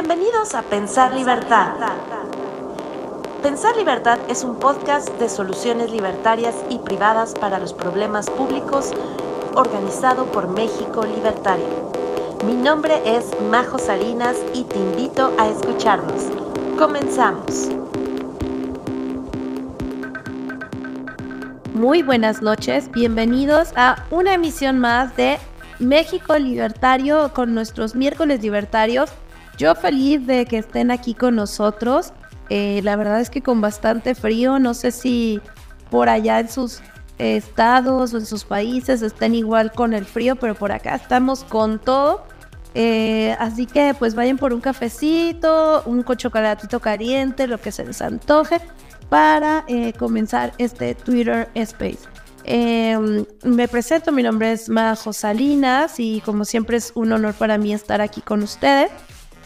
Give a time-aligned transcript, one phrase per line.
[0.00, 1.72] Bienvenidos a Pensar Libertad.
[3.42, 8.92] Pensar Libertad es un podcast de soluciones libertarias y privadas para los problemas públicos
[9.56, 11.90] organizado por México Libertario.
[12.46, 16.26] Mi nombre es Majo Salinas y te invito a escucharnos.
[16.78, 17.68] Comenzamos.
[21.74, 25.40] Muy buenas noches, bienvenidos a una emisión más de
[25.80, 29.10] México Libertario con nuestros miércoles libertarios.
[29.58, 32.12] Yo feliz de que estén aquí con nosotros.
[32.48, 35.40] Eh, la verdad es que con bastante frío, no sé si
[35.90, 36.80] por allá en sus
[37.18, 41.80] estados o en sus países estén igual con el frío, pero por acá estamos con
[41.80, 42.24] todo.
[42.74, 48.00] Eh, así que pues vayan por un cafecito, un chocolatito caliente, lo que se les
[48.00, 48.60] antoje,
[49.08, 52.00] para eh, comenzar este Twitter Space.
[52.44, 57.58] Em, me presento, mi nombre es Majo Salinas y como siempre es un honor para
[57.58, 58.90] mí estar aquí con ustedes.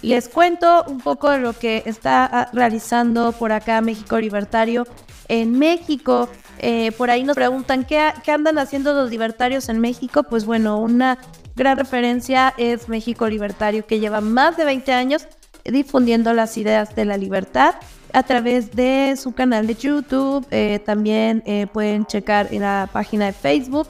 [0.03, 4.85] Les cuento un poco de lo que está ah, realizando por acá México Libertario
[5.29, 6.29] en México.
[6.59, 10.25] Eh, por ahí nos preguntan ¿qué, qué andan haciendo los libertarios en México.
[10.25, 11.19] Pues bueno, una
[11.55, 15.27] gran referencia es México Libertario, que lleva más de 20 años
[15.65, 17.77] difundiendo las ideas de la libertad
[18.13, 20.47] a través de su canal de YouTube.
[20.51, 23.87] Eh, también eh, pueden checar en la página de Facebook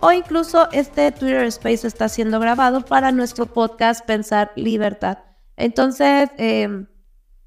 [0.00, 5.33] o incluso este Twitter Space está siendo grabado para nuestro podcast Pensar Libertad.
[5.56, 6.86] Entonces, em,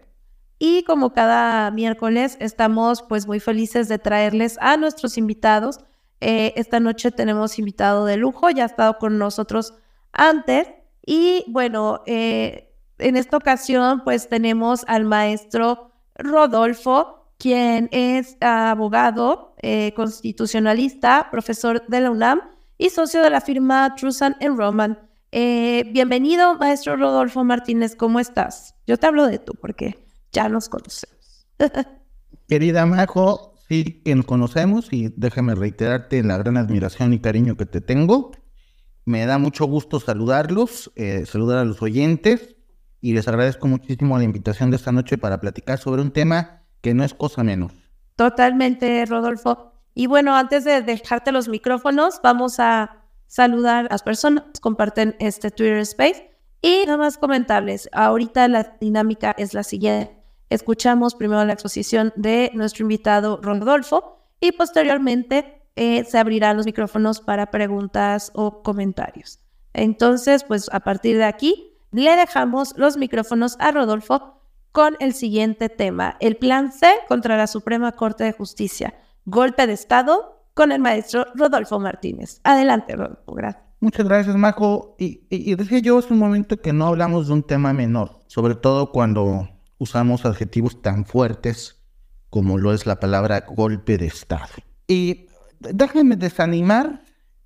[0.57, 5.81] Y como cada miércoles estamos pues muy felices de traerles a nuestros invitados.
[6.21, 9.75] esta noche tenemos invitado de lujo, ya ha estado con nosotros
[10.13, 10.69] antes.
[11.05, 19.93] Y bueno, eh, en esta ocasión pues tenemos al maestro Rodolfo, quien es abogado eh,
[19.97, 24.99] constitucionalista, profesor de la UNAM y socio de la firma Trusan Roman.
[25.33, 28.75] Eh, bienvenido, maestro Rodolfo Martínez, ¿cómo estás?
[28.87, 29.99] Yo te hablo de tú porque
[30.33, 31.47] ya nos conocemos.
[32.49, 37.67] Querida Majo, sí que nos conocemos y déjame reiterarte la gran admiración y cariño que
[37.67, 38.33] te tengo.
[39.05, 42.57] Me da mucho gusto saludarlos, eh, saludar a los oyentes
[43.03, 46.95] y les agradezco muchísimo la invitación de esta noche para platicar sobre un tema que
[46.95, 47.73] no es cosa menos.
[48.17, 49.70] Totalmente, Rodolfo.
[49.95, 52.97] Y bueno, antes de dejarte los micrófonos, vamos a
[53.27, 56.31] saludar a las personas que comparten este Twitter Space.
[56.63, 60.17] Y nada más comentarles, ahorita la dinámica es la siguiente.
[60.51, 67.21] Escuchamos primero la exposición de nuestro invitado Rodolfo y posteriormente eh, se abrirán los micrófonos
[67.21, 69.39] para preguntas o comentarios.
[69.73, 74.43] Entonces, pues a partir de aquí, le dejamos los micrófonos a Rodolfo
[74.73, 78.95] con el siguiente tema, el plan C contra la Suprema Corte de Justicia,
[79.25, 82.41] golpe de Estado con el maestro Rodolfo Martínez.
[82.45, 83.65] Adelante, Rodolfo, gracias.
[83.81, 84.95] Muchas gracias, Majo.
[84.99, 88.55] Y, y, decía yo hace un momento que no hablamos de un tema menor, sobre
[88.55, 89.49] todo cuando
[89.79, 91.81] usamos adjetivos tan fuertes
[92.29, 94.51] como lo es la palabra golpe de Estado.
[94.87, 95.27] Y
[95.59, 97.05] déjenme desanimar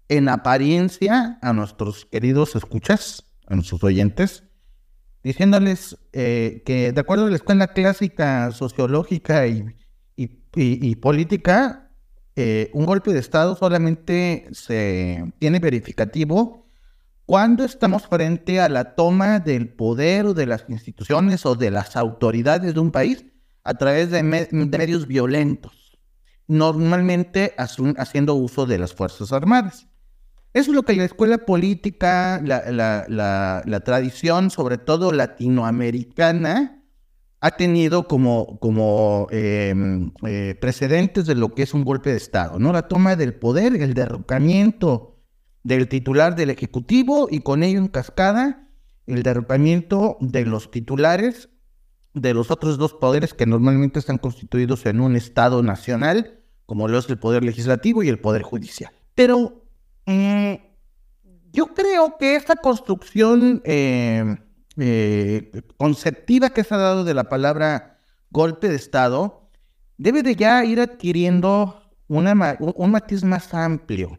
[0.08, 4.44] en apariencia a nuestros queridos escuchas, a nuestros oyentes,
[5.22, 9.64] diciéndoles eh, que de acuerdo a la escuela clásica sociológica y,
[11.00, 11.90] política,
[12.36, 16.66] eh, un golpe de Estado solamente se tiene verificativo
[17.26, 21.96] cuando estamos frente a la toma del poder o de las instituciones o de las
[21.96, 23.24] autoridades de un país
[23.62, 25.84] a través de medios violentos
[26.46, 29.88] normalmente haciendo uso de las Fuerzas Armadas.
[30.52, 36.83] Eso es lo que la escuela política, la, tradición, sobre todo latinoamericana,
[37.44, 42.58] ha tenido como, como em, eh, precedentes de lo que es un golpe de Estado,
[42.58, 42.72] ¿no?
[42.72, 45.18] La toma del poder, el derrocamiento
[45.62, 48.70] del titular del Ejecutivo y con ello en cascada
[49.06, 51.50] el derrocamiento de los titulares
[52.14, 56.98] de los otros dos poderes que normalmente están constituidos en un Estado nacional, como lo
[56.98, 58.94] es el Poder Legislativo y el Poder Judicial.
[59.14, 59.66] Pero
[60.06, 60.78] eh,
[61.52, 63.60] yo creo que esta construcción
[64.76, 67.98] eh, conceptiva que se ha dado de la palabra
[68.30, 69.50] golpe de Estado
[69.96, 74.18] debe de ya ir adquiriendo una, un matiz más amplio.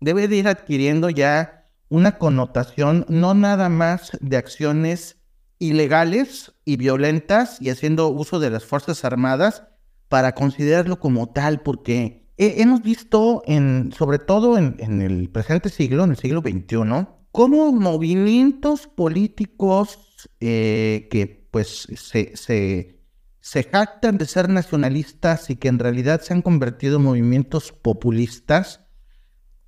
[0.00, 5.16] Debe de ir adquiriendo ya una connotación no nada más de acciones
[5.58, 9.62] ilegales y violentas y haciendo uso de las Fuerzas Armadas
[10.08, 16.10] para considerarlo como tal, porque hemos visto, en, sobre todo en, el presente siglo, en
[16.10, 19.98] el siglo XXI, cómo movimientos políticos
[20.38, 23.00] eh, que pues se, se,
[23.40, 28.82] se jactan de ser nacionalistas y que en realidad se han convertido en movimientos populistas,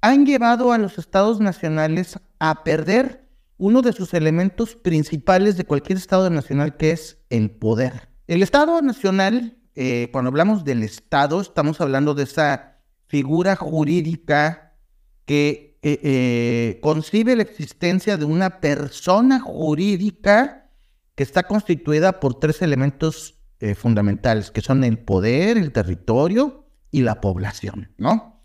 [0.00, 3.28] han llevado a los estados nacionales a perder
[3.58, 8.10] uno de sus elementos principales de cualquier Estado nacional, que es el poder.
[8.28, 12.78] El Estado nacional, eh, cuando hablamos del Estado, estamos hablando de esa
[13.08, 14.76] figura jurídica
[15.24, 20.70] que eh, eh, concibe la existencia de una persona jurídica
[21.14, 23.34] que está constituida por tres elementos
[23.74, 28.42] fundamentales, que son el poder, el territorio y la población, ¿no?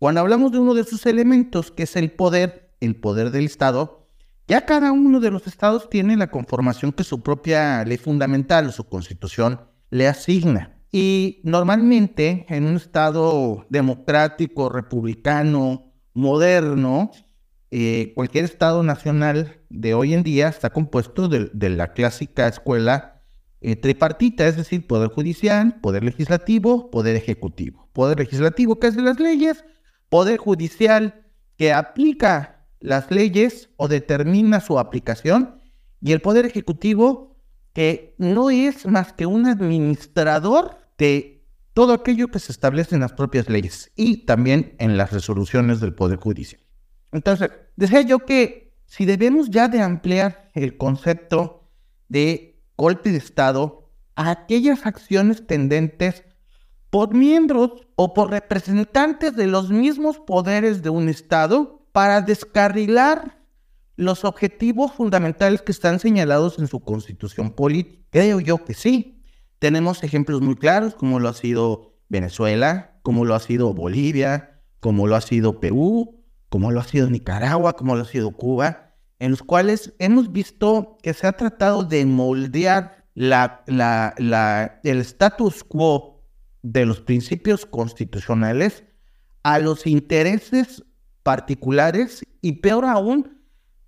[0.00, 4.02] Cuando hablamos de uno de esos elementos, que es el poder, el poder del Estado,
[4.48, 8.72] ya cada uno de los estados tiene la conformación que su propia ley fundamental o
[8.72, 9.60] su constitución
[9.90, 10.78] le asigna.
[10.90, 17.10] Y normalmente en un estado democrático, republicano, moderno,
[17.70, 23.22] eh, cualquier estado nacional de hoy en día está compuesto de, la clásica escuela
[23.60, 27.88] eh, tripartita, es decir, poder judicial, poder legislativo, poder ejecutivo.
[27.92, 29.64] Poder legislativo que hace las leyes,
[30.08, 31.26] poder judicial
[31.56, 35.60] que aplica las leyes o determina su aplicación
[36.00, 37.36] y el Poder Ejecutivo
[37.72, 41.41] que no es más que un administrador de
[41.74, 45.94] todo aquello que se establece en las propias leyes y también en las resoluciones del
[45.94, 46.60] Poder Judicial.
[47.12, 51.70] Entonces, decía yo que si debemos ya de ampliar el concepto
[52.08, 56.24] de golpe de Estado a aquellas acciones tendentes
[56.90, 63.42] por miembros o por representantes de los mismos poderes de un Estado para descarrilar
[63.96, 68.02] los objetivos fundamentales que están señalados en su constitución política.
[68.10, 69.21] Creo yo que sí.
[69.62, 75.06] Tenemos ejemplos muy claros, como lo ha sido Venezuela, como lo ha sido Bolivia, como
[75.06, 79.30] lo ha sido Perú, como lo ha sido Nicaragua, como lo ha sido Cuba, en
[79.30, 86.24] los cuales hemos visto que se ha tratado de moldear el status quo
[86.62, 88.82] de los principios constitucionales
[89.44, 90.82] a los intereses
[91.22, 93.38] particulares y peor aún,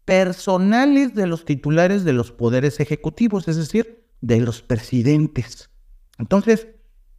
[0.05, 5.71] personales de los titulares de los poderes ejecutivos, es decir, de los presidentes.
[6.19, 6.69] Entonces,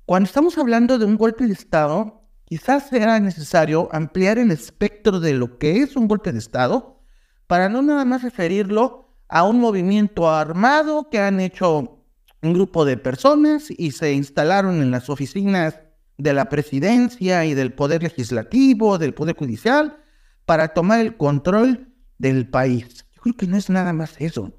[0.06, 5.34] cuando estamos hablando de un golpe de Estado, quizás sea necesario ampliar el espectro de
[5.34, 7.00] lo que es un golpe de Estado
[7.46, 12.02] para no nada más referirlo a un movimiento armado que han hecho
[12.42, 15.80] un grupo de personas y se instalaron en las oficinas
[16.18, 20.00] de la presidencia y del poder legislativo, del poder judicial,
[20.46, 23.06] para tomar el control del país.
[23.14, 24.54] Yo creo que no es nada más eso.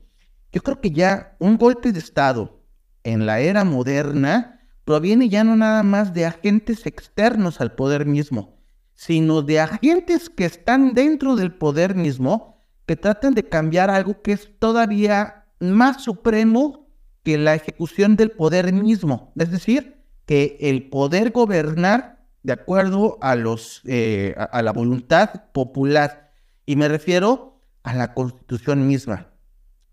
[0.57, 2.63] Yo creo que ya un golpe de Estado
[3.05, 8.57] en la era moderna proviene ya no nada más de agentes externos al poder mismo,
[8.95, 14.33] sino de agentes que están dentro del poder mismo, que tratan de cambiar algo que
[14.33, 16.89] es todavía más supremo
[17.23, 19.35] que la ejecución del poder mismo.
[19.37, 26.33] Es decir, que el poder gobernar de acuerdo a, los, eh, a, la voluntad popular.
[26.65, 29.36] Y me refiero a la constitución misma.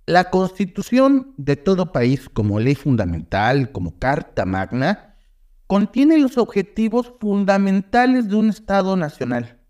[0.06, 5.16] La constitución de todo país, como ley fundamental, como carta magna,
[5.66, 9.62] contiene los objetivos fundamentales de un Estado nacional.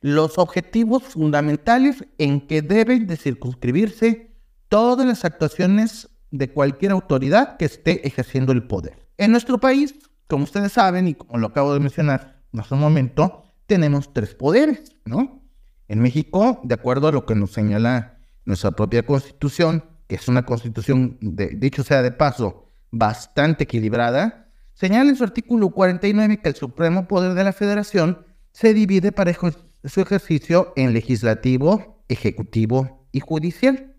[0.00, 4.36] Los objetivos fundamentales en que deben de circunscribirse
[4.68, 9.08] todas las actuaciones de cualquier autoridad que esté ejerciendo el poder.
[9.18, 9.96] En nuestro país,
[10.28, 14.96] como ustedes saben y como lo acabo de mencionar hace un momento, tenemos tres poderes,
[15.04, 15.42] ¿no?
[15.88, 20.44] En México, de acuerdo a lo que nos señala nuestra propia constitución, que es una
[20.44, 26.54] constitución, de, dicho sea de paso, bastante equilibrada, señala en su artículo 49 que el
[26.54, 33.94] supremo poder de la federación se divide para su ejercicio en legislativo, ejecutivo y judicial.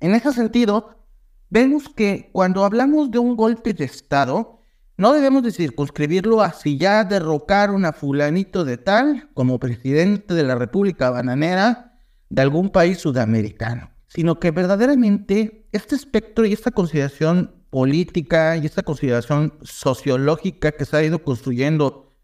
[0.00, 1.04] En ese sentido,
[1.48, 4.62] vemos que cuando hablamos de un golpe de Estado,
[4.96, 10.42] no debemos de circunscribirlo a si ya derrocaron a fulanito de tal como presidente de
[10.42, 11.87] la República Bananera
[12.28, 18.82] de algún país sudamericano, sino que verdaderamente este espectro y esta consideración política y esta
[18.82, 22.16] consideración sociológica que se ha ido construyendo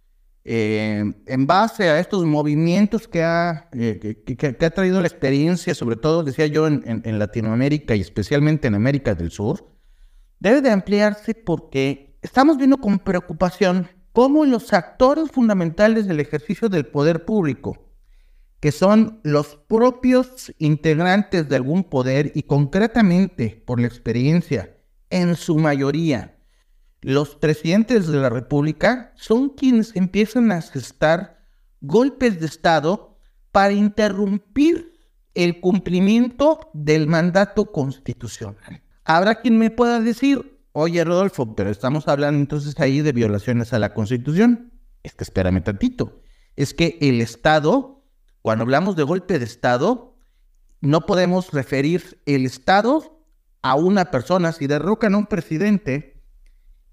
[0.46, 5.96] eh, en base a estos movimientos que ha, eh, que, ha traído la experiencia, sobre
[5.96, 9.74] todo, decía yo, en Latinoamérica y especialmente en América del Sur,
[10.40, 16.86] debe de ampliarse porque estamos viendo con preocupación cómo los actores fundamentales del ejercicio del
[16.86, 17.83] poder público,
[18.64, 24.78] que son los propios integrantes de algún poder y concretamente por la experiencia,
[25.10, 26.38] en su mayoría,
[27.02, 31.44] los presidentes de la República son quienes empiezan a gestar
[31.82, 33.18] golpes de Estado
[33.52, 34.94] para interrumpir
[35.34, 38.82] el cumplimiento del mandato constitucional.
[39.04, 43.78] Habrá quien me pueda decir, oye Rodolfo, pero estamos hablando entonces ahí de violaciones a
[43.78, 44.72] la Constitución.
[45.02, 46.22] Es que espérame tantito.
[46.56, 47.93] Es que el Estado
[48.44, 50.18] cuando hablamos de golpe de Estado,
[50.82, 53.18] no podemos referir el Estado
[53.62, 54.52] a una persona.
[54.52, 56.22] Si derrocan a un presidente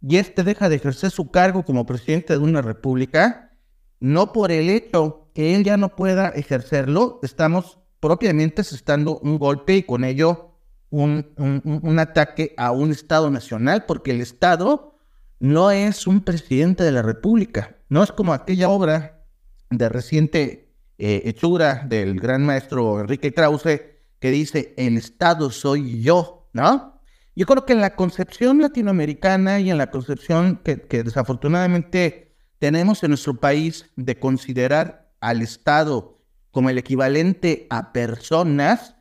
[0.02, 3.52] y éste deja de ejercer su cargo como presidente de una república,
[4.00, 9.76] no por el hecho que él ya no pueda ejercerlo, estamos propiamente asestando un golpe
[9.76, 10.56] y con ello
[10.90, 14.96] un, un, ataque a un Estado nacional, porque el Estado
[15.42, 19.26] no es un presidente de la República, no es como aquella obra
[19.70, 20.71] de reciente
[21.04, 23.82] eh, hechura del gran maestro Enrique Krause,
[24.20, 27.02] que dice, el Estado soy yo, ¿no?
[27.36, 33.10] Yo creo que en la concepción latinoamericana y en la concepción que, desafortunadamente tenemos en
[33.10, 36.20] nuestro país de considerar al Estado
[36.52, 38.96] como el equivalente a personas,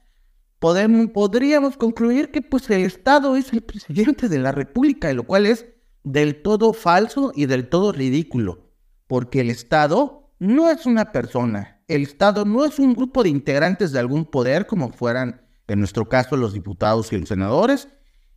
[0.59, 5.45] podemos, podríamos concluir que pues el Estado es el presidente de la República, lo cual
[5.45, 5.66] es
[6.02, 8.71] del todo falso y del todo ridículo,
[9.07, 13.92] porque el Estado no es una persona, el Estado no es un grupo de integrantes
[13.92, 17.88] de algún poder, como fueran, en nuestro caso, los diputados y los senadores,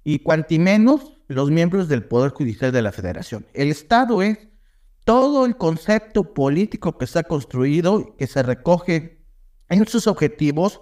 [0.03, 3.45] y cuanti menos los miembros del Poder Judicial de la Federación.
[3.53, 4.37] El Estado es
[5.05, 9.23] todo el concepto político que está construido, que se recoge
[9.69, 10.81] en sus objetivos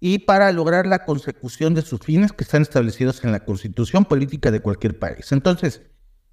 [0.00, 4.50] y para lograr la consecución de sus fines que están establecidos en la constitución política
[4.50, 5.32] de cualquier país.
[5.32, 5.82] Entonces,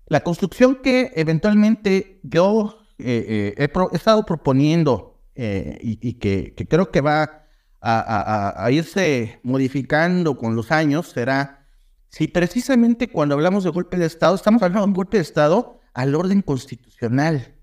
[0.07, 7.01] la construcción que eventualmente yo eh, eh, he, estado proponiendo eh, y, que, creo que
[7.01, 7.47] va
[7.81, 11.67] a, irse modificando con los años será
[12.09, 15.79] si precisamente cuando hablamos de golpe de Estado estamos hablando de un golpe de Estado
[15.93, 17.55] al orden constitucional.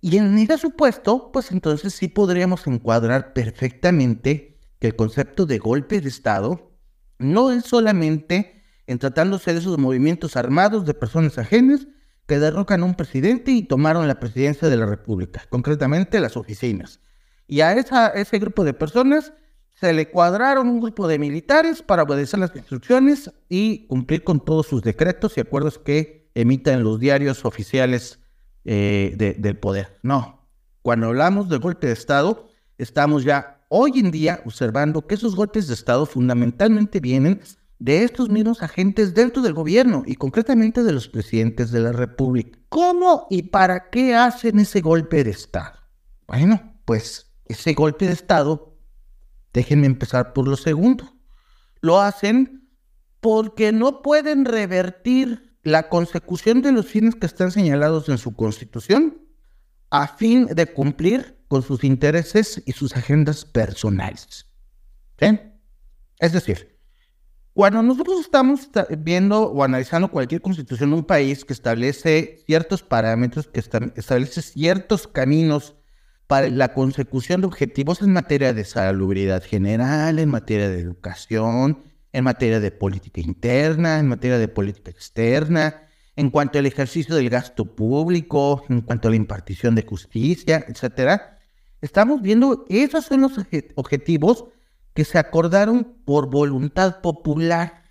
[0.00, 6.00] Y en ese supuesto, pues entonces sí podríamos encuadrar perfectamente que el concepto de golpe
[6.00, 6.72] de Estado
[7.18, 11.86] no es solamente en tratándose de esos movimientos armados de personas ajenas,
[12.30, 17.00] que derrocan a un presidente y tomaron la presidencia de la República, concretamente las oficinas.
[17.48, 19.32] Y a esa, ese grupo de personas
[19.74, 24.68] se le cuadraron un grupo de militares para obedecer las instrucciones y cumplir con todos
[24.68, 28.20] sus decretos y acuerdos que emitan los diarios oficiales
[28.64, 29.98] eh, del poder.
[30.04, 30.46] No,
[30.82, 35.66] cuando hablamos de golpe de Estado, estamos ya hoy en día observando que esos golpes
[35.66, 37.40] de Estado fundamentalmente vienen
[37.80, 42.58] de estos mismos agentes dentro del gobierno y concretamente de los presidentes de la República.
[42.68, 45.78] ¿Cómo y para qué hacen ese golpe de Estado?
[46.28, 48.78] Bueno, pues ese golpe de Estado,
[49.54, 51.16] déjenme empezar por lo segundo.
[51.80, 52.68] Lo hacen
[53.20, 59.22] porque no pueden revertir la consecución de los fines que están señalados en su constitución
[59.90, 64.46] a fin de cumplir con sus intereses y sus agendas personales.
[65.18, 65.40] ¿Sí?
[66.18, 66.78] Es decir,
[67.60, 73.48] cuando nosotros estamos viendo o analizando cualquier constitución de un país que establece ciertos parámetros,
[73.48, 75.76] que establece ciertos caminos
[76.26, 81.80] para la consecución de objetivos en materia de salubridad general, en materia de educación,
[82.14, 85.82] en materia de política interna, en materia de política externa,
[86.16, 91.38] en cuanto al ejercicio del gasto público, en cuanto a la impartición de justicia, etcétera,
[91.82, 93.32] estamos viendo esos son los
[93.74, 94.46] objetivos
[94.94, 97.84] que se acordaron por voluntad popular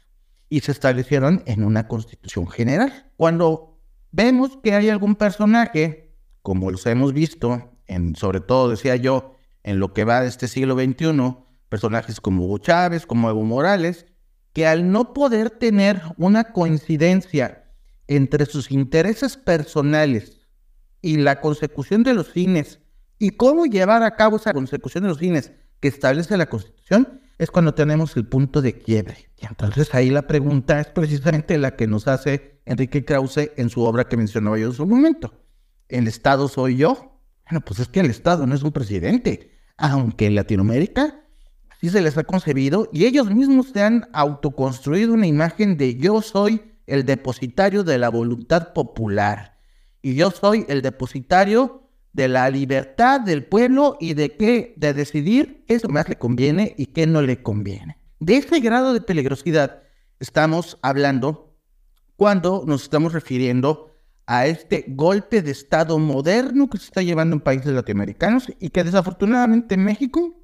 [0.50, 3.12] y se establecieron en una constitución general.
[3.18, 3.80] Cuando
[4.12, 9.80] vemos que hay algún personaje, como los hemos visto, en, sobre todo, decía yo, en
[9.80, 11.38] lo que va de este siglo XXI,
[11.70, 14.06] personajes como Hugo Chávez, como Evo Morales,
[14.54, 17.72] que al no poder tener una coincidencia
[18.08, 20.48] entre sus intereses personales
[21.02, 22.80] y la consecución de los fines,
[23.20, 27.52] y cómo llevar a cabo esa consecución de los fines que establece la Constitución, es
[27.52, 29.30] cuando tenemos el punto de quiebre.
[29.38, 33.84] Y entonces ahí la pregunta es precisamente la que nos hace Enrique Krause en su
[33.84, 35.34] obra que mencionaba yo en su momento.
[35.88, 37.22] ¿El Estado soy yo?
[37.50, 41.24] Bueno, pues es que el Estado no es un presidente, aunque en Latinoamérica
[41.80, 46.22] sí se les ha concebido y ellos mismos se han autoconstruido una imagen de yo
[46.22, 49.58] soy el depositario de la voluntad popular
[50.02, 55.64] y yo soy el depositario de la libertad del pueblo y de qué, de decidir
[55.68, 57.98] qué más le conviene y qué no le conviene.
[58.20, 59.84] De ese grado de peligrosidad
[60.20, 61.58] estamos hablando
[62.16, 67.42] cuando nos estamos refiriendo a este golpe de Estado moderno que se está llevando en
[67.42, 70.40] países latinoamericanos y que desafortunadamente México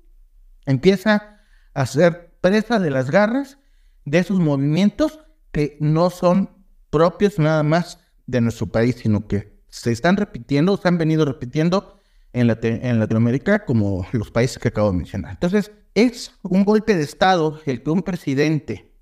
[0.66, 1.42] empieza
[1.74, 3.60] a ser presa de las garras
[4.06, 5.20] de esos movimientos
[5.52, 6.50] que no son
[6.90, 12.00] propios nada más de nuestro país, sino que se están repitiendo, se han venido repitiendo
[12.32, 15.32] en, en Latinoamérica como los países que acabo de mencionar.
[15.32, 18.94] Entonces, es un golpe de Estado el que un presidente,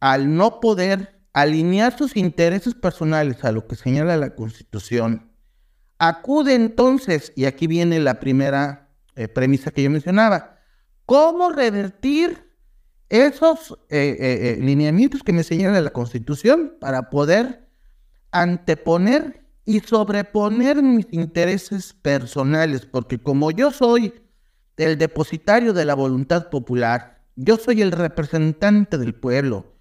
[0.00, 5.30] al no poder alinear sus intereses personales a lo que señala la Constitución,
[5.98, 10.58] acude entonces, y aquí viene la primera eh, premisa que yo mencionaba,
[11.04, 12.50] ¿cómo revertir
[13.10, 17.68] esos eh, eh, lineamientos que me señala la Constitución para poder
[18.30, 24.12] anteponer y sobreponer mis intereses personales, porque como yo soy
[24.76, 29.74] el depositario de la voluntad popular, yo soy el representante del pueblo,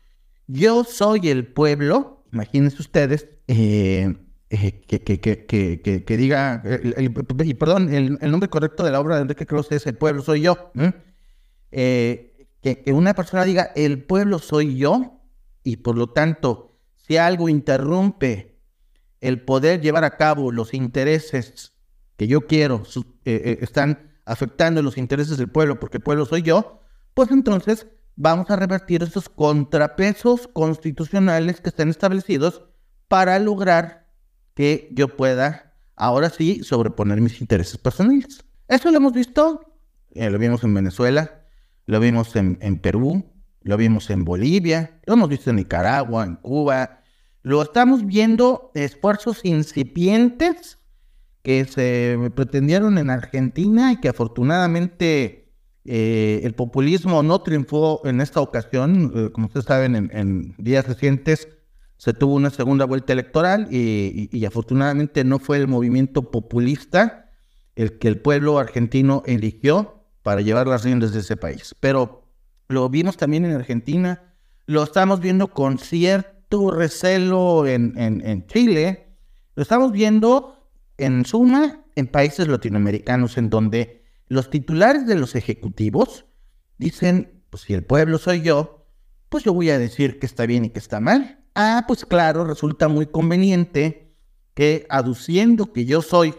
[0.48, 4.16] yo soy el pueblo, imagínense ustedes, eh,
[4.50, 6.64] eh, que, que, que, que, diga,
[6.98, 10.42] y perdón, el, nombre correcto de la obra de Enrique Cruz es El pueblo soy
[10.42, 10.72] yo,
[11.72, 15.20] eh, que una persona diga, el pueblo soy yo,
[15.64, 18.53] y por lo tanto, si algo interrumpe
[19.24, 21.72] el poder llevar a cabo los intereses
[22.18, 26.42] que yo quiero eh, eh, están afectando los intereses del pueblo, porque el pueblo soy
[26.42, 26.82] yo,
[27.14, 27.88] pues entonces
[28.18, 32.64] vamos a revertir esos contrapesos constitucionales que están establecidos
[33.08, 34.10] para lograr
[34.56, 38.44] que yo pueda ahora sí sobreponer mis intereses personales.
[38.68, 39.78] Eso lo hemos visto,
[40.12, 41.46] eh, lo vimos en Venezuela,
[41.86, 43.24] lo vimos en, en Perú,
[43.62, 47.03] lo vimos en Bolivia, lo hemos visto en Nicaragua, en Cuba,
[47.44, 50.80] lo estamos viendo esfuerzos incipientes
[51.44, 55.52] que se pretendieron en Argentina y que afortunadamente
[55.84, 59.12] eh, el populismo no triunfó en esta ocasión.
[59.14, 61.50] Eh, como ustedes saben, en, días recientes
[61.98, 67.30] se tuvo una segunda vuelta electoral y, afortunadamente no fue el movimiento populista
[67.76, 71.76] el que el pueblo argentino eligió para llevar las riendas de ese país.
[71.80, 72.26] Pero
[72.70, 74.34] lo vimos también en Argentina,
[74.66, 76.33] lo estamos viendo con cierta
[76.72, 79.18] recelo en, en, Chile,
[79.56, 86.26] lo estamos viendo en suma en países latinoamericanos en donde los titulares de los ejecutivos
[86.78, 88.88] dicen, pues si el pueblo soy yo,
[89.30, 91.44] pues yo voy a decir que está bien y que está mal.
[91.56, 94.16] Ah, pues claro, resulta muy conveniente
[94.54, 96.36] que aduciendo que yo soy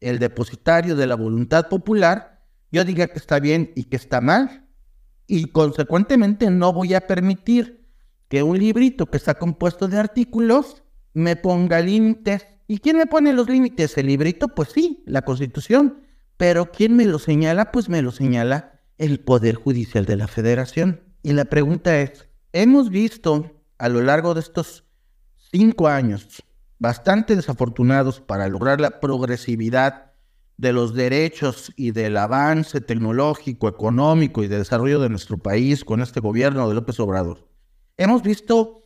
[0.00, 4.66] el depositario de la voluntad popular, yo diga que está bien y que está mal.
[5.26, 7.85] Y consecuentemente no voy a permitir
[8.28, 10.82] que un librito que está compuesto de artículos
[11.14, 12.46] me ponga límites.
[12.66, 13.96] ¿Y quién me pone los límites?
[13.96, 14.48] ¿El librito?
[14.48, 16.02] Pues sí, la Constitución.
[16.36, 17.72] Pero ¿quién me lo señala?
[17.72, 21.00] Pues me lo señala el Poder Judicial de la Federación.
[21.22, 24.84] Y la pregunta es, hemos visto a lo largo de estos
[25.36, 26.42] cinco años
[26.78, 30.12] bastante desafortunados para lograr la progresividad
[30.58, 36.00] de los derechos y del avance tecnológico, económico y de desarrollo de nuestro país con
[36.00, 37.45] este gobierno de López Obrador
[37.96, 38.82] hemos visto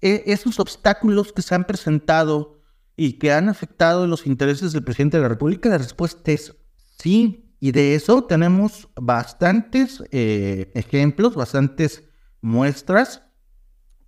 [0.00, 2.60] eh, esos obstáculos que se han presentado
[2.96, 5.68] y que han afectado los intereses del presidente de la República.
[5.68, 6.56] La respuesta es
[6.98, 7.46] sí.
[7.62, 12.04] Y de eso tenemos bastantes eh, ejemplos, bastantes
[12.40, 13.22] muestras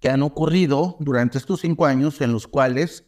[0.01, 3.07] que han ocurrido durante estos cinco años en los cuales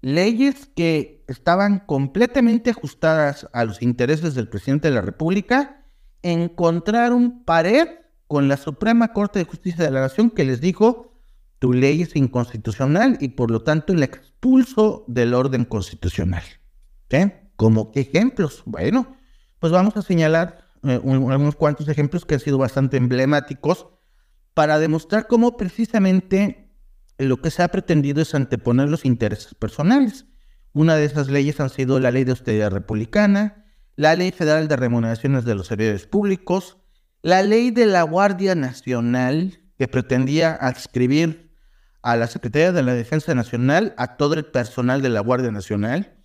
[0.00, 5.86] leyes que estaban completamente ajustadas a los intereses del presidente de la República
[6.22, 7.88] encontraron pared
[8.34, 11.12] con la Suprema Corte de Justicia de la Nación que les dijo,
[11.60, 16.42] tu ley es inconstitucional y por lo tanto el expulso del orden constitucional.
[17.54, 18.64] ¿Como qué ejemplos?
[18.66, 19.16] Bueno,
[19.60, 21.00] pues vamos a señalar eh,
[21.56, 23.86] cuantos ejemplos que han sido bastante emblemáticos
[24.52, 26.72] para demostrar cómo precisamente
[27.18, 30.26] lo que se ha pretendido es anteponer los intereses personales.
[30.72, 34.74] Una de esas leyes han sido la Ley de Austeridad Republicana, la Ley Federal de
[34.74, 36.78] Remuneraciones de los Servidores Públicos,
[37.24, 41.50] la ley de la Guardia Nacional, que pretendía adscribir
[42.02, 46.18] a la Secretaría de la Defensa Nacional a todo el personal de la Guardia Nacional,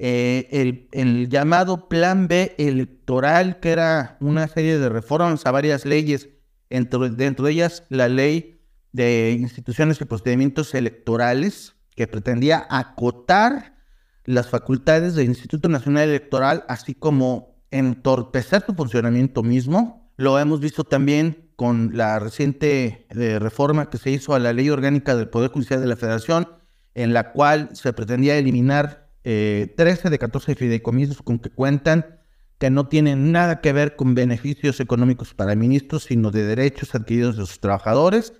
[0.00, 6.28] eh, el, llamado Plan B electoral, que era una serie de reformas a varias leyes,
[6.68, 13.76] dentro de ellas la ley de instituciones y procedimientos electorales, que pretendía acotar
[14.24, 20.84] las facultades del Instituto Nacional Electoral, así como entorpecer su funcionamiento mismo, lo hemos visto
[20.84, 25.50] también con la reciente eh, reforma que se hizo a la ley orgánica del Poder
[25.50, 26.48] Judicial de la Federación,
[26.94, 32.18] en la cual se pretendía eliminar 13 eh, de 14 fideicomisos con que cuentan,
[32.58, 37.36] que no tienen nada que ver con beneficios económicos para ministros, sino de derechos adquiridos
[37.36, 38.34] de sus trabajadores.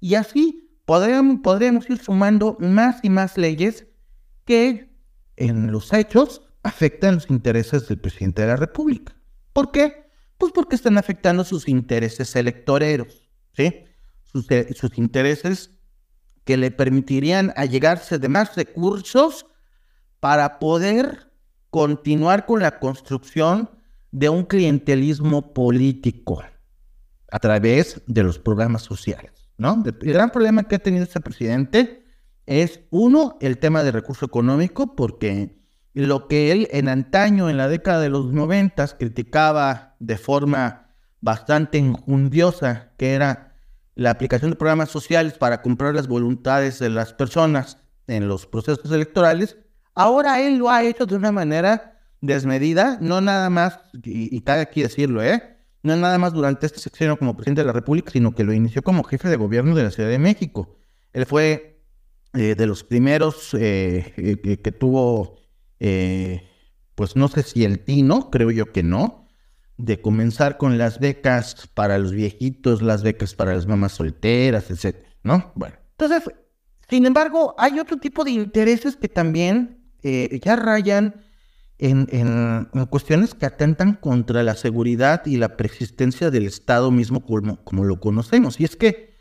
[0.00, 3.86] Y así podríamos, podríamos ir sumando más y más leyes
[4.44, 4.96] que
[5.36, 9.14] en los hechos afectan los intereses del presidente de la República.
[9.52, 10.07] ¿Por qué?
[10.38, 13.84] Pues porque están afectando sus intereses electoreros, ¿sí?
[14.22, 15.72] Sus, eh, intereses
[16.44, 19.46] que le permitirían allegarse de más recursos
[20.20, 21.32] para poder
[21.70, 23.70] continuar con la construcción
[24.10, 26.42] de un clientelismo político
[27.30, 29.82] a través de los programas sociales, ¿no?
[29.84, 32.04] El gran problema que ha tenido este presidente
[32.46, 35.57] es, uno, el tema de recurso económico, porque
[36.06, 41.78] lo que él en antaño, en la década de los noventas, criticaba de forma bastante
[41.78, 43.56] injundiosa, que era
[43.94, 48.90] la aplicación de programas sociales para comprar las voluntades de las personas en los procesos
[48.92, 49.56] electorales,
[49.94, 54.62] ahora él lo ha hecho de una manera desmedida, no nada más, y, y cabe
[54.62, 55.58] aquí decirlo, ¿eh?
[55.82, 58.82] no nada más durante este sexenio como presidente de la República, sino que lo inició
[58.82, 60.76] como jefe de gobierno de la Ciudad de México.
[61.12, 61.82] Él fue
[62.34, 65.38] eh, de los primeros eh, eh, que, tuvo,
[65.78, 69.28] pues no sé si el tino, creo yo que no,
[69.76, 74.96] de comenzar con las becas para los viejitos, las becas para las mamás solteras, etc.
[75.22, 75.52] ¿No?
[75.54, 76.24] Bueno, entonces,
[76.88, 81.22] sin embargo, hay otro tipo de intereses que también ya rayan
[81.78, 87.62] en, en, cuestiones que atentan contra la seguridad y la persistencia del Estado mismo como,
[87.64, 88.60] como lo conocemos.
[88.60, 89.16] Y es que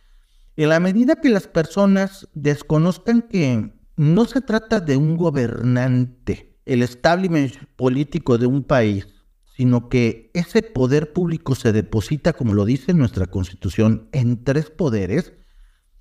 [0.56, 6.84] en la medida que las personas desconozcan que no se trata de un gobernante, el
[6.84, 9.08] establishment político de un país,
[9.44, 15.34] sino que ese poder público se deposita, como lo dice nuestra constitución, en tres poderes,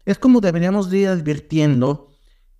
[0.04, 2.08] es como deberíamos ir advirtiendo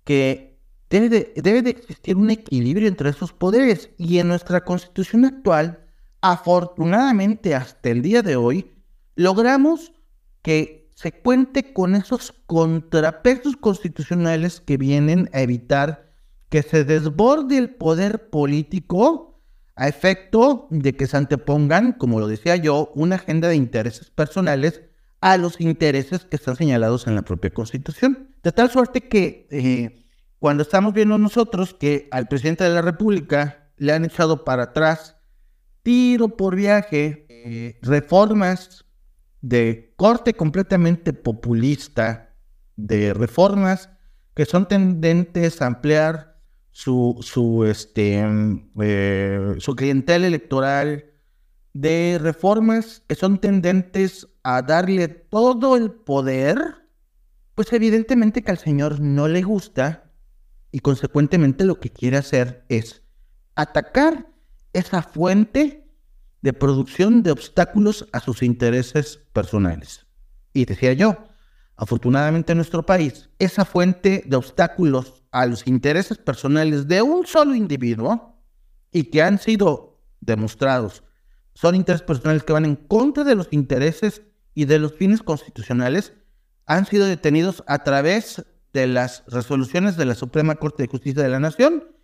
[0.03, 3.91] que debe de, debe de existir un equilibrio entre esos poderes.
[3.97, 5.85] Y en nuestra constitución actual,
[6.21, 8.71] afortunadamente hasta el día de hoy,
[9.15, 9.93] logramos
[10.41, 16.11] que se cuente con esos contrapesos constitucionales que vienen a evitar
[16.49, 19.39] que se desborde el poder político
[19.75, 24.81] a efecto de que se antepongan, como lo decía yo, una agenda de intereses personales
[25.21, 28.35] a los intereses que están señalados en la propia Constitución.
[28.41, 30.07] De tal suerte que eh,
[30.39, 35.17] cuando estamos viendo nosotros que al presidente de la República le han echado para atrás
[35.83, 38.86] tiro por viaje eh, reformas
[39.41, 42.35] de corte completamente populista,
[42.75, 43.89] de reformas
[44.33, 46.39] que son tendentes a ampliar
[46.71, 48.23] su, su, este,
[48.79, 51.05] eh, su clientela electoral,
[51.73, 56.57] de reformas que son tendentes a darle todo el poder,
[57.55, 60.11] pues evidentemente que al Señor no le gusta
[60.71, 63.03] y consecuentemente lo que quiere hacer es
[63.55, 64.27] atacar
[64.73, 65.86] esa fuente
[66.41, 70.05] de producción de obstáculos a sus intereses personales.
[70.53, 71.17] Y decía yo,
[71.75, 77.55] afortunadamente en nuestro país, esa fuente de obstáculos a los intereses personales de un solo
[77.55, 78.41] individuo
[78.91, 81.03] y que han sido demostrados
[81.57, 84.21] son intereses personales que van en contra de los intereses
[84.53, 86.13] y de los fines constitucionales,
[86.67, 91.29] han sido detenidos a través de las resoluciones de la Suprema Corte de Justicia de
[91.29, 91.95] la Nación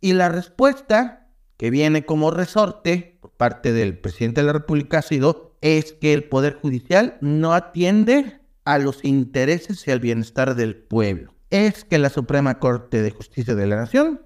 [0.00, 1.28] y la respuesta
[1.58, 6.24] que viene como resorte parte del presidente de la República ha sido es que el
[6.24, 11.34] Poder Judicial no atiende a los intereses y al bienestar del pueblo.
[11.50, 14.22] Es que la Suprema Corte de Justicia de la Nación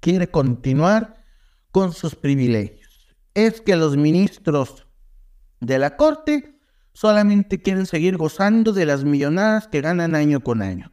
[0.00, 1.24] quiere continuar
[1.70, 3.16] con sus privilegios.
[3.34, 4.86] Es que los ministros
[5.60, 6.58] de la Corte
[6.92, 10.92] solamente quieren seguir gozando de las millonadas que ganan año con año.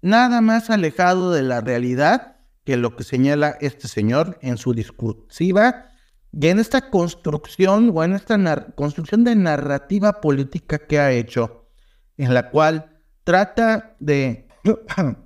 [0.00, 5.90] Nada más alejado de la realidad que lo que señala este señor en su discursiva
[6.32, 11.68] y en esta construcción o en esta construcción de narrativa política que ha hecho,
[12.16, 14.48] en la cual trata de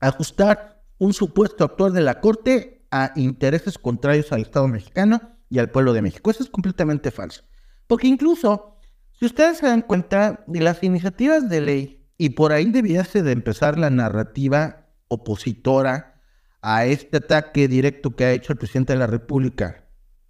[0.00, 5.70] ajustar un supuesto actor de la Corte a intereses contrarios al Estado mexicano y al
[5.70, 6.30] pueblo de México.
[6.30, 7.42] Eso es completamente falso.
[7.86, 8.78] Porque incluso,
[9.12, 13.32] si ustedes se dan cuenta de las iniciativas de ley, y por ahí debiese de
[13.32, 16.20] empezar la narrativa opositora
[16.62, 19.83] a este ataque directo que ha hecho el presidente de la República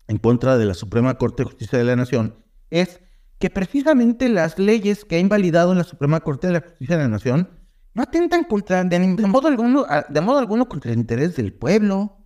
[0.08, 2.36] en contra de la Suprema Corte de Justicia de la Nación
[2.70, 3.00] es
[3.38, 7.08] que precisamente las leyes que ha invalidado la Suprema Corte de la Justicia de la
[7.08, 7.50] Nación
[7.94, 12.18] no atentan contra, de, modo alguno, de modo alguno contra el interés del pueblo.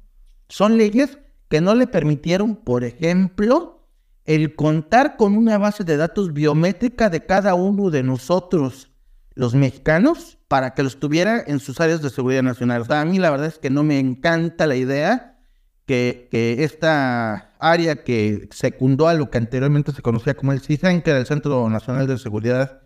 [0.48, 3.86] Son leyes que no le permitieron, por ejemplo,
[4.24, 8.92] el contar con una base de datos biométrica de cada uno de nosotros,
[9.34, 12.82] los mexicanos, para que los tuviera en sus áreas de seguridad nacional.
[12.82, 15.38] O sea, a mí la verdad es que no me encanta la idea
[15.86, 16.28] que,
[16.60, 21.18] esta área que secundó a lo que anteriormente se conocía como el CISEN, que era
[21.18, 22.82] el Centro Nacional de Seguridad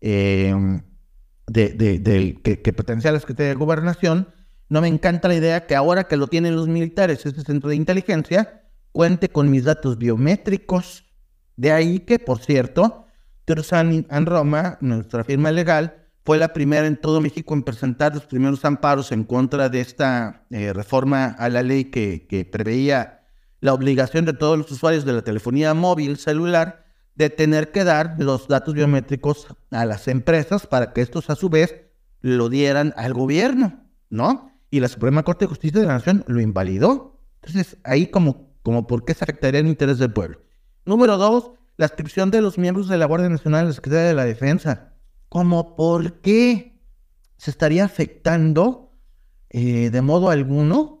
[0.00, 0.82] em,
[1.46, 4.28] de, que, que, pertenecía a la Secretaría de Gobernación,
[4.68, 7.76] no me encanta la idea que ahora que lo tienen los militares, este centro de
[7.76, 11.04] inteligencia, cuente con mis datos biométricos.
[11.56, 13.06] De ahí que, por cierto,
[13.44, 18.24] Tursan en Roma, nuestra firma legal, fue la primera en todo México en presentar los
[18.24, 23.23] primeros amparos en contra de esta eh, reforma a la ley que preveía
[23.64, 28.14] la obligación de todos los usuarios de la telefonía móvil celular de tener que dar
[28.18, 31.74] los datos biométricos a las empresas para que estos a su vez
[32.20, 34.50] lo dieran al gobierno, ¿no?
[34.70, 37.22] Y la Suprema Corte de Justicia de la Nación lo invalidó.
[37.36, 40.42] Entonces, ahí como, como por qué se afectaría el interés del pueblo.
[40.84, 44.14] Número dos, la inscripción de los miembros de la Guardia Nacional y la Secretaría de
[44.14, 44.92] la Defensa.
[45.30, 46.82] Como por qué
[47.38, 48.92] se estaría afectando
[49.48, 50.93] eh, de modo alguno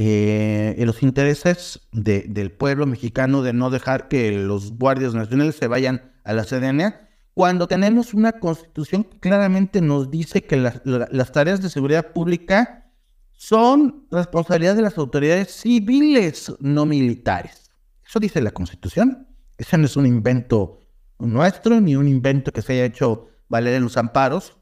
[0.00, 6.12] eh, los intereses del pueblo mexicano de no dejar que los guardias nacionales se vayan
[6.22, 11.68] a la CDNA, cuando tenemos una constitución que claramente nos dice que las tareas de
[11.68, 12.92] seguridad pública
[13.32, 17.72] son responsabilidad de las autoridades civiles, no militares.
[18.06, 19.26] Eso dice la constitución.
[19.56, 20.78] Eso no es un invento
[21.18, 24.58] nuestro, ni un invento que se haya hecho valer en los amparos.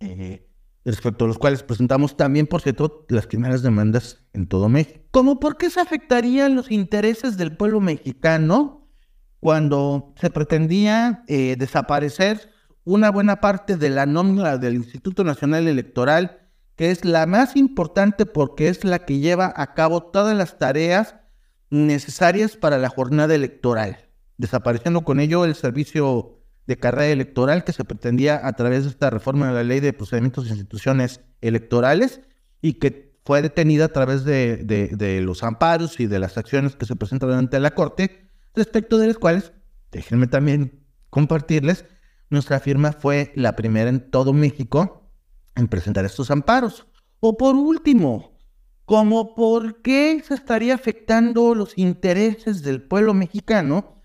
[0.00, 0.48] Eh,
[0.84, 5.00] respecto a los cuales presentamos también, por cierto, las primeras demandas en todo México.
[5.10, 8.88] ¿Cómo por qué se afectarían los intereses del pueblo mexicano
[9.40, 12.50] cuando se pretendía eh, desaparecer
[12.84, 18.26] una buena parte de la nómina del Instituto Nacional Electoral, que es la más importante
[18.26, 21.16] porque es la que lleva a cabo todas las tareas
[21.70, 26.33] necesarias para la jornada electoral, desapareciendo con ello el servicio
[26.66, 29.92] de carrera electoral que se pretendía a través de esta reforma de la ley de
[29.92, 32.20] procedimientos e instituciones electorales
[32.62, 36.96] y que fue detenida a través de, los amparos y de las acciones que se
[36.96, 39.52] presentan ante la Corte, respecto de las cuales,
[39.90, 41.86] déjenme también compartirles,
[42.28, 45.10] nuestra firma fue la primera en todo México
[45.56, 46.86] en presentar estos amparos.
[47.20, 48.36] O por último,
[48.84, 54.02] como por qué se estaría afectando los intereses del pueblo mexicano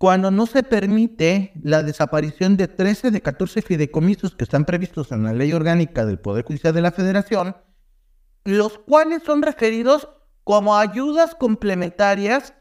[0.00, 5.24] cuando no se permite la desaparición de 13 de 14 fideicomisos que están previstos en
[5.24, 7.54] la ley orgánica del Poder Judicial de la Federación,
[8.44, 10.08] los cuales son referidos
[10.42, 12.54] como ayudas complementarias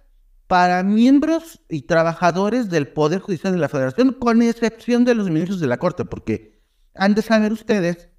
[0.48, 5.62] para miembros y trabajadores del Poder Judicial de la Federación, con excepción de los ministros
[5.62, 6.62] de la Corte, porque
[6.94, 8.10] han de saber ustedes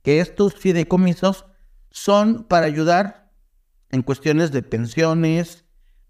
[0.00, 1.44] que estos fideicomisos
[1.90, 3.30] son para ayudar
[3.90, 5.65] en cuestiones de pensiones,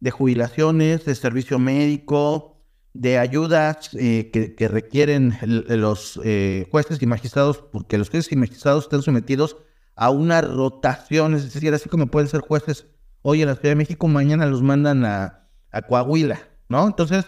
[0.06, 2.62] de jubilaciones, de servicio médico,
[2.94, 8.84] de ayudas eh, que, requieren los eh, jueces y magistrados, porque los jueces y magistrados
[8.84, 9.56] están sometidos
[9.96, 12.86] a una rotación, es decir, así como pueden ser jueces
[13.22, 16.38] hoy en la Ciudad de México, mañana los mandan a, a Coahuila,
[16.68, 16.86] ¿no?
[16.86, 17.24] Entonces,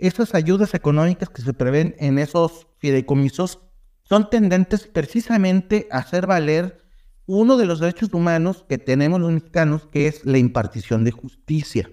[0.00, 3.60] esas ayudas económicas que se prevén en esos fideicomisos
[4.02, 6.82] son tendentes precisamente a hacer valer
[7.26, 11.88] uno de los derechos humanos que tenemos los mexicanos, que es la impartición de justicia.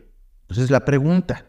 [0.54, 1.48] Entonces la pregunta,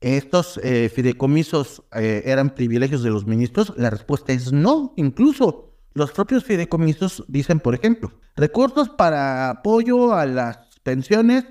[0.00, 3.72] ¿estos eh, fideicomisos eh, eran privilegios de los ministros?
[3.76, 4.94] La respuesta es no.
[4.96, 11.46] Incluso los propios fideicomisos dicen, por ejemplo, recursos para apoyo a las pensiones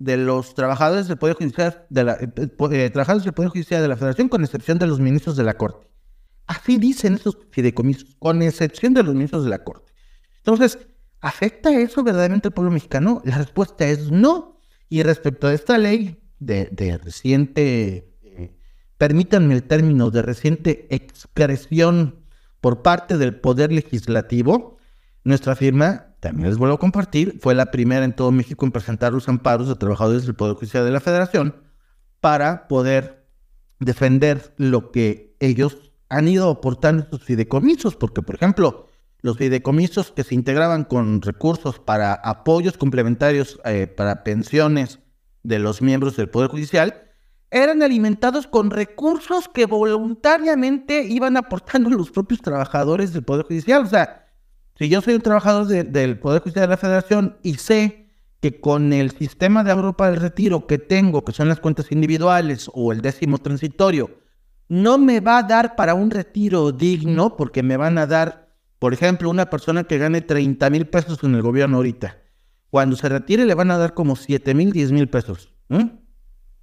[0.00, 3.96] de los trabajadores del Poder Judicial de la, eh, trabajadores del Poder Judicial de la
[3.96, 5.86] Federación, con excepción de los ministros de la Corte.
[6.48, 9.92] Así dicen esos fideicomisos, con excepción de los ministros de la Corte.
[10.38, 10.76] Entonces,
[11.20, 13.22] ¿afecta eso verdaderamente al pueblo mexicano?
[13.24, 14.55] La respuesta es no.
[14.88, 18.56] Y respecto a esta ley de, reciente, eh,
[18.98, 22.26] permítanme el término, de reciente expresión
[22.60, 24.78] por parte del Poder Legislativo,
[25.24, 29.12] nuestra firma, también les vuelvo a compartir, fue la primera en todo México en presentar
[29.12, 31.56] los amparos de trabajadores del Poder Judicial de la Federación
[32.20, 33.26] para poder
[33.80, 38.85] defender lo que ellos han ido aportando en sus fideicomisos, porque por ejemplo,
[39.26, 45.00] los fideicomisos que se integraban con recursos para apoyos complementarios eh, para pensiones
[45.42, 47.02] de los miembros del Poder Judicial
[47.50, 53.82] eran alimentados con recursos que voluntariamente iban aportando los propios trabajadores del Poder Judicial.
[53.82, 54.28] O sea,
[54.78, 58.06] si yo soy un trabajador del Poder Judicial de la Federación y sé
[58.40, 61.90] que con el sistema de ahorro para el retiro que tengo, que son las cuentas
[61.90, 64.20] individuales o el décimo transitorio,
[64.68, 68.45] no me va a dar para un retiro digno porque me van a dar
[68.86, 72.18] por ejemplo, una persona que gane 30 mil pesos en el gobierno ahorita,
[72.70, 75.52] cuando se retire le van a dar como 7 mil, 10 mil pesos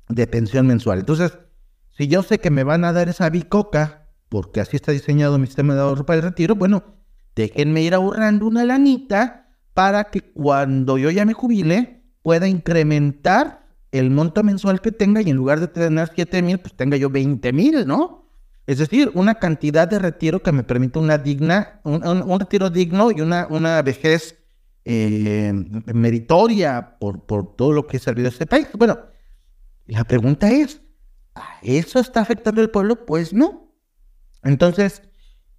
[0.07, 0.99] de pensión mensual.
[0.99, 1.37] Entonces,
[1.89, 5.47] si yo sé que me van a dar esa bicoca, porque así está diseñado mi
[5.47, 6.95] sistema de ahorro para el retiro, bueno,
[7.35, 14.11] déjenme ir ahorrando una lanita para que cuando yo ya me jubile pueda incrementar el
[14.11, 17.51] monto mensual que tenga y en lugar de tener 7 mil, pues tenga yo 20
[17.51, 18.22] mil, ¿no?
[18.65, 23.19] Es decir, una cantidad de retiro que me permita una digna, un, retiro digno y
[23.19, 24.39] una, una vejez
[24.85, 25.51] eh,
[25.93, 28.67] meritoria por, por todo lo que ha servido a este país.
[28.77, 28.99] Bueno,
[29.85, 30.81] la pregunta es,
[31.61, 33.05] ¿eso está afectando al pueblo?
[33.05, 33.73] Pues no.
[34.43, 35.01] Entonces,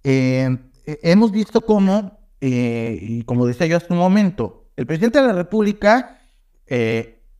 [0.03, 5.27] eh, hemos visto cómo, eh, y como decía yo hace un momento, el presidente de
[5.27, 6.19] la República,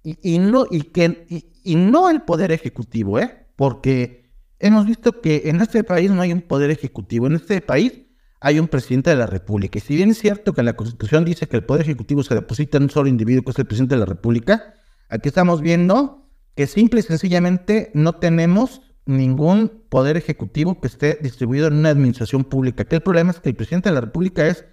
[0.06, 1.26] y, no, y, que,
[1.64, 3.48] y, no el Poder Ejecutivo, ¿eh?
[3.56, 4.25] porque
[4.60, 8.02] hemos visto que en este país no hay un Poder Ejecutivo, en este país
[8.40, 9.78] hay un presidente de la República.
[9.78, 12.78] Y si bien es cierto que la Constitución dice que el Poder Ejecutivo se deposita
[12.78, 14.76] en un solo individuo, que es el presidente de la República,
[15.10, 21.68] aquí estamos viendo que simple y sencillamente no tenemos ningún poder ejecutivo que esté distribuido
[21.68, 22.84] en una administración pública.
[22.84, 24.66] Aquí el problema es que el presidente de la República es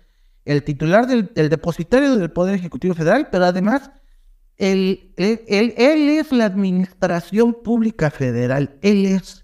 [0.45, 3.91] el titular del depositario del Poder Ejecutivo Federal, pero además
[4.57, 8.79] él, es la administración pública federal.
[8.83, 9.42] Él es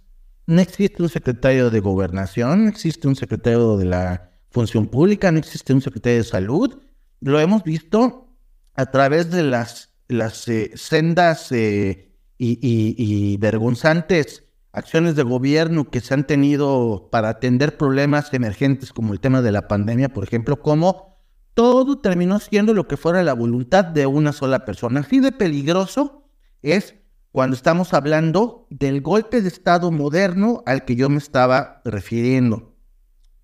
[0.49, 5.39] no existe un secretario de gobernación, no existe un secretario de la función pública, no
[5.39, 6.79] existe un secretario de salud.
[7.21, 8.35] Lo hemos visto
[8.75, 16.15] a través de las, las eh, sendas eh, y, vergonzantes acciones de gobierno que se
[16.15, 21.19] han tenido para atender problemas emergentes como el tema de la pandemia, por ejemplo, como
[21.53, 25.01] todo terminó siendo lo que fuera la voluntad de una sola persona.
[25.01, 26.25] Así de peligroso
[26.63, 26.95] es
[27.33, 32.75] cuando estamos hablando del golpe de Estado moderno al que yo me estaba refiriendo.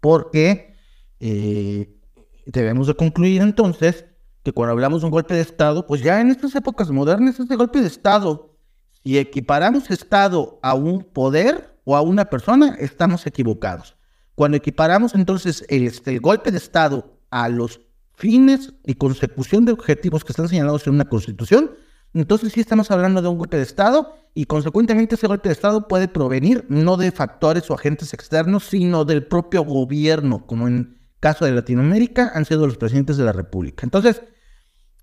[0.00, 0.74] Porque
[1.20, 2.00] eh,
[2.46, 4.06] debemos de concluir entonces
[4.42, 7.56] que cuando hablamos de un golpe de Estado, pues ya en estas épocas modernas, este
[7.56, 8.56] golpe de Estado,
[9.02, 13.96] si equiparamos Estado a un poder o a una persona, estamos equivocados.
[14.34, 17.80] Cuando equiparamos entonces el, este, el golpe de Estado a los
[18.14, 21.72] fines y consecución de objetivos que están señalados en una constitución,
[22.20, 25.88] entonces sí estamos hablando de un golpe de Estado y consecuentemente ese golpe de Estado
[25.88, 31.44] puede provenir no de factores o agentes externos, sino del propio gobierno, como en caso
[31.44, 33.84] de Latinoamérica han sido los presidentes de la República.
[33.84, 34.22] Entonces,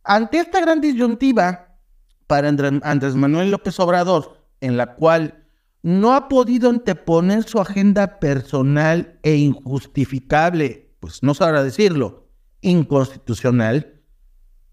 [0.04, 1.78] ante esta gran disyuntiva
[2.28, 5.46] para Andrés Manuel López Obrador, en la cual
[5.84, 12.30] no ha podido anteponer su agenda personal e injustificable, pues no sabrá decirlo,
[12.62, 14.01] inconstitucional,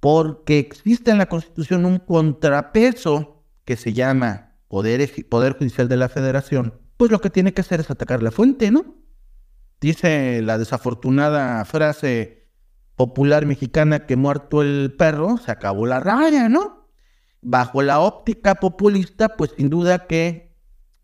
[0.01, 6.81] porque existe en la Constitución un contrapeso que se llama Poder, Judicial de la Federación,
[6.97, 8.97] pues lo que tiene que hacer es atacar la fuente, ¿no?
[9.81, 12.49] Dice la desafortunada frase
[12.97, 16.89] popular mexicana que muerto el perro, se acabó la raya, ¿no?
[17.41, 20.57] Bajo la óptica populista, pues sin duda que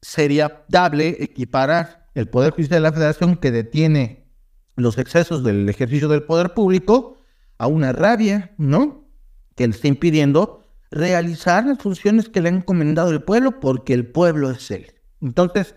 [0.02, 4.28] sería dable equiparar el Poder Judicial de la Federación que detiene
[4.76, 7.18] los excesos del ejercicio del poder público
[7.64, 9.08] a una rabia, ¿no?
[9.56, 14.06] Que le está impidiendo realizar las funciones que le han encomendado el pueblo porque el
[14.06, 14.92] pueblo es él.
[15.20, 15.74] Entonces,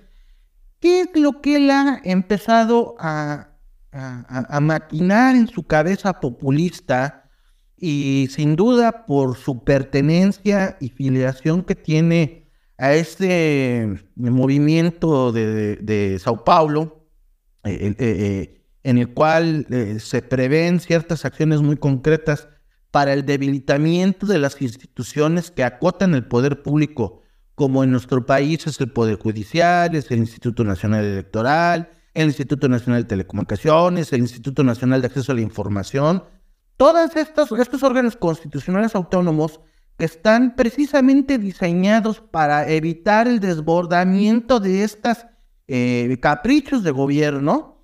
[0.80, 3.52] ¿qué es lo que él ha empezado a,
[3.92, 7.24] a, maquinar en su cabeza populista?
[7.78, 16.44] Y sin duda por su pertenencia y filiación que tiene a este movimiento de, Sao
[16.44, 17.08] Paulo,
[17.64, 18.57] eh, eh, eh,
[18.88, 22.48] en el cual eh, se prevén ciertas acciones muy concretas
[22.90, 27.22] para el debilitamiento de las instituciones que acotan el poder público,
[27.54, 32.70] como en nuestro país es el Poder Judicial, es el Instituto Nacional Electoral, el Instituto
[32.70, 36.24] Nacional de Telecomunicaciones, el Instituto Nacional de Acceso a la Información,
[36.78, 39.60] todos estos, estos órganos constitucionales autónomos
[39.98, 45.26] que están precisamente diseñados para evitar el desbordamiento de estos
[45.68, 47.77] eh, caprichos de gobierno,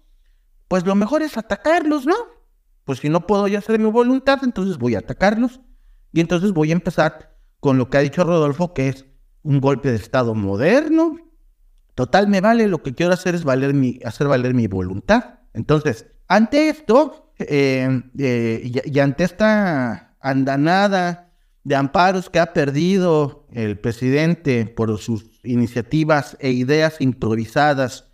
[0.73, 2.15] pues lo mejor es atacarlos, ¿no?
[2.83, 5.61] Pues si no puedo ya hacer mi voluntad, entonces voy a atacarlos.
[6.11, 9.05] Y entonces voy a empezar con lo que ha dicho Rodolfo, que es
[9.43, 11.19] un golpe de Estado moderno.
[11.93, 15.41] Total, me vale, lo que quiero hacer es valer mi, hacer valer mi voluntad.
[15.53, 23.77] Entonces, ante esto, eh, eh, y, ante esta andanada de amparos que ha perdido el
[23.77, 28.12] presidente por sus iniciativas e ideas improvisadas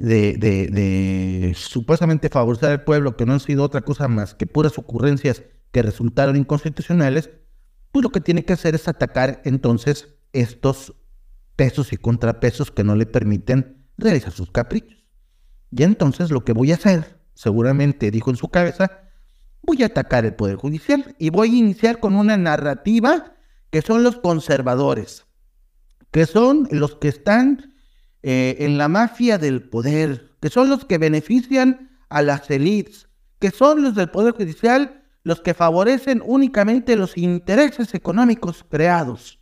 [0.00, 5.42] de, supuestamente favorecer al pueblo, que no han sido otra cosa más que puras ocurrencias
[5.72, 7.30] que resultaron inconstitucionales,
[7.92, 10.94] pues lo que tiene que hacer es atacar entonces estos
[11.56, 15.04] pesos y contrapesos que no le permiten realizar sus caprichos.
[15.70, 19.10] Y entonces lo que voy a hacer, seguramente dijo en su cabeza,
[19.62, 23.34] voy a atacar el Poder Judicial y voy a iniciar con una narrativa
[23.70, 25.26] que son los conservadores,
[26.10, 27.74] que son los que están
[28.22, 33.08] eh, en la mafia del poder, que son los que benefician a las élites,
[33.38, 39.38] que son los del Poder Judicial los que favorecen únicamente los intereses económicos creados.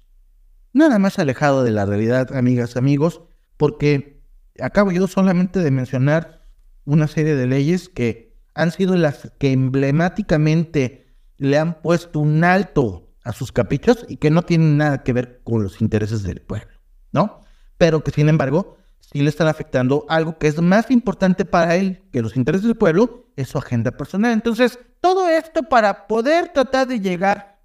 [0.72, 3.22] Nada más alejado de la realidad, amigas, amigos,
[3.56, 4.22] porque
[4.60, 6.46] acabo yo solamente de mencionar
[6.84, 13.12] una serie de leyes que han sido las que emblemáticamente le han puesto un alto
[13.22, 16.80] a sus caprichos y que no tienen nada que ver con los intereses del pueblo,
[17.12, 17.42] ¿no?
[17.78, 22.02] Pero que sin embargo sí le están afectando algo que es más importante para él
[22.12, 24.32] que los intereses del pueblo, es su agenda personal.
[24.32, 27.60] Entonces, todo esto para poder tratar de llegar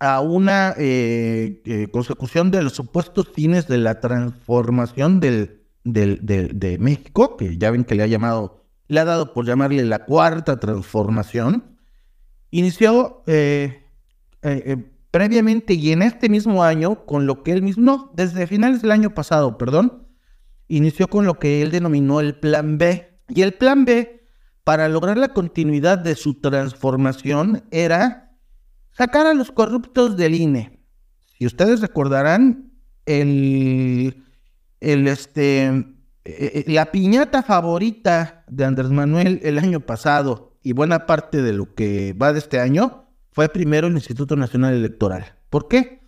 [0.00, 7.36] a una eh, eh, consecución de los supuestos fines de la transformación del, de México,
[7.36, 11.76] que ya ven que le ha llamado, le ha dado por llamarle la cuarta transformación,
[12.50, 13.82] inició eh,
[15.14, 18.90] previamente y en este mismo año con lo que él mismo, no, desde finales del
[18.90, 20.08] año pasado, perdón,
[20.66, 23.20] inició con lo que él denominó el Plan B.
[23.28, 24.26] Y el Plan B,
[24.64, 28.32] para lograr la continuidad de su transformación, era
[28.90, 30.80] sacar a los corruptos del INE.
[31.38, 32.72] Si ustedes recordarán,
[33.06, 34.24] el,
[34.80, 35.84] el este, eh,
[36.24, 41.72] eh, la piñata favorita de Andrés Manuel el año pasado y buena parte de lo
[41.76, 43.03] que va de este año
[43.34, 45.34] fue primero el Instituto Nacional Electoral.
[45.50, 46.06] ¿Por qué?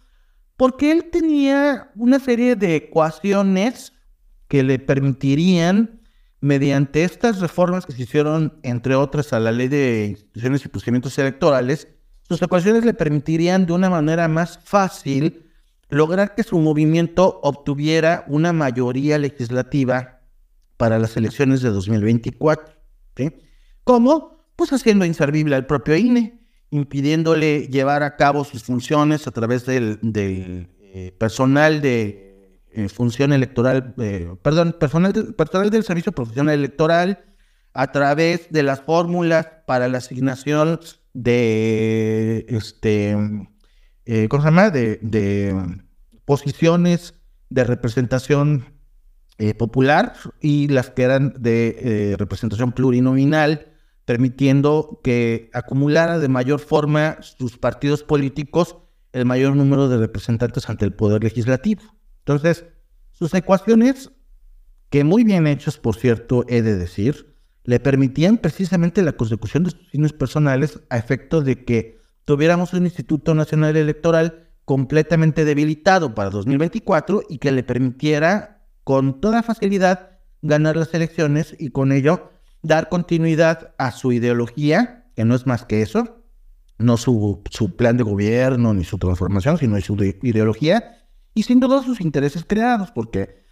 [0.57, 3.93] Porque él tenía una serie de ecuaciones
[4.47, 6.03] que le permitirían,
[6.41, 11.18] mediante estas reformas que se hicieron, entre otras, a la ley de instituciones y procedimientos
[11.18, 11.89] electorales,
[12.22, 15.51] sus ecuaciones le permitirían de una manera más fácil
[15.89, 20.20] lograr que su movimiento obtuviera una mayoría legislativa
[20.77, 22.72] para las elecciones de 2024.
[23.16, 23.33] ¿sí?
[23.83, 24.47] ¿Cómo?
[24.55, 29.99] Pues haciendo inservible al propio INE, impidiéndole llevar a cabo sus funciones a través del,
[30.81, 37.25] eh, personal de eh, función electoral, eh, perdón, personal, personal del Servicio Profesional Electoral
[37.73, 40.81] a través de las fórmulas para la asignación
[41.12, 43.14] de, este,
[44.29, 44.71] ¿cómo se llama?
[44.71, 45.55] De,
[46.25, 47.14] posiciones
[47.51, 48.64] de representación
[49.59, 53.76] popular y las que eran de representación plurinominal,
[54.07, 58.79] permitiendo que acumulara de mayor forma sus partidos políticos
[59.13, 61.83] el mayor número de representantes ante el Poder Legislativo.
[62.21, 62.65] Entonces,
[63.11, 64.13] sus ecuaciones,
[64.91, 67.35] que muy bien hechas, por cierto, he de decir,
[67.65, 72.85] le permitían precisamente la consecución de sus fines personales a efecto de que tuviéramos un
[72.85, 80.11] Instituto Nacional Electoral completamente debilitado para 2024 y que le permitiera con toda facilidad
[80.43, 82.31] ganar las elecciones y con ello
[82.67, 86.25] dar continuidad a su ideología, que no es más que eso,
[86.79, 91.83] no su, su plan de gobierno ni su transformación, sino su ideología, y sin duda
[91.83, 93.43] sus intereses creados, porque,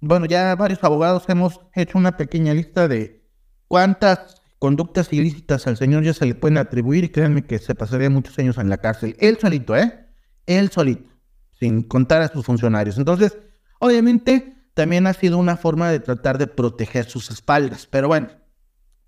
[0.00, 3.26] bueno, ya varios abogados hemos hecho una pequeña lista de
[3.68, 8.08] cuántas conductas ilícitas al señor ya se le pueden atribuir y créanme que se pasaría
[8.08, 9.16] muchos años en la cárcel.
[9.20, 10.06] Él solito, ¿eh?
[10.46, 11.10] Él solito,
[11.58, 12.96] sin contar a sus funcionarios.
[12.98, 13.36] Entonces,
[13.78, 17.86] obviamente, también ha sido una forma de tratar de proteger sus espaldas.
[17.86, 18.28] Pero bueno,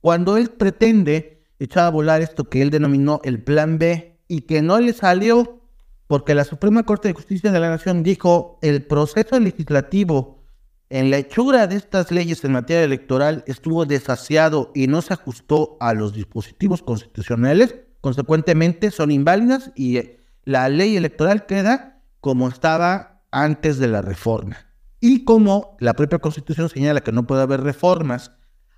[0.07, 4.63] cuando él pretende echar a volar esto que él denominó el plan B y que
[4.63, 5.59] no le salió,
[6.07, 10.45] porque la Suprema Corte de Justicia de la Nación dijo el proceso legislativo
[10.91, 15.77] en la hechura de estas leyes en materia electoral estuvo desasiado y no se ajustó
[15.81, 23.23] a los dispositivos constitucionales, consecuentemente son inválidas y eh, la ley electoral queda como estaba
[23.33, 24.69] antes de la reforma.
[25.01, 28.31] Y como la propia Constitución señala que no puede haber reformas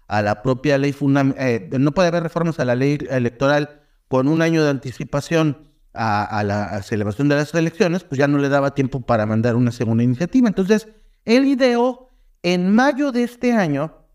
[0.08, 4.26] a la propia ley fundamental, eh, no puede haber reformas a la ley electoral con
[4.26, 8.74] un año de anticipación a, la celebración de las elecciones, pues ya no le daba
[8.74, 10.48] tiempo para mandar una segunda iniciativa.
[10.48, 10.88] Entonces,
[11.24, 12.08] él ideó
[12.42, 14.06] en mayo de este año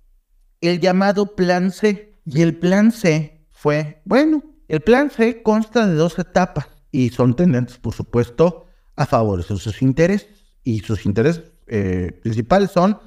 [0.61, 2.17] el llamado Plan C.
[2.25, 7.35] Y el Plan C fue, bueno, el Plan C consta de dos etapas y son
[7.35, 8.65] tendentes, por supuesto,
[8.95, 10.29] a favorecer sus intereses.
[10.63, 12.97] Y sus intereses eh, principales son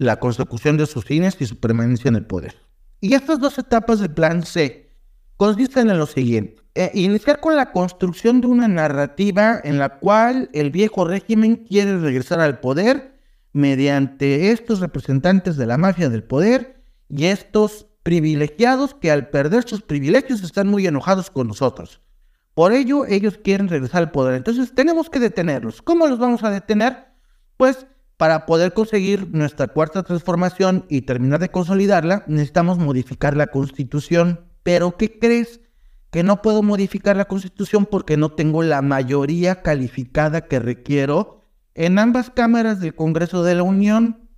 [0.00, 2.56] la consecución de sus fines y su permanencia en el poder.
[3.02, 4.88] Y estas dos etapas del Plan C
[5.36, 6.62] consisten en lo siguiente.
[6.74, 11.98] Eh, iniciar con la construcción de una narrativa en la cual el viejo régimen quiere
[11.98, 13.20] regresar al poder
[13.52, 19.82] mediante estos representantes de la mafia del poder y estos privilegiados que al perder sus
[19.82, 22.00] privilegios están muy enojados con nosotros.
[22.54, 24.34] Por ello, ellos quieren regresar al poder.
[24.34, 25.82] Entonces, tenemos que detenerlos.
[25.82, 27.08] ¿Cómo los vamos a detener?
[27.58, 27.86] Pues
[28.20, 34.44] para poder conseguir nuestra cuarta transformación y terminar de consolidarla, necesitamos modificar la constitución.
[34.62, 35.62] Pero, ¿qué crees?
[36.10, 41.44] que no puedo modificar la constitución porque no tengo la mayoría calificada que requiero
[41.74, 44.28] en ambas cámaras del Congreso de la Unión.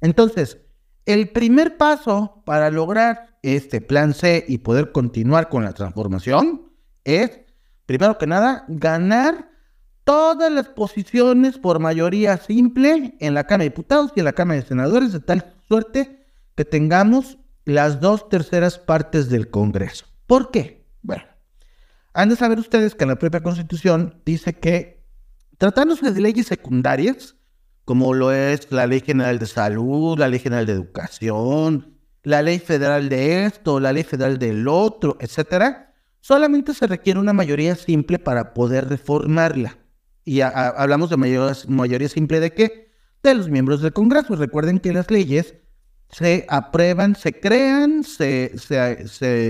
[0.00, 0.58] Entonces,
[1.04, 6.72] el primer paso para lograr este plan C y poder continuar con la transformación
[7.04, 7.40] es,
[7.84, 9.47] primero que nada, ganar
[10.08, 14.58] todas las posiciones por mayoría simple en la Cámara de Diputados y en la Cámara
[14.58, 17.36] de Senadores, de tal suerte que tengamos
[17.66, 20.06] las dos terceras partes del Congreso.
[20.26, 20.88] ¿Por qué?
[21.02, 21.24] Bueno,
[22.14, 25.04] Han de saber ustedes que la propia Constitución dice que
[25.58, 27.36] tratándose de leyes secundarias,
[27.84, 32.60] como lo es la Ley General de Salud, la Ley General de Educación, la Ley
[32.60, 35.92] Federal de esto, la Ley Federal del otro, etcétera,
[36.22, 39.76] solamente se requiere una mayoría simple para poder reformarla.
[40.28, 42.92] Y hablamos de mayoría simple de qué?
[43.22, 44.36] De los miembros del Congreso.
[44.36, 45.54] Recuerden que las leyes
[46.10, 48.52] se aprueban, se crean se,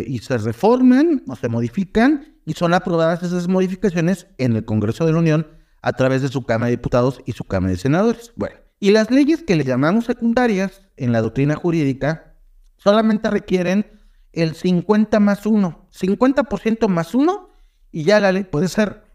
[0.07, 5.11] y se reforman o se modifican y son aprobadas esas modificaciones en el Congreso de
[5.11, 5.49] la Unión
[5.83, 8.31] a través de su Cámara de Diputados y su Cámara de Senadores.
[8.37, 12.37] Bueno, y las leyes que le llamamos secundarias en la doctrina jurídica
[12.77, 14.01] solamente requieren
[14.33, 17.49] el 50 más 1, 50% más 1
[17.91, 19.08] y ya la ley puede ser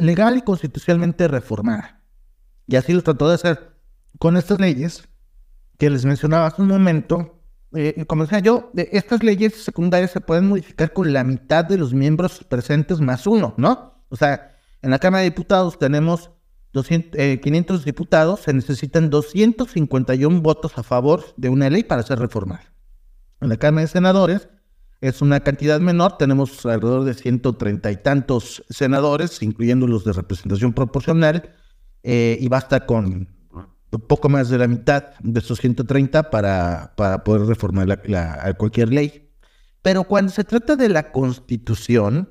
[0.00, 2.02] legal y constitucionalmente reformada.
[2.66, 3.76] Y así lo trató de hacer
[4.18, 5.08] con estas leyes
[5.78, 7.40] que les mencionaba hace un momento.
[7.72, 11.94] Eh, como decía yo, estas leyes secundarias se pueden modificar con la mitad de los
[11.94, 14.04] miembros presentes más uno, ¿no?
[14.08, 16.30] O sea, en la Cámara de Diputados tenemos
[16.72, 22.18] 200, 500 eh, diputados, se necesitan 251 votos a favor de una ley para ser
[22.18, 22.72] reformada.
[23.40, 24.48] En la Cámara de Senadores
[25.00, 30.72] es una cantidad menor, tenemos alrededor de 130 y tantos senadores, incluyendo los de representación
[30.72, 31.54] proporcional,
[32.02, 33.28] eh, y basta con
[33.98, 39.30] poco más de la mitad de esos 130 para, para poder reformar la, cualquier ley.
[39.82, 42.30] Pero cuando se trata de la Constitución,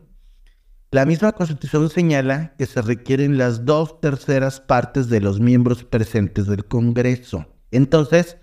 [0.92, 6.48] la misma Constitución señala que se requieren las dos terceras partes de los miembros presentes
[6.48, 7.48] del Congreso.
[7.72, 8.38] Entonces,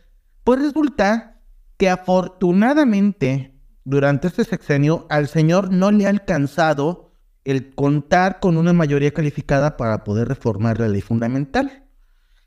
[0.45, 1.41] pues resulta
[1.77, 3.56] que afortunadamente
[3.87, 7.12] durante este sexenio al señor no le ha alcanzado
[7.45, 11.84] el contar con una mayoría calificada para poder reformar la ley fundamental.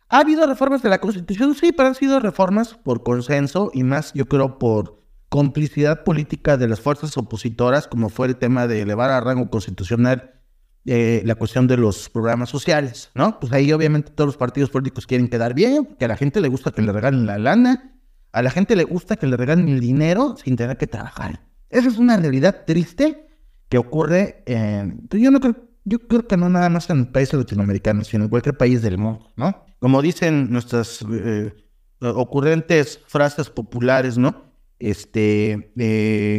[0.10, 1.56] ¿Ha habido reformas de la Constitución?
[1.56, 6.68] Sí, pero han sido reformas por consenso y más, yo creo, por complicidad política de
[6.68, 10.42] las fuerzas opositoras, como fue el tema de elevar a rango constitucional
[10.86, 13.40] eh, la cuestión de los programas sociales, ¿no?
[13.40, 16.50] Pues ahí obviamente todos los partidos políticos quieren quedar bien, que a la gente le
[16.50, 17.99] gusta que le regalen la lana,
[18.32, 21.42] a la gente le gusta que le regalen el dinero sin tener que trabajar.
[21.70, 23.28] Esa es una realidad triste
[23.70, 25.08] que ocurre en...
[25.08, 25.56] Pues yo no creo,
[25.86, 29.32] yo creo que no nada más en países latinoamericanos, sino en cualquier país del mundo,
[29.36, 29.66] ¿no?
[29.80, 31.54] Como dicen nuestras eh,
[32.02, 34.50] ocurrentes frases populares, ¿no?
[34.80, 35.72] Este,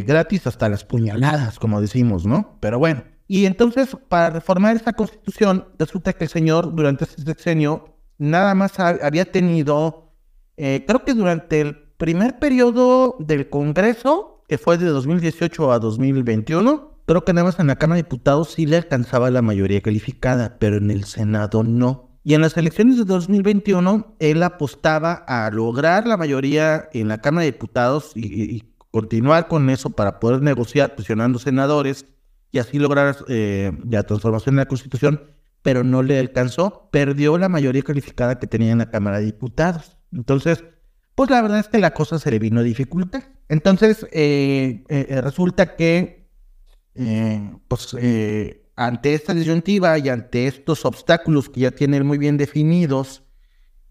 [0.07, 2.57] gratis hasta las puñaladas, como decimos, ¿no?
[2.59, 3.03] Pero bueno.
[3.27, 8.77] Y entonces, para reformar esta constitución, resulta que el señor durante este sexenio nada más
[8.79, 10.10] había tenido
[10.63, 16.99] eh, creo que durante el primer periodo del Congreso, que fue de 2018 a 2021,
[17.07, 20.59] creo que nada más en la Cámara de Diputados sí le alcanzaba la mayoría calificada,
[20.59, 22.11] pero en el Senado no.
[22.23, 27.45] Y en las elecciones de 2021, él apostaba a lograr la mayoría en la Cámara
[27.45, 32.05] de Diputados y, continuar con eso para poder negociar presionando senadores
[32.51, 35.23] y así lograr eh, la transformación de la Constitución,
[35.63, 39.97] pero no le alcanzó, perdió la mayoría calificada que tenía en la Cámara de Diputados.
[40.11, 40.63] Entonces,
[41.15, 43.31] pues la verdad es que la cosa se le vino a dificultar.
[43.49, 46.29] Entonces, eh, eh, eh, resulta que,
[47.67, 47.95] pues,
[48.75, 53.23] ante esta disyuntiva y ante estos obstáculos que ya tienen muy bien definidos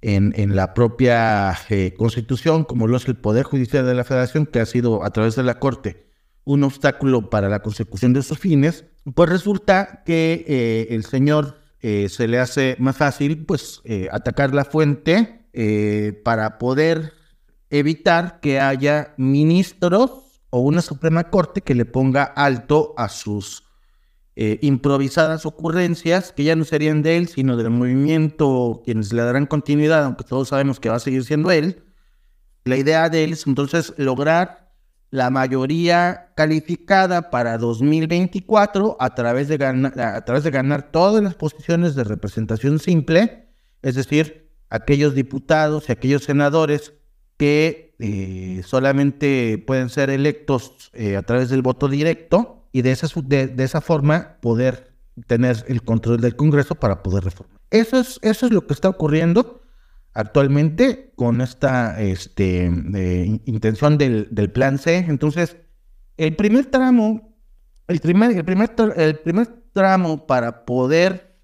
[0.00, 1.56] en, en la propia
[1.98, 5.36] Constitución, como lo es el Poder Judicial de la Federación, que ha sido a través
[5.36, 6.06] de la Corte
[6.44, 12.38] un obstáculo para la consecución de esos fines, pues resulta que el señor se le
[12.38, 17.12] hace más fácil, pues, atacar la fuente eh, para poder
[17.70, 23.64] evitar que haya ministros o una Suprema Corte que le ponga alto a sus
[24.36, 29.46] eh, improvisadas ocurrencias, que ya no serían de él, sino del movimiento, quienes le darán
[29.46, 31.84] continuidad, aunque todos sabemos que va a seguir siendo él.
[32.64, 34.72] La idea de él es entonces lograr
[35.10, 41.94] la mayoría calificada para 2024 a través de a través de ganar todas las posiciones
[41.96, 43.48] de representación simple,
[43.82, 46.94] es decir, aquellos diputados y aquellos senadores
[47.36, 53.08] que eh, solamente pueden ser electos eh, a través del voto directo y de esa,
[53.22, 54.94] de, esa forma poder
[55.26, 57.58] tener el control del Congreso para poder reformar.
[57.70, 59.62] Eso es, eso es lo que está ocurriendo
[60.14, 64.96] actualmente con esta este, eh, intención del, del, plan C.
[64.96, 65.56] Entonces,
[66.16, 67.36] el primer tramo,
[67.88, 71.36] el primer, el primer, el primer tramo para poder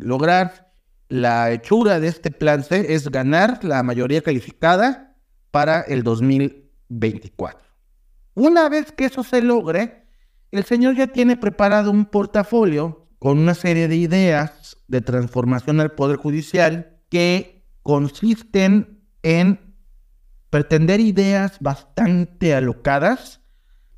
[0.00, 0.65] lograr
[1.08, 5.16] la hechura de este plan C es ganar la mayoría calificada
[5.50, 7.66] para el 2024.
[8.34, 10.06] Una vez que eso se logre,
[10.50, 15.92] el señor ya tiene preparado un portafolio con una serie de ideas de transformación al
[15.92, 19.74] Poder Judicial que consisten en
[20.50, 23.40] pretender ideas bastante alocadas,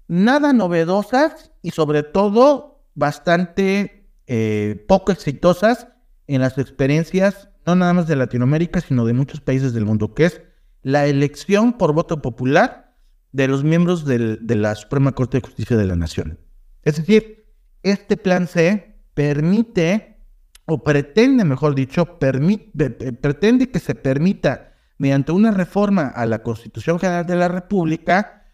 [0.07, 5.89] nada novedosas y sobre todo bastante eh, poco exitosas
[6.29, 10.27] en las experiencias, no nada más de Latinoamérica, sino de muchos países del mundo, que
[10.27, 10.43] es
[10.83, 12.95] la elección por voto popular
[13.33, 16.39] de los miembros de la Suprema Corte de Justicia de la Nación.
[16.83, 17.47] Es decir,
[17.83, 20.23] este plan C permite,
[20.67, 27.27] o pretende, mejor dicho, pretende que se permita, mediante una reforma a la Constitución General
[27.27, 28.47] de la República,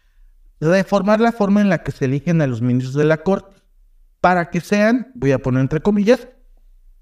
[0.59, 3.55] reformar la forma en la que se eligen a los ministros de la Corte,
[4.21, 6.27] para que sean, voy a poner entre comillas,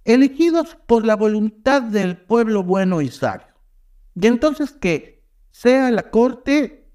[0.05, 3.47] elegidos por la voluntad del pueblo bueno y sabio.
[4.15, 6.89] Y entonces que sea la Corte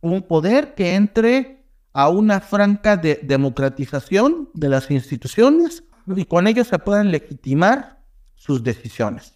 [0.00, 6.78] un poder que entre a una franca democratización de las instituciones y con ello se
[6.78, 8.02] puedan legitimar
[8.34, 9.34] sus decisiones.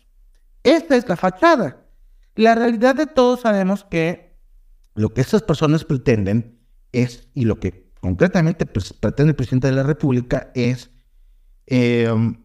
[0.62, 1.84] Esta es la fachada.
[2.36, 4.38] La realidad de todos sabemos que
[4.94, 6.58] lo que estas personas pretenden
[6.92, 10.90] es, y lo que concretamente pues, pretende el presidente de la República es
[11.66, 12.43] em,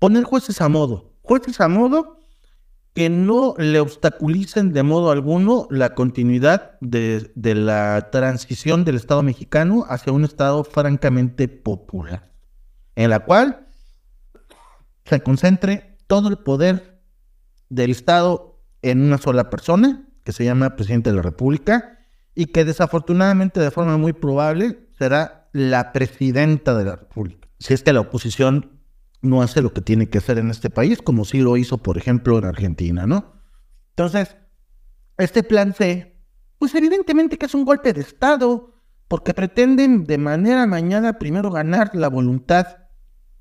[0.00, 1.14] poner jueces a modo.
[1.22, 2.18] Jueces a modo
[2.94, 9.84] que no le obstaculicen de modo alguno la continuidad de, la transición del Estado mexicano
[9.88, 12.32] hacia un Estado francamente popular,
[12.96, 13.68] en la cual
[15.04, 17.00] se concentre todo el poder
[17.68, 21.98] del Estado en una sola persona, que se llama presidente de la República,
[22.34, 27.48] y que desafortunadamente de forma muy probable será la presidenta de la República.
[27.58, 28.79] Si es que la oposición
[29.22, 31.98] no hace lo que tiene que hacer en este país, como sí lo hizo, por
[31.98, 33.34] ejemplo, en Argentina, ¿no?
[33.90, 34.36] Entonces,
[35.18, 36.16] este plan C,
[36.58, 38.72] pues evidentemente que es un golpe de Estado,
[39.08, 42.78] porque pretenden de manera mañana primero ganar la voluntad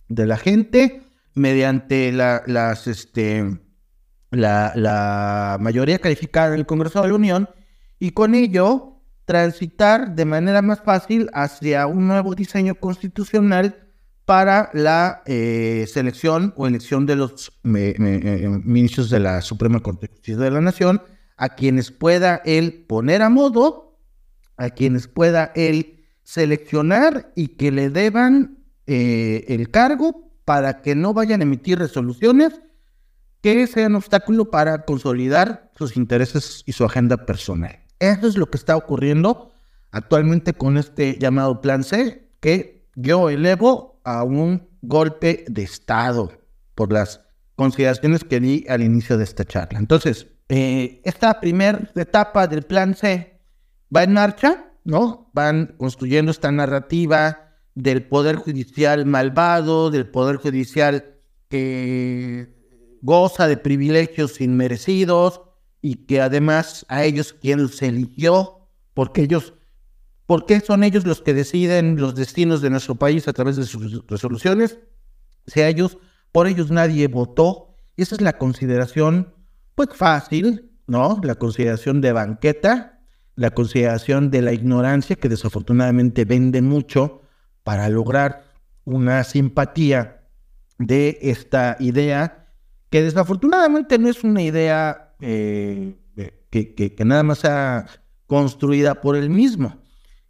[0.08, 1.04] de la gente
[1.36, 3.60] mediante la, las, este,
[4.32, 7.50] la, la mayoría calificada en el Congreso de la Unión
[8.00, 13.89] y con ello transitar de manera más fácil hacia un nuevo diseño constitucional
[14.30, 20.14] para la eh, selección o elección de los eh, ministros de la Suprema Corte de
[20.14, 21.02] Justicia de la Nación,
[21.36, 23.98] a quienes pueda él poner a modo,
[24.56, 31.16] a quienes pueda él seleccionar y que le deban eh, el cargo para que no
[31.16, 32.62] vayan a emitir resoluciones
[33.42, 37.80] que sean obstáculo para consolidar sus intereses y su agenda personal.
[37.98, 39.50] Eso es lo que está ocurriendo
[39.90, 46.32] actualmente con este llamado Plan C, que yo elevo a un golpe de Estado
[46.76, 47.22] por las
[47.56, 49.80] consideraciones que di al inicio de esta charla.
[49.80, 53.40] Entonces, eh, esta primera etapa del plan C
[53.96, 55.30] va en marcha, ¿no?
[55.34, 61.16] Van construyendo esta narrativa del poder judicial malvado, del poder judicial
[61.50, 62.56] que
[63.02, 65.42] goza de privilegios inmerecidos
[65.82, 69.54] y que además a ellos quien se eligió, porque ellos
[70.30, 73.64] ¿Por qué son ellos los que deciden los destinos de nuestro país a través de
[73.64, 74.78] sus resoluciones?
[75.48, 75.98] Si a ellos,
[76.32, 77.74] por ellos nadie votó.
[77.98, 79.34] Esa es la consideración,
[79.74, 81.20] pues fácil, ¿no?
[81.24, 83.02] La consideración de banqueta,
[83.34, 87.24] la consideración de la ignorancia, que desafortunadamente vende mucho
[87.64, 88.44] para lograr
[88.86, 90.28] una simpatía
[90.78, 92.54] de esta idea,
[92.92, 95.96] que desafortunadamente no es una idea eh,
[96.52, 97.88] que, que nada más sea
[98.28, 99.79] construida por él mismo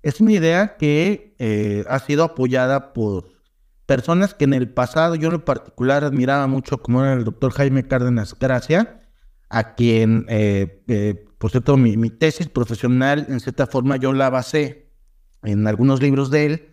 [0.01, 3.29] es una idea que eh, ha sido apoyada por
[3.85, 7.87] personas que en el pasado yo en particular admiraba mucho, como era el doctor Jaime
[7.87, 9.01] Cárdenas Gracia,
[9.49, 14.91] a quien, eh, eh, por cierto, mi, tesis profesional en cierta forma yo la basé
[15.43, 16.65] en algunos libros de él.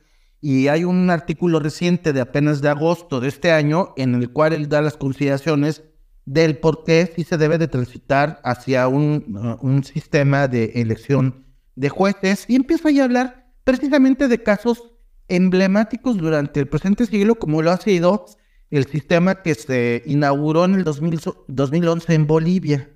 [0.43, 4.53] Y hay un artículo reciente de apenas de agosto de este año en el cual
[4.53, 5.83] él da las consideraciones
[6.27, 11.46] del por qué sí se debe de transitar hacia un, un sistema de elección
[11.77, 14.95] de jueces y empieza a hablar precisamente de casos
[15.29, 18.27] emblemáticos durante el presente siglo, como lo ha sido
[18.71, 22.91] el sistema que se inauguró en el 2011 en Bolivia,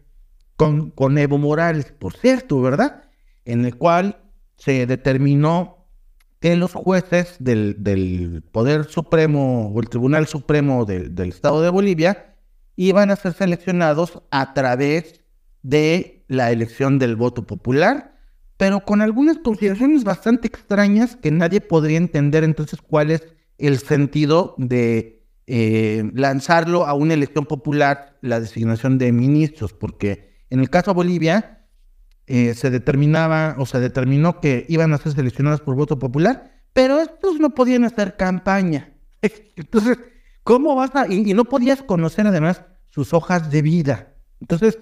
[0.57, 3.05] con, con Evo Morales, por cierto, ¿verdad?
[3.45, 4.23] En el cual
[4.57, 5.87] se determinó
[6.41, 12.35] que los jueces del, Poder Supremo o el Tribunal Supremo del Estado de Bolivia
[12.77, 15.21] iban a ser seleccionados a través
[15.63, 18.10] de la elección del voto popular
[18.61, 24.55] pero con algunas consideraciones bastante extrañas que nadie podría entender entonces cuál es el sentido
[24.59, 30.91] de eh, lanzarlo a una elección popular, la designación de ministros, porque en el caso
[30.91, 31.67] de Bolivia
[32.27, 37.01] eh, se determinaba o se determinó que iban a ser seleccionados por voto popular, pero
[37.01, 38.93] estos no podían hacer campaña.
[39.57, 39.97] Entonces,
[40.45, 41.11] ¿cómo vas a...?
[41.11, 44.17] y no podías conocer además sus hojas de vida.
[44.39, 44.79] Entonces,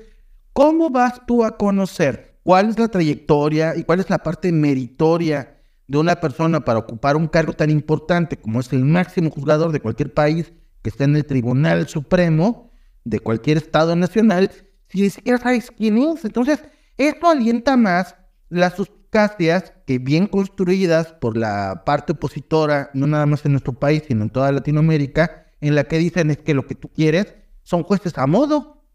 [0.52, 5.58] ¿cómo vas tú a conocer cuál es la trayectoria y cuál es la parte meritoria
[5.86, 9.80] de una persona para ocupar un cargo tan importante como es el máximo juzgador de
[9.80, 12.70] cualquier país que esté en el Tribunal Supremo
[13.04, 14.50] de cualquier Estado nacional,
[14.88, 16.24] si ni siquiera sabes quién es.
[16.24, 16.64] Entonces,
[16.96, 18.16] esto alienta más
[18.48, 24.04] las suspicacias que bien construidas por la parte opositora, no nada más en nuestro país,
[24.08, 27.82] sino en toda Latinoamérica, en la que dicen es que lo que tú quieres son
[27.82, 28.86] jueces a modo,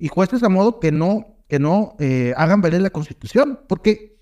[0.00, 4.18] y jueces a modo que no, que no eh, hagan valer la Constitución, porque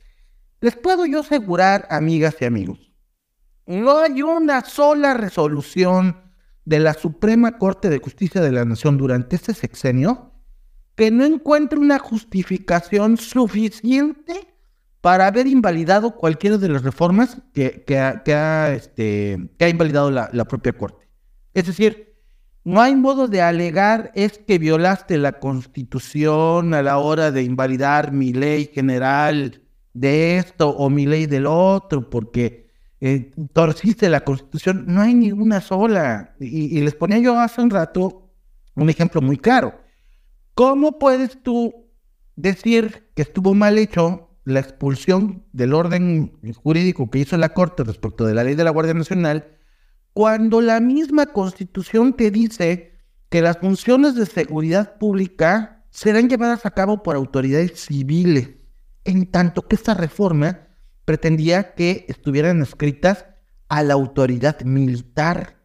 [0.61, 2.93] les puedo yo asegurar, amigas y amigos,
[3.67, 6.23] no hay una sola resolución
[6.65, 10.33] de la Suprema Corte de Justicia de la Nación durante este sexenio
[10.95, 14.55] que no encuentre una justificación suficiente
[15.01, 21.07] para haber invalidado cualquiera de las reformas que, este, ha, invalidado la, la, propia Corte.
[21.55, 22.06] Es decir,
[22.67, 28.11] no hay modo de alegar es que violaste la Constitución a la hora de invalidar
[28.11, 29.63] mi ley general
[29.95, 34.85] de esto o mi ley del otro, porque eh, torciste la Constitución.
[34.89, 36.35] No hay ninguna sola.
[36.41, 38.33] Y, y les ponía yo hace un rato
[38.75, 39.81] un ejemplo muy claro.
[40.55, 41.73] ¿Cómo puedes tú
[42.35, 46.33] decir que estuvo mal hecho la expulsión del orden
[46.65, 49.56] jurídico que hizo la Corte respecto de la ley de la Guardia Nacional
[50.17, 52.99] cuando la misma Constitución te dice
[53.29, 58.49] que las funciones de seguridad pública serán llevadas a cabo por autoridades civiles,
[59.05, 60.69] en tanto que esta reforma
[61.05, 63.27] pretendía que estuvieran escritas
[63.69, 65.59] a la autoridad militar.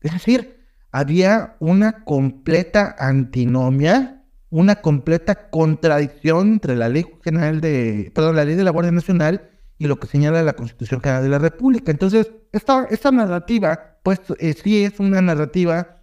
[0.00, 4.16] Es decir, había una completa antinomia
[4.50, 9.50] una completa contradicción entre la ley general de, perdón, la ley de la Guardia Nacional
[9.78, 11.90] y lo que señala la Constitución General de la República.
[11.90, 16.02] Entonces, esta, esta narrativa, pues eh, sí es una narrativa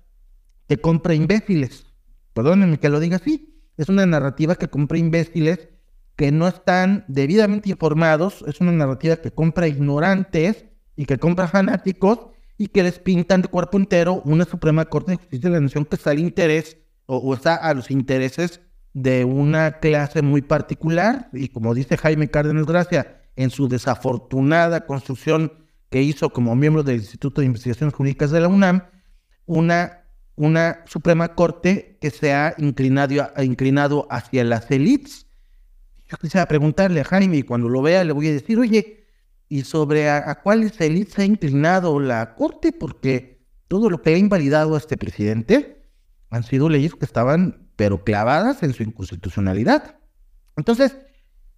[0.67, 1.85] que compra imbéciles.
[2.33, 3.61] Perdónenme que lo diga así.
[3.77, 5.69] Es una narrativa que compra imbéciles
[6.15, 8.43] que no están debidamente informados.
[8.47, 10.65] Es una narrativa que compra ignorantes
[10.95, 12.19] y que compra fanáticos
[12.57, 15.85] y que les pintan de cuerpo entero una Suprema Corte de Justicia de la Nación
[15.85, 18.61] que está al interés o, está a los intereses
[18.93, 25.53] de una clase muy particular y como dice Jaime Cárdenas Gracia, en su desafortunada construcción
[25.89, 28.83] que hizo como miembro del Instituto de Investigaciones Jurídicas de la UNAM,
[29.45, 30.05] una,
[30.35, 35.27] una Suprema Corte que se ha inclinado, inclinado hacia las élites.
[36.07, 39.05] Yo quisiera preguntarle a Jaime y cuando lo vea le voy a decir, oye,
[39.49, 42.71] ¿y sobre a, a cuáles élites ha inclinado la Corte?
[42.71, 45.83] Porque todo lo que ha invalidado a este presidente
[46.29, 49.99] han sido leyes que estaban, pero clavadas en su inconstitucionalidad.
[50.55, 50.97] Entonces,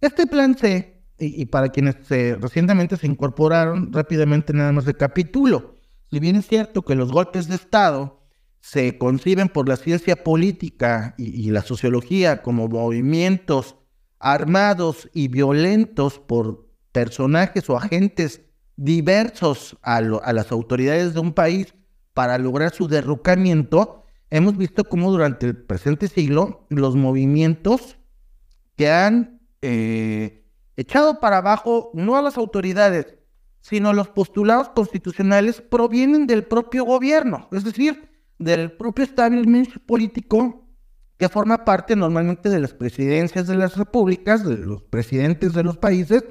[0.00, 5.76] este plan C, y, para quienes recientemente se incorporaron, rápidamente nada más recapitulo.
[6.10, 8.20] Si bien es cierto que los golpes de Estado
[8.60, 13.76] se conciben por la ciencia política y, la sociología como movimientos
[14.18, 18.42] armados y violentos por personajes o agentes
[18.76, 21.74] diversos a, a las autoridades de un país
[22.12, 27.98] para lograr su derrocamiento, hemos visto cómo durante el presente siglo los movimientos
[28.74, 30.45] que han eh,
[30.76, 33.16] echado para abajo no a las autoridades,
[33.60, 40.68] sino los postulados constitucionales provienen del propio gobierno, es decir, del propio establishment político
[41.16, 45.78] que forma parte normalmente de las presidencias de las repúblicas, de los presidentes de los
[45.78, 46.24] países,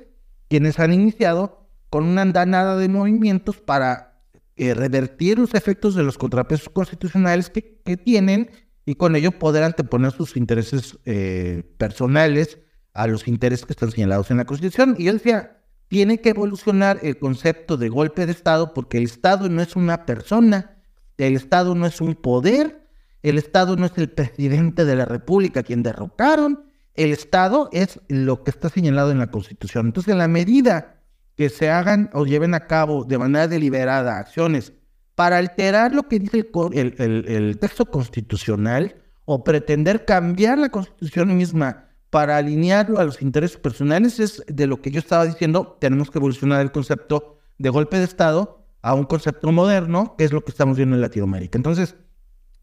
[0.48, 4.22] quienes han iniciado con una andanada de movimientos para
[4.56, 7.64] eh, revertir los efectos de los contrapesos constitucionales que,
[8.04, 8.50] tienen
[8.86, 12.60] y con ello poder anteponer sus intereses eh, personales
[12.96, 14.96] a los intereses que están señalados en la Constitución.
[14.98, 19.50] Y él decía, tiene que evolucionar el concepto de golpe de Estado porque el Estado
[19.50, 20.78] no es una persona,
[21.18, 22.88] el Estado no es un poder,
[23.22, 26.66] el Estado no es el presidente de la República quien derrocaron,
[26.96, 29.88] el Estado es lo que está señalado en la Constitución.
[29.88, 31.02] Entonces, en la medida
[31.36, 34.72] que se hagan o lleven a cabo de manera deliberada acciones
[35.16, 41.85] para alterar lo que dice el, texto constitucional o pretender cambiar la constitución misma
[42.16, 46.18] para alinearlo a los intereses personales es de lo que yo estaba diciendo, tenemos que
[46.18, 50.52] evolucionar el concepto de golpe de Estado a un concepto moderno, que es lo que
[50.52, 51.58] estamos viendo en Latinoamérica.
[51.58, 51.98] Entonces,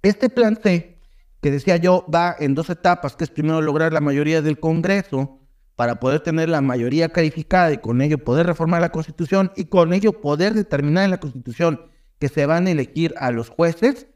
[0.01, 0.99] este plan C,
[1.43, 5.39] que decía yo, va en dos etapas, que es primero lograr la mayoría del Congreso,
[5.77, 9.93] para poder tener la mayoría calificada y con ello poder reformar la Constitución y con
[9.93, 14.07] ello poder determinar en la Constitución que se van a elegir a los jueces,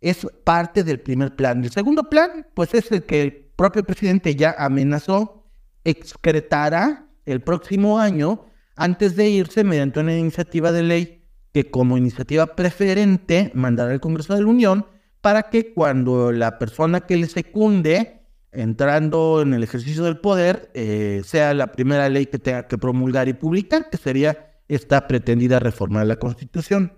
[0.00, 1.64] es parte del primer plan.
[1.64, 5.46] El segundo plan, pues es el que propio presidente ya amenazó,
[5.84, 8.46] excretará el próximo año
[8.76, 14.34] antes de irse mediante una iniciativa de ley que como iniciativa preferente mandará al Congreso
[14.34, 14.86] de la Unión
[15.22, 18.16] para que cuando la persona que le secunde
[18.52, 23.28] entrando en el ejercicio del poder, eh, sea la primera ley que tenga que promulgar
[23.28, 26.92] y publicar, que sería esta pretendida reforma de la Constitución.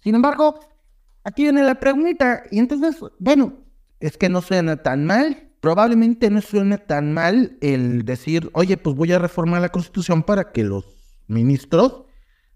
[0.00, 0.60] Sin embargo,
[1.24, 3.64] aquí viene la pregunta, y entonces, bueno,
[3.98, 8.96] es que no suena tan mal, probablemente no suene tan mal el decir, oye, pues
[8.96, 10.84] voy a reformar la Constitución para que los
[11.28, 12.04] ministros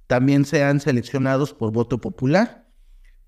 [0.07, 2.67] también sean seleccionados por voto popular.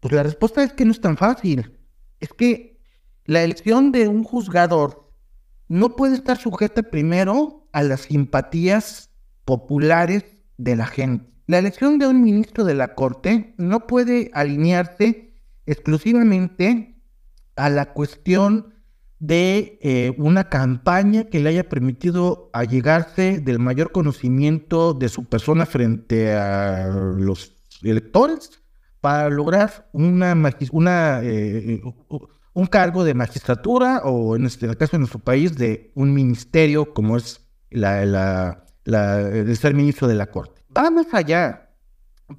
[0.00, 1.78] Pues la respuesta es que no es tan fácil.
[2.20, 2.80] Es que
[3.24, 5.12] la elección de un juzgador
[5.68, 9.10] no puede estar sujeta primero a las simpatías
[9.44, 10.24] populares
[10.56, 11.30] de la gente.
[11.46, 15.34] La elección de un ministro de la Corte no puede alinearse
[15.66, 17.00] exclusivamente
[17.56, 18.75] a la cuestión
[19.18, 25.64] de eh, una campaña que le haya permitido allegarse del mayor conocimiento de su persona
[25.64, 28.62] frente a los electores
[29.00, 30.34] para lograr una,
[30.72, 31.80] una eh,
[32.56, 36.94] un cargo de magistratura o en, este, el caso de nuestro país de un ministerio
[36.94, 38.06] como es la,
[38.84, 40.62] la, el ser ministro de la Corte.
[40.74, 41.70] Va más allá,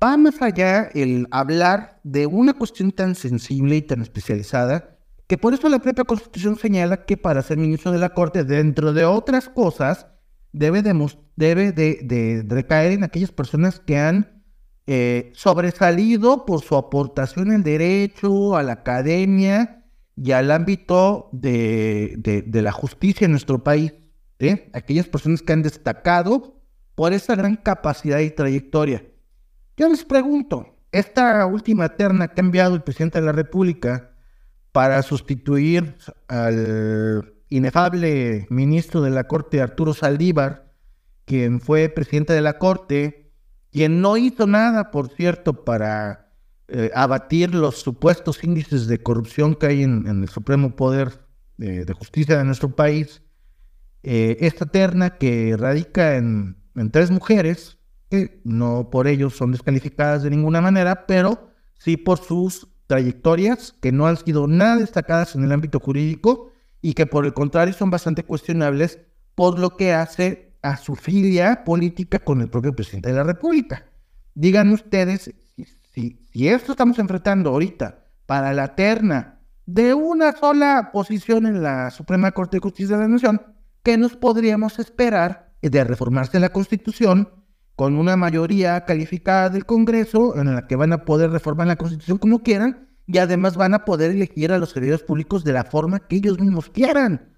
[0.03, 4.96] va más allá el hablar de una cuestión tan sensible y tan especializada
[5.27, 8.93] que por eso la propia Constitución señala que para ser ministro de la Corte, dentro
[8.93, 10.07] de otras cosas,
[10.53, 10.93] debe de,
[11.35, 14.43] debe de, recaer en aquellas personas que han
[14.87, 22.71] eh, sobresalido por su aportación al derecho, a la academia y al ámbito de, la
[22.71, 23.93] justicia en nuestro país.
[24.71, 26.61] Aquellas personas que han destacado
[26.95, 29.03] por esa gran capacidad y trayectoria.
[29.75, 34.16] Yo les pregunto, esta última terna que ha enviado el presidente de la República,
[34.77, 35.97] para sustituir
[36.27, 40.71] al inefable ministro de la Corte Arturo Saldívar,
[41.25, 43.33] quien fue presidente de la Corte,
[43.71, 46.29] quien no hizo nada, por cierto, para
[46.67, 51.25] eh, abatir los supuestos índices de corrupción que hay en, el Supremo Poder
[51.57, 53.23] de Justicia de nuestro país.
[54.03, 57.79] Eh, esta terna que radica en, en tres mujeres,
[58.11, 61.49] que no por ello son descalificadas de ninguna manera, pero
[61.79, 66.93] sí por sus trayectorias que no han sido nada destacadas en el ámbito jurídico y
[66.93, 68.99] que por el contrario son bastante cuestionables
[69.35, 73.85] por lo que hace a su filia política con el propio presidente de la República.
[74.33, 75.33] Digan ustedes
[75.93, 82.31] si, esto estamos enfrentando ahorita para la terna de una sola posición en la Suprema
[82.31, 83.41] Corte de Justicia de la Nación,
[83.83, 87.29] ¿qué nos podríamos esperar de reformarse la Constitución
[87.77, 92.17] con una mayoría calificada del Congreso en la que van a poder reformar la Constitución
[92.17, 95.99] como quieran y además van a poder elegir a los servidores públicos de la forma
[95.99, 97.35] que ellos mismos quieran.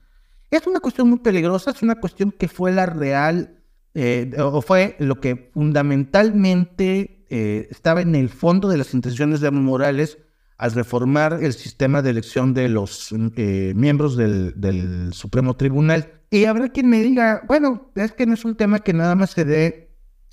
[0.50, 3.60] Es una cuestión muy peligrosa, es una cuestión que fue la real,
[3.94, 9.52] eh, o fue lo que fundamentalmente eh, estaba en el fondo de las intenciones de
[9.52, 10.20] Morales
[10.58, 16.14] al reformar el sistema de elección de los eh, miembros del, del Supremo Tribunal.
[16.30, 19.32] Y habrá quien me diga, bueno, es que no es un tema que nada más
[19.32, 19.89] se dé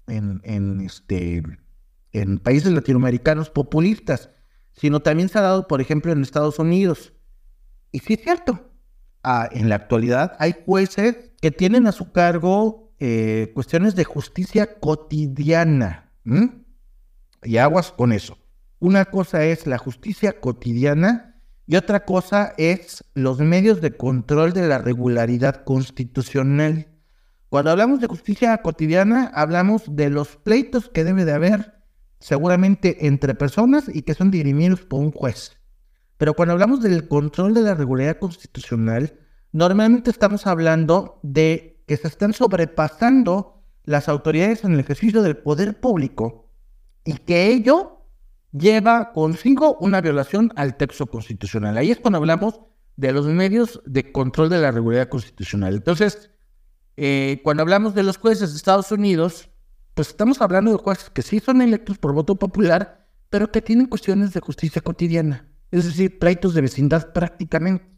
[0.07, 1.43] en, este,
[2.13, 4.31] en países latinoamericanos populistas,
[4.73, 7.13] sino también se ha dado, por ejemplo, en Estados Unidos.
[7.93, 8.71] Y sí es cierto,
[9.23, 14.79] ah, en la actualidad hay jueces que tienen a su cargo eh, cuestiones de justicia
[14.81, 16.13] cotidiana.
[17.43, 18.39] Y aguas con eso.
[18.79, 24.67] Una cosa es la justicia cotidiana y otra cosa es los medios de control de
[24.69, 26.89] la regularidad constitucional.
[27.49, 31.75] Cuando hablamos de justicia cotidiana, hablamos de los pleitos que debe de haber
[32.19, 35.57] seguramente entre personas y que son dirimidos por un juez.
[36.19, 39.19] Pero cuando hablamos del control de la regularidad constitucional,
[39.53, 45.79] normalmente estamos hablando de que se están sobrepasando las autoridades en el ejercicio del poder
[45.79, 46.51] público
[47.05, 48.07] y que ello
[48.51, 51.77] lleva consigo una violación al texto constitucional.
[51.77, 52.61] Ahí es cuando hablamos
[52.97, 55.75] de los medios de control de la regularidad constitucional.
[55.75, 56.31] Entonces,
[56.97, 59.51] eh, cuando hablamos de los jueces de Estados Unidos,
[59.95, 63.87] pues estamos hablando de jueces que sí son electos por voto popular, pero que tienen
[63.87, 67.97] cuestiones de justicia cotidiana, es decir, pleitos de vecindad prácticamente.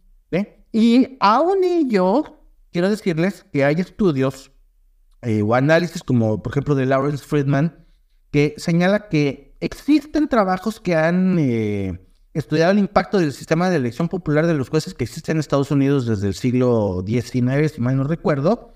[0.71, 4.53] Y aún yo quiero decirles que hay estudios
[5.23, 7.87] eh, o análisis, como por ejemplo de Lawrence Friedman,
[8.31, 11.99] que señala que existen trabajos que han eh,
[12.35, 15.71] estudiado el impacto del sistema de elección popular de los jueces que existe en Estados
[15.71, 18.75] Unidos desde el siglo XIX, si mal no recuerdo,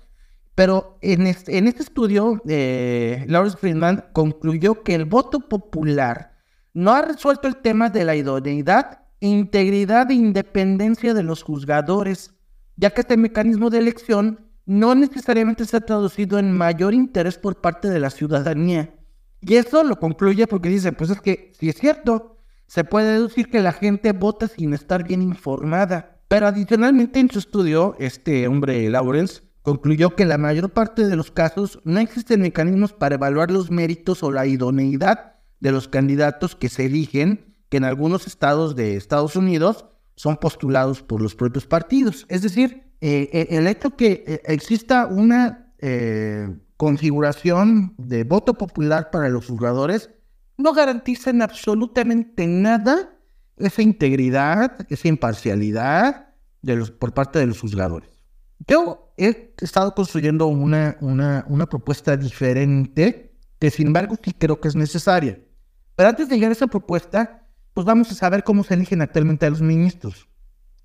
[0.55, 6.33] pero en este, estudio, eh, Lawrence Friedman concluyó que el voto popular
[6.73, 12.33] no ha resuelto el tema de la idoneidad, integridad e independencia de los juzgadores,
[12.75, 17.59] ya que este mecanismo de elección no necesariamente se ha traducido en mayor interés por
[17.59, 18.95] parte de la ciudadanía.
[19.41, 22.37] Y eso lo concluye porque dice, pues es que si es cierto,
[22.67, 26.21] se puede deducir que la gente vota sin estar bien informada.
[26.27, 31.15] Pero adicionalmente en su estudio, este hombre Lawrence concluyó que en la mayor parte de
[31.15, 36.55] los casos no existen mecanismos para evaluar los méritos o la idoneidad de los candidatos
[36.55, 39.85] que se eligen, que en algunos estados de Estados Unidos
[40.15, 42.25] son postulados por los propios partidos.
[42.27, 45.59] Es decir, eh, eh, el hecho que eh, exista una
[46.77, 50.09] configuración de voto popular para los jugadores
[50.57, 53.17] no garantiza en absolutamente nada
[53.57, 56.29] esa integridad, esa imparcialidad
[56.61, 58.12] de los, por parte de los juzgadores.
[58.67, 64.67] Yo he estado construyendo una, una, una propuesta diferente que sin embargo sí creo que
[64.67, 65.39] es necesaria.
[65.95, 69.45] Pero antes de llegar a esa propuesta, pues vamos a saber cómo se eligen actualmente
[69.45, 70.27] a los ministros.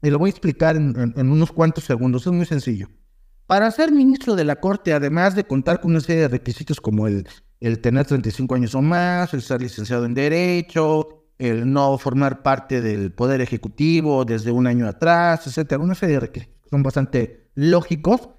[0.03, 2.89] Y lo voy a explicar en, en, unos cuantos segundos, es muy sencillo.
[3.47, 7.07] Para ser ministro de la Corte, además de contar con una serie de requisitos como
[7.07, 7.27] el,
[7.61, 12.81] el tener 35 años o más, el ser licenciado en Derecho, el no formar parte
[12.81, 15.83] del Poder Ejecutivo desde un año atrás, etcétera.
[15.83, 18.31] Una serie de requisitos son bastante lógicos.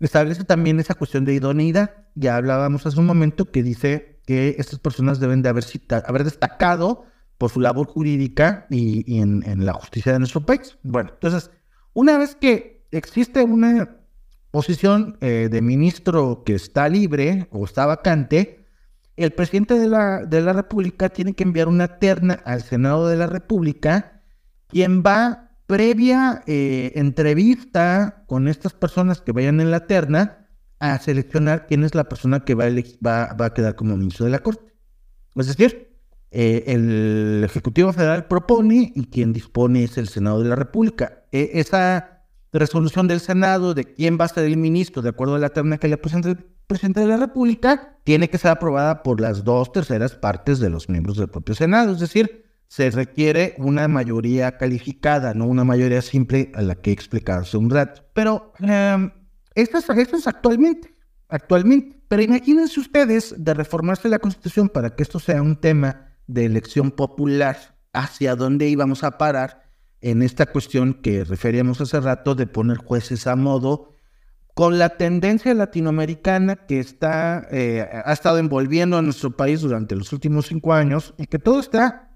[0.00, 2.06] Establece también esa cuestión de idoneidad.
[2.14, 5.64] Ya hablábamos hace un momento que dice que estas personas deben de haber,
[6.06, 7.04] haber destacado
[7.38, 10.76] por su labor jurídica y, en, la justicia de nuestro país.
[10.82, 11.50] Bueno, entonces,
[11.94, 13.96] una vez que existe una
[14.50, 18.66] posición eh, de ministro que está libre o está vacante,
[19.16, 23.16] el presidente de la, de la República tiene que enviar una terna al Senado de
[23.16, 24.22] la República,
[24.68, 30.48] quien va previa eh, entrevista con estas personas que vayan en la terna
[30.80, 34.32] a seleccionar quién es la persona que va a, va, a quedar como ministro de
[34.32, 34.72] la Corte.
[35.36, 35.94] Es decir,
[36.30, 41.24] eh, el Ejecutivo Federal propone y quien dispone es el Senado de la República.
[41.32, 45.38] E, esa resolución del Senado de quién va a ser el ministro de acuerdo a
[45.38, 49.20] la terna que le presenta el presidente de la República tiene que ser aprobada por
[49.20, 51.92] las dos terceras partes de los miembros del propio Senado.
[51.92, 57.56] Es decir, se requiere una mayoría calificada, no una mayoría simple a la que explicarse
[57.56, 58.04] un rato.
[58.12, 59.10] Pero eh,
[59.54, 60.94] esto, es, esto es actualmente,
[61.28, 62.00] actualmente.
[62.08, 66.90] Pero imagínense ustedes de reformarse la Constitución para que esto sea un tema de elección
[66.90, 67.56] popular,
[67.92, 69.62] hacia dónde íbamos a parar
[70.00, 73.94] en esta cuestión que referíamos hace rato de poner jueces a modo
[74.54, 80.12] con la tendencia latinoamericana que está, eh, ha estado envolviendo a nuestro país durante los
[80.12, 82.07] últimos cinco años y que todo está,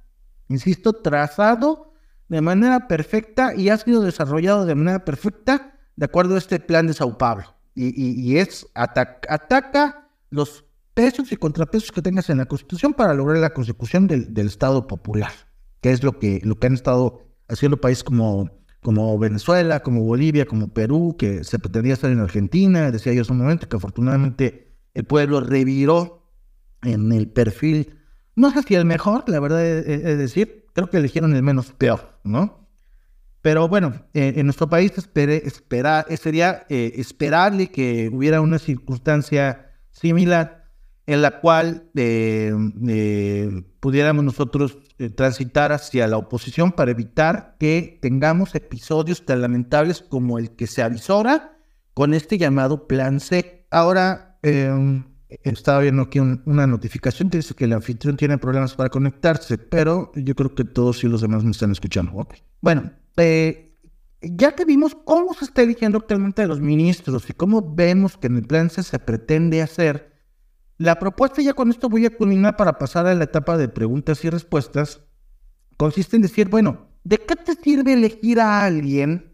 [0.49, 1.93] insisto, trazado
[2.29, 6.87] de manera perfecta y ha sido desarrollado de manera perfecta de acuerdo a este plan
[6.87, 7.55] de Sao Paulo.
[7.75, 13.55] Y, es ataca los pesos y contrapesos que tengas en la Constitución para lograr la
[13.55, 15.33] consecución del, Estado popular,
[15.81, 18.51] que es lo que, lo que han estado haciendo países como
[18.83, 23.33] como Venezuela, como Bolivia, como Perú, que se pretendía estar en Argentina, decía yo hace
[23.33, 26.29] un momento que afortunadamente el pueblo reviró
[26.83, 27.97] en el perfil,
[28.35, 32.19] no sé si el mejor, la verdad es, decir, creo que eligieron el menos peor,
[32.25, 32.69] ¿no?
[33.41, 35.43] Pero bueno, eh, en nuestro país espere,
[36.17, 37.03] sería eh,
[37.73, 40.63] que hubiera una circunstancia similar
[41.07, 42.53] en la cual eh,
[42.89, 50.03] eh, pudiéramos nosotros eh, transitar hacia la oposición para evitar que tengamos episodios tan lamentables
[50.03, 51.59] como el que se avisora
[51.95, 53.67] con este llamado Plan C.
[53.71, 55.05] Ahora, em,
[55.43, 60.13] estaba viendo aquí una notificación que dice que el anfitrión tiene problemas para conectarse, pero
[60.15, 62.27] yo creo que todos y los demás me están escuchando.
[62.61, 62.93] Bueno,
[64.21, 68.29] ya que vimos cómo se está eligiendo actualmente a los ministros y cómo vemos que
[68.29, 70.13] en el Plan se pretende hacer,
[70.79, 74.25] la propuesta, ya con esto voy a culminar para pasar a la etapa de preguntas
[74.25, 75.01] y respuestas,
[75.77, 79.33] consiste en decir, bueno, ¿de qué te sirve elegir a alguien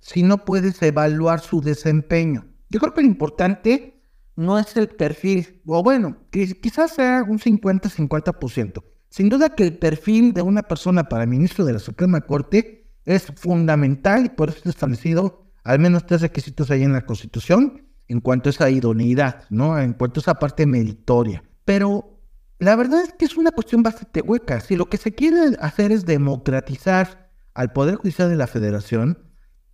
[0.00, 2.46] si no puedes evaluar su desempeño?
[2.68, 3.97] Yo creo que lo importante
[4.38, 8.84] no es el perfil, o bueno, quizás sea un 50-50%.
[9.08, 13.32] Sin duda que el perfil de una persona para ministro de la Suprema Corte es
[13.34, 18.20] fundamental y por eso está establecido al menos tres requisitos ahí en la Constitución en
[18.20, 19.76] cuanto a esa idoneidad, ¿no?
[19.76, 21.42] En cuanto a esa parte meritoria.
[21.64, 22.20] Pero
[22.60, 24.60] la verdad es que es una cuestión bastante hueca.
[24.60, 29.18] Si lo que se quiere hacer es democratizar al Poder Judicial de la Federación,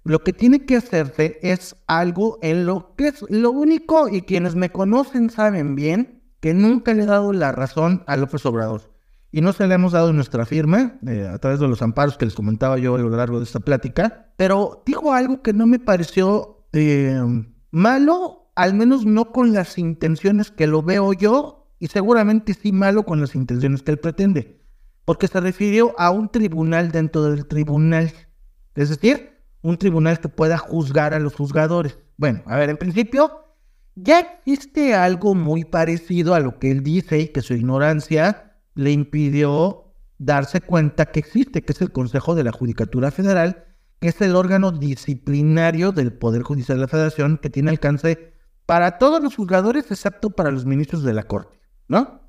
[0.05, 4.55] lo que tiene que hacerse es algo en lo que es lo único, y quienes
[4.55, 8.93] me conocen saben bien, que nunca le he dado la razón a López Obrador.
[9.33, 12.27] Y no se le hemos dado nuestra firma eh, a través de los amparos que
[12.27, 15.79] les comentaba yo a lo largo de esta plática, pero dijo algo que no me
[15.79, 17.21] pareció eh,
[17.71, 23.05] Malo, al menos no con las intenciones que lo veo yo, y seguramente sí malo
[23.05, 24.61] con las intenciones que él pretende,
[25.05, 28.13] porque se refirió a un tribunal dentro del tribunal,
[28.77, 29.34] es decir,
[29.65, 31.99] un tribunal que pueda juzgar a los juzgadores.
[32.19, 33.47] Bueno, a ver, en principio,
[33.95, 38.93] ya existe algo muy parecido a lo que él dice y que su ignorancia le
[38.93, 43.65] impidió darse cuenta que existe, que es el Consejo de la Judicatura Federal,
[44.01, 48.35] que es el órgano disciplinario del Poder Judicial de la Federación, que tiene alcance
[48.67, 51.59] para todos los juzgadores, excepto para los ministros de la Corte,
[51.89, 52.21] ¿no?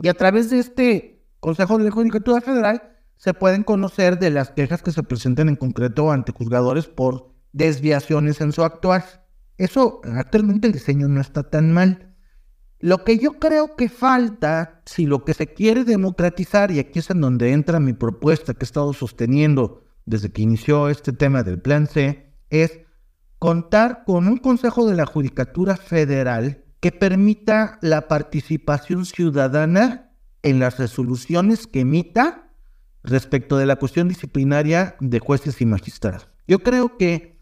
[0.00, 4.50] Y a través de este Consejo de la Judicatura Federal se pueden conocer de las
[4.50, 9.26] quejas que se presenten en concreto ante juzgadores por desviaciones en su actuar.
[9.56, 12.14] Eso, actualmente el diseño no está tan mal.
[12.78, 17.10] Lo que yo creo que falta, si lo que se quiere democratizar, y aquí es
[17.10, 21.60] en donde entra mi propuesta que he estado sosteniendo desde que inició este tema del
[21.60, 22.78] Plan C, es
[23.40, 30.12] contar con un Consejo de la Judicatura Federal que permita la participación ciudadana
[30.44, 32.47] en las resoluciones que emita
[33.08, 36.28] respecto de la cuestión disciplinaria de jueces y magistrados.
[36.46, 37.38] Yo creo que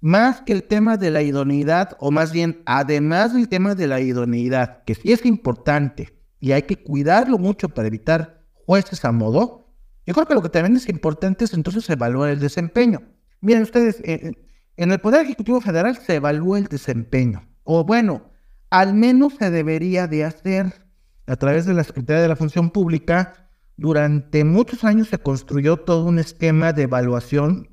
[0.00, 4.00] más que el tema de la idoneidad, o más bien, además del tema de la
[4.00, 9.72] idoneidad, que sí es importante y hay que cuidarlo mucho para evitar jueces a modo,
[10.06, 13.02] yo creo que lo que también es importante es entonces evaluar el desempeño.
[13.40, 14.32] Miren ustedes, eh,
[14.76, 18.30] en el Poder Ejecutivo Federal se evalúa el desempeño, o bueno,
[18.70, 20.86] al menos se debería de hacer
[21.26, 23.47] a través de la Secretaría de la Función Pública.
[23.78, 27.68] Durante muchos años se construyó todo un esquema de evaluación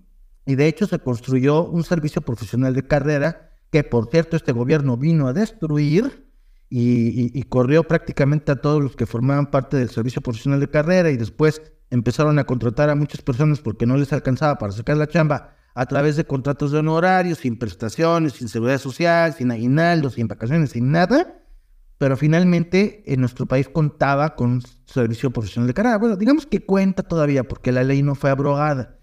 [0.46, 4.98] y de hecho se construyó un servicio profesional de carrera que por cierto este gobierno
[4.98, 6.30] vino a destruir
[6.70, 11.18] y, corrió prácticamente a todos los que formaban parte del servicio profesional de carrera y
[11.18, 15.56] después empezaron a contratar a muchas personas porque no les alcanzaba para sacar la chamba
[15.74, 20.70] a través de contratos de honorarios, sin prestaciones, sin seguridad social, sin aguinaldos, sin vacaciones,
[20.70, 21.45] sin nada.
[21.98, 25.98] Pero finalmente en nuestro país contaba con un servicio profesional de carrera.
[25.98, 28.96] Bueno, digamos que cuenta todavía porque la ley no fue abrogada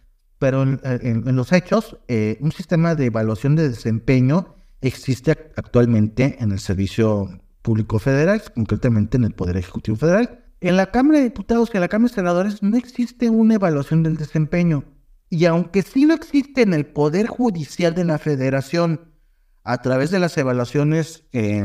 [0.43, 6.59] pero en, los hechos, eh, un sistema de evaluación de desempeño existe actualmente en el
[6.59, 7.29] Servicio
[7.63, 10.43] Público Federal, concretamente en el Poder Ejecutivo Federal.
[10.61, 14.03] En la Cámara de Diputados y en la Cámara de Senadores no existe una evaluación
[14.03, 14.83] del desempeño.
[15.31, 19.13] Y aunque sí lo existe en el Poder Judicial de la Federación,
[19.63, 21.65] a través de las evaluaciones eh,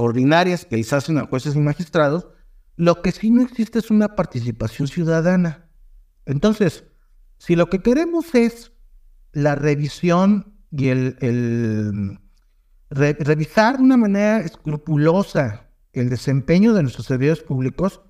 [0.00, 2.28] ordinarias que se hacen a jueces y magistrados,
[2.76, 5.68] lo que sí no existe es una participación ciudadana.
[6.26, 6.84] Entonces,
[7.38, 8.72] si lo que queremos es
[9.32, 12.18] la revisión y el,
[12.90, 18.00] revisar de una manera escrupulosa el desempeño de nuestros servidores públicos,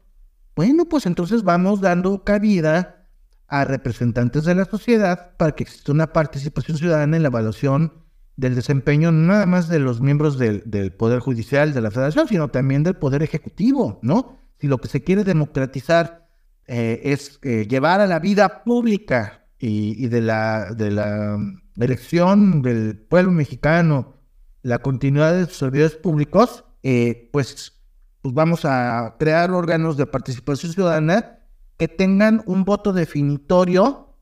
[0.55, 3.07] bueno, pues entonces vamos dando cabida
[3.47, 7.93] a representantes de la sociedad para que exista una participación ciudadana en la evaluación
[8.37, 12.49] del desempeño nada más de los miembros del, del, Poder Judicial de la Federación, sino
[12.49, 14.39] también del Poder Ejecutivo, ¿no?
[14.59, 16.28] Si lo que se quiere democratizar
[16.66, 21.37] eh, es eh, llevar a la vida pública y, de, la, de la
[21.76, 24.14] elección del pueblo mexicano
[24.62, 27.83] la continuidad de sus servidores públicos, eh, pues,
[28.22, 31.41] pues vamos a crear órganos de participación ciudadana
[31.76, 34.14] que tengan un voto definitorio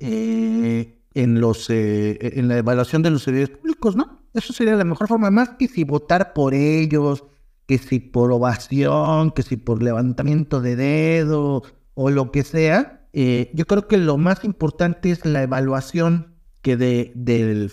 [1.19, 4.23] en, los, en la evaluación de los servidores públicos, ¿no?
[4.35, 7.25] Eso sería la mejor forma, más que si votar por ellos,
[7.67, 11.65] que si por ovación, que si por levantamiento de dedo,
[11.95, 16.77] o lo que sea, eh, yo creo que lo más importante es la evaluación que
[16.77, 17.69] de, de,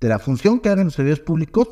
[0.00, 1.68] la función que hagan los servicios públicos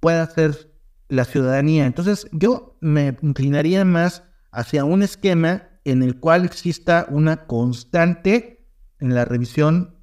[0.00, 0.70] pueda hacer
[1.08, 1.86] la ciudadanía.
[1.86, 8.66] Entonces, yo me inclinaría más hacia un esquema en el cual exista una constante
[9.00, 10.01] en la revisión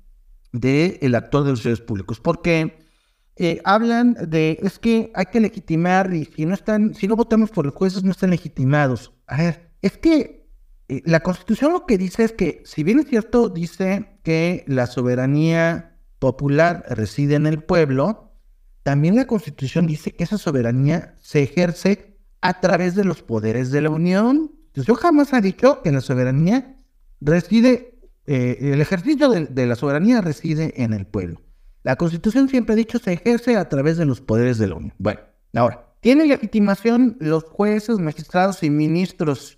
[0.52, 2.80] del actor de los servicios públicos, porque
[3.36, 7.51] eh, hablan de es que hay que legitimar y si no están, si no votamos
[7.51, 9.13] por los jueces no están legitimados.
[9.28, 10.39] A ver, es que
[10.89, 14.88] eh, la Constitución lo que dice es que, si bien es cierto, dice que la
[14.88, 18.34] soberanía popular reside en el pueblo,
[18.84, 23.82] también la Constitución dice que esa soberanía se ejerce a través de los poderes de
[23.82, 24.51] la Unión.
[24.67, 26.78] Entonces, yo jamás he dicho que la soberanía
[27.21, 27.99] reside,
[28.32, 31.42] eh, el ejercicio de, la soberanía reside en el pueblo.
[31.82, 34.93] La Constitución siempre ha dicho se ejerce a través de los poderes de la Unión.
[35.00, 35.22] Bueno,
[35.56, 39.58] ahora, ¿tienen legitimación los jueces, magistrados y ministros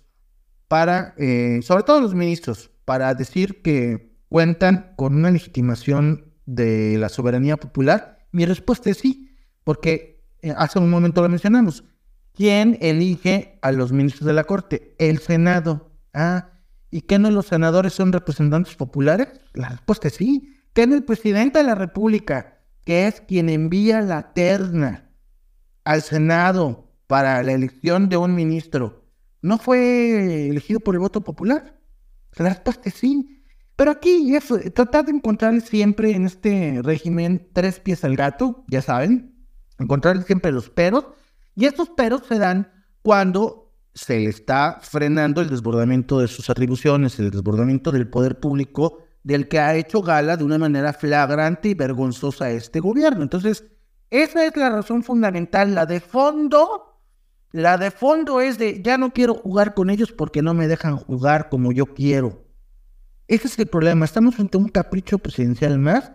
[0.68, 7.10] para, eh, sobre todo los ministros, para decir que cuentan con una legitimación de la
[7.10, 8.26] soberanía popular?
[8.30, 11.84] Mi respuesta es sí, porque eh, hace un momento lo mencionamos.
[12.32, 14.94] ¿Quién elige a los ministros de la Corte?
[14.98, 15.92] El Senado.
[16.14, 16.51] Ah,
[16.92, 19.28] ¿y qué no los senadores son representantes populares?
[19.54, 20.56] La respuesta es sí.
[20.72, 25.10] ¿Qué no el presidente de la República, que es quien envía la terna
[25.82, 29.02] al Senado para la elección de un ministro?
[29.42, 31.76] no fue elegido por el voto popular.
[32.36, 33.42] La respuesta es sí.
[33.76, 38.80] Pero aquí es tratar de encontrar siempre en este régimen tres pies al gato, ya
[38.80, 39.34] saben,
[39.78, 41.06] encontrar siempre los peros.
[41.56, 42.70] Y estos peros se dan
[43.02, 43.61] cuando
[43.94, 49.58] se está frenando el desbordamiento de sus atribuciones, el desbordamiento del poder público del que
[49.58, 53.22] ha hecho gala de una manera flagrante y vergonzosa este gobierno.
[53.22, 53.64] Entonces,
[54.10, 55.74] esa es la razón fundamental.
[55.74, 56.98] La de fondo,
[57.52, 60.96] la de fondo es de ya no quiero jugar con ellos porque no me dejan
[60.96, 62.44] jugar como yo quiero.
[63.28, 64.04] Ese es el problema.
[64.04, 66.12] Estamos frente a un capricho presidencial más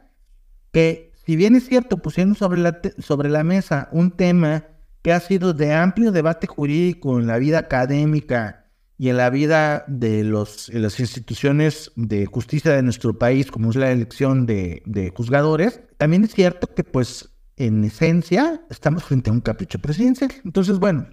[0.71, 4.65] que, si bien es cierto, pusieron sobre la, sobre la mesa un tema
[5.01, 8.65] que ha sido de amplio debate jurídico en la vida académica
[8.97, 13.75] y en la vida de los, las instituciones de justicia de nuestro país, como es
[13.75, 19.33] la elección de, de juzgadores, también es cierto que, pues, en esencia, estamos frente a
[19.33, 20.31] un capricho presidencial.
[20.43, 21.07] Entonces, bueno,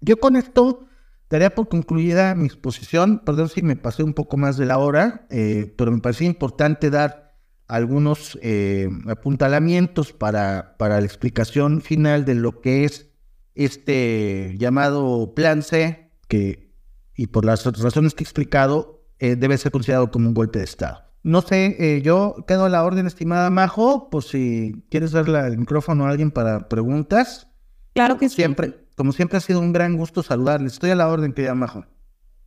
[0.00, 0.86] yo con esto
[1.30, 3.20] daría por concluida mi exposición.
[3.24, 6.90] Perdón si me pasé un poco más de la hora, eh, pero me parecía importante
[6.90, 7.34] dar
[7.66, 13.10] algunos eh, apuntalamientos para, para la explicación final de lo que es
[13.54, 16.72] este llamado Plan C, que,
[17.14, 20.64] y por las razones que he explicado, eh, debe ser considerado como un golpe de
[20.64, 21.04] Estado.
[21.22, 25.56] No sé, eh, yo quedo a la orden, estimada Majo, pues si quieres darle el
[25.56, 27.48] micrófono a alguien para preguntas.
[27.94, 30.66] Claro que siempre, Como siempre ha sido un gran gusto saludarle.
[30.66, 31.86] Estoy a la orden, querida Majo.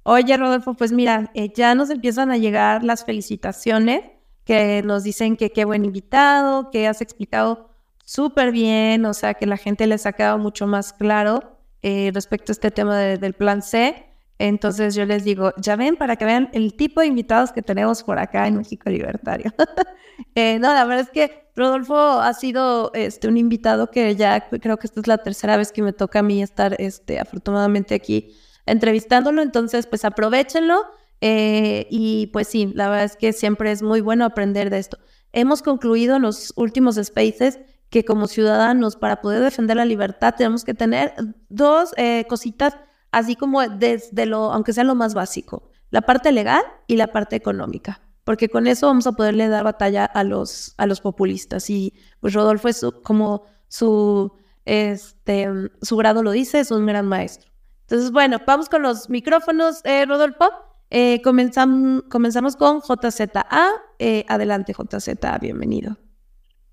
[0.04, 4.04] Oye, Rodolfo, pues mira, eh, ya nos empiezan a llegar las felicitaciones
[4.46, 7.67] que nos dicen que qué buen invitado, que has explicado
[8.08, 12.52] súper bien, o sea, que la gente les ha quedado mucho más claro eh, respecto
[12.52, 14.06] a este tema del plan C.
[14.40, 18.04] Entonces yo les digo, ya ven, para que vean el tipo de invitados que tenemos
[18.04, 19.54] por acá en México Libertario.
[20.36, 24.78] eh, no, la verdad es que Rodolfo ha sido este, un invitado que ya creo
[24.78, 28.34] que esta es la tercera vez que me toca a mí estar este, afortunadamente aquí
[28.66, 29.42] entrevistándolo.
[29.42, 30.86] Entonces, pues aprovechenlo.
[31.20, 34.98] Eh, y pues sí, la verdad es que siempre es muy bueno aprender de esto.
[35.34, 37.60] Hemos concluido en los últimos spaces
[37.90, 41.14] que como ciudadanos, para poder defender la libertad, tenemos que tener
[41.50, 42.76] dos eh, cositas
[43.12, 47.36] así como desde lo, aunque sea lo más básico, la parte legal y la parte
[47.36, 51.70] económica, porque con eso vamos a poderle dar batalla a los, a los populistas.
[51.70, 54.34] Y pues Rodolfo es como su,
[54.66, 55.50] este,
[55.82, 57.50] su grado lo dice, es un gran maestro.
[57.82, 60.50] Entonces, bueno, vamos con los micrófonos, eh, Rodolfo.
[60.90, 63.72] Eh, comenzamos, comenzamos con JZA.
[63.98, 65.98] Eh, adelante, JZA, bienvenido.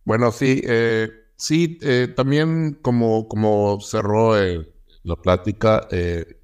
[0.04, 0.62] Bueno, sí,
[1.36, 1.78] sí,
[2.14, 4.74] también como, como cerró el
[5.04, 6.40] la plática eh,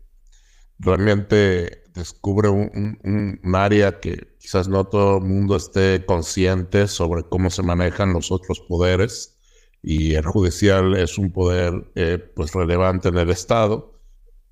[0.79, 7.63] realmente descubre un, área que quizás no todo el mundo esté consciente sobre cómo se
[7.63, 9.39] manejan los otros poderes
[9.83, 13.99] y el judicial es un poder eh, pues relevante en el Estado.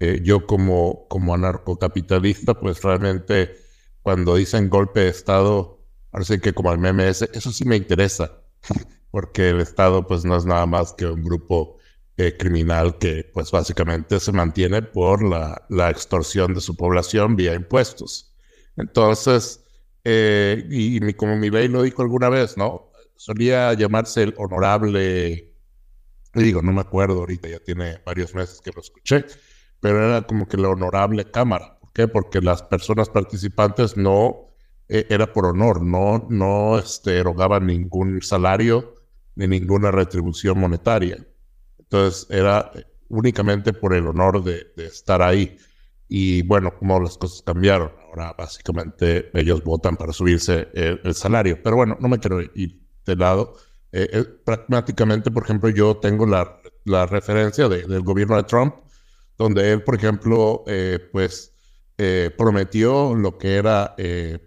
[0.01, 3.57] Eh, yo como, como anarcocapitalista pues realmente
[4.03, 8.43] cuando dicen golpe de Estado, parece que como el MMS, eso sí me interesa,
[9.11, 11.79] porque el Estado pues no es nada más que un grupo
[12.17, 17.55] eh, criminal que pues básicamente se mantiene por la, la, extorsión de su población vía
[17.55, 18.35] impuestos.
[18.77, 19.65] Entonces,
[20.05, 22.91] eh, y, como mi bey lo dijo alguna vez, ¿no?
[23.17, 25.55] Solía llamarse el honorable,
[26.35, 29.25] digo, no me acuerdo ahorita, ya tiene varios meses que lo escuché,
[29.81, 31.79] pero era como que la honorable cámara.
[31.81, 32.09] ¿Por qué?
[32.09, 34.49] Porque las personas participantes no,
[34.89, 38.98] eh, era por honor, no, no este, erogaban ningún salario
[39.39, 41.25] ni ninguna retribución monetaria.
[41.79, 42.71] Entonces era
[43.09, 45.57] únicamente por el honor de, estar ahí.
[46.09, 51.63] Y bueno, como las cosas cambiaron, ahora básicamente ellos votan para subirse el, salario.
[51.63, 53.55] Pero bueno, no me quiero ir de lado.
[53.93, 54.25] Eh, eh,
[55.33, 58.75] por ejemplo, yo tengo la, la referencia del gobierno de Trump,
[59.37, 61.55] donde él, por ejemplo, eh, pues
[62.37, 64.41] prometió lo que era el,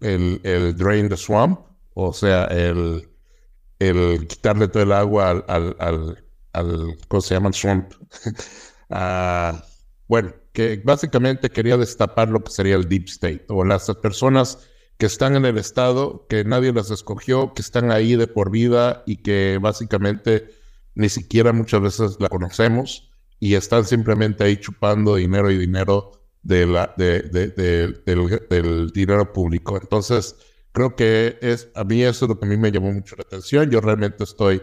[0.00, 1.60] el, drain the swamp,
[1.94, 3.11] o sea, el,
[3.88, 6.16] el quitarle todo el agua al, al
[6.52, 7.50] al, ¿cómo se llama?
[7.50, 7.92] Trump.
[8.94, 9.64] Ah,
[10.06, 14.68] bueno, que básicamente quería destapar lo que sería el deep state o las personas
[14.98, 19.02] que están en el Estado, que nadie las escogió, que están ahí de por vida
[19.06, 20.50] y que básicamente
[20.94, 23.10] ni siquiera muchas veces la conocemos
[23.40, 29.78] y están simplemente ahí chupando dinero y dinero de la, de, del, del, dinero público.
[29.80, 30.36] Entonces,
[30.72, 33.22] creo que es, a mí eso es lo que a mí me llamó mucho la
[33.22, 33.70] atención.
[33.70, 34.62] Yo realmente estoy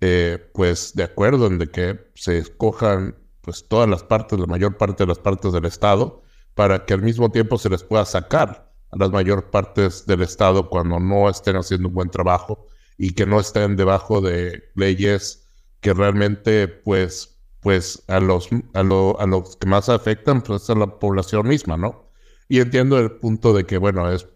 [0.00, 5.04] eh, pues de acuerdo en que se escojan pues todas las partes, la mayor parte
[5.04, 6.22] de las partes del Estado,
[6.54, 10.68] para que al mismo tiempo se les pueda sacar a las mayor partes del Estado
[10.68, 12.66] cuando no estén haciendo un buen trabajo
[12.98, 15.48] y que no estén debajo de leyes
[15.80, 20.98] que realmente pues pues a los a, a los que más afectan pues a la
[20.98, 22.09] población misma, ¿no?
[22.50, 24.26] Y entiendo el punto de que bueno, es,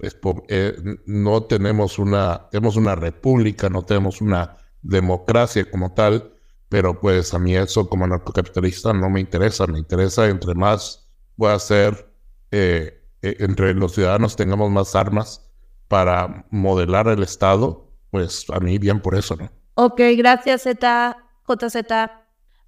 [0.46, 6.32] eh, no tenemos una tenemos una república, no tenemos una democracia como tal,
[6.68, 11.58] pero pues a mí eso como narcocapitalista no me interesa, me interesa entre más pueda
[11.58, 12.08] ser,
[12.52, 15.50] eh, eh, entre los ciudadanos tengamos más armas
[15.88, 19.50] para modelar el Estado, pues a mí bien por eso, ¿no?
[19.74, 21.16] Ok, gracias Z,
[21.48, 21.76] JZ.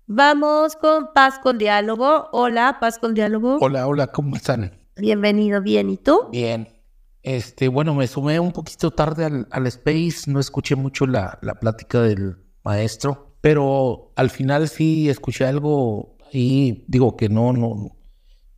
[0.09, 2.31] Vamos con Paz con Diálogo.
[2.33, 3.59] Hola, Paz con Diálogo.
[3.61, 4.86] Hola, hola, ¿cómo están?
[4.99, 5.91] Bienvenido, bien.
[5.91, 6.29] ¿Y tú?
[6.31, 6.69] Bien.
[7.23, 11.57] Este, bueno, me sumé un poquito tarde al, al Space, no escuché mucho la, la
[11.57, 17.97] plática del maestro, pero al final sí escuché algo y digo que no, no,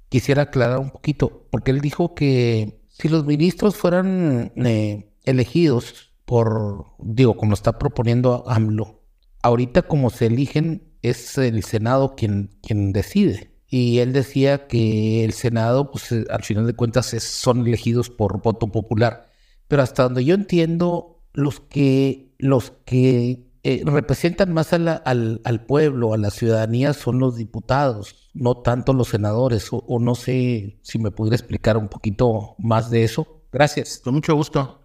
[0.08, 6.86] quisiera aclarar un poquito, porque él dijo que si los ministros fueran eh, elegidos por,
[6.98, 9.02] digo, como está proponiendo AMLO,
[9.42, 13.57] ahorita como se eligen es el Senado quien, quien decide.
[13.70, 18.40] Y él decía que el Senado, pues eh, al final de cuentas, son elegidos por
[18.40, 19.30] voto popular.
[19.68, 25.02] Pero hasta donde yo entiendo, los que, los que eh, representan más al,
[25.44, 29.68] al, pueblo, a la ciudadanía, son los diputados, no tanto los senadores.
[29.70, 33.42] O, no sé si me pudiera explicar un poquito más de eso.
[33.52, 34.00] Gracias.
[34.02, 34.80] Con mucho gusto.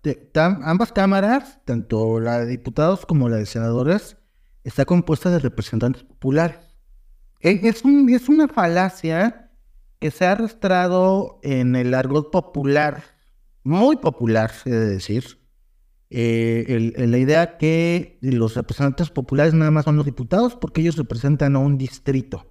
[0.00, 4.16] Te, ambas cámaras, tanto la de diputados como la de senadores,
[4.64, 6.71] está compuesta de representantes populares.
[7.42, 9.50] Es, un, es una falacia
[9.98, 13.02] que se ha arrastrado en el argot popular,
[13.64, 15.38] muy popular, he de decir,
[16.08, 21.56] eh, la idea que los representantes populares nada más son los diputados porque ellos representan
[21.56, 22.46] a un distrito.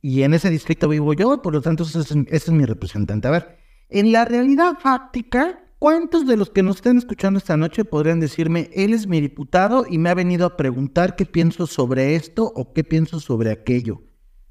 [0.00, 3.28] Y en ese distrito vivo yo, por lo tanto, ese es, ese es mi representante.
[3.28, 3.58] A ver,
[3.88, 8.68] en la realidad fáctica, ¿Cuántos de los que nos estén escuchando esta noche podrían decirme,
[8.74, 12.72] él es mi diputado y me ha venido a preguntar qué pienso sobre esto o
[12.72, 14.07] qué pienso sobre aquello?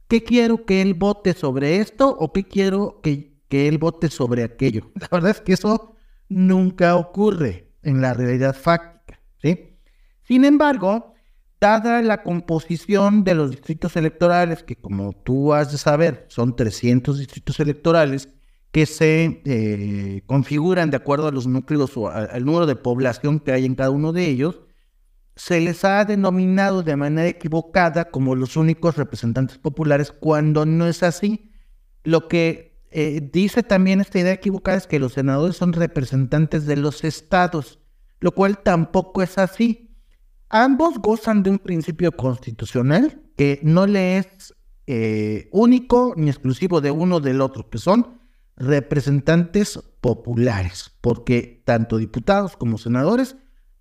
[0.08, 4.44] ¿Qué quiero que él vote sobre esto o qué quiero que, que él vote sobre
[4.44, 4.92] aquello?
[4.96, 5.96] La verdad es que eso
[6.30, 9.80] nunca ocurre en la realidad fáctica, ¿sí?
[10.24, 11.14] Sin embargo,
[11.60, 17.18] dada la composición de los distritos electorales, que como tú has de saber, son 300
[17.18, 18.30] distritos electorales,
[18.72, 23.52] que se eh, configuran de acuerdo a los núcleos o al número de población que
[23.52, 24.62] hay en cada uno de ellos,
[25.38, 31.04] se les ha denominado de manera equivocada como los únicos representantes populares cuando no es
[31.04, 31.52] así.
[32.04, 36.76] Lo que eh, dice también esta idea equivocada es que los senadores son representantes de
[36.76, 37.80] los estados,
[38.20, 39.96] lo cual tampoco es así.
[40.50, 44.56] Ambos gozan de un principio constitucional que no le es
[44.88, 48.18] eh, único ni exclusivo de uno del otro, que son
[48.56, 53.36] representantes populares, porque tanto diputados como senadores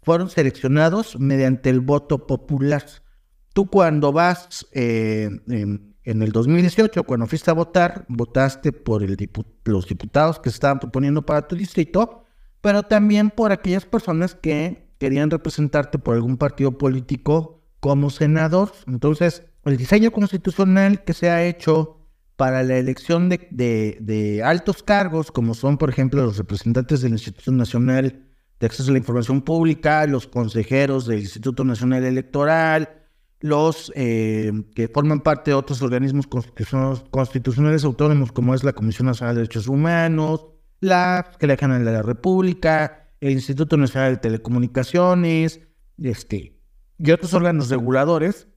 [0.06, 2.84] fueron seleccionados mediante el voto popular.
[3.52, 9.02] Tú cuando vas eh, en, el 2018, cuando fuiste a votar, votaste por
[9.64, 12.22] los diputados que se estaban proponiendo para tu distrito,
[12.60, 18.70] pero también por aquellas personas que querían representarte por algún partido político como senador.
[18.86, 22.06] Entonces, el diseño constitucional que se ha hecho
[22.36, 28.25] para la elección de, altos cargos, como son, por ejemplo, los representantes del Instituto Nacional
[28.60, 33.02] de Acceso a la Información Pública, los consejeros del Instituto Nacional Electoral,
[33.40, 39.34] los eh, que forman parte de otros organismos constitucionales autónomos, como es la Comisión Nacional
[39.34, 40.46] de Derechos Humanos,
[40.80, 45.60] la Fiscalía General de la República, el Instituto Nacional de Telecomunicaciones,
[46.02, 46.58] este,
[46.98, 48.48] y otros órganos reguladores,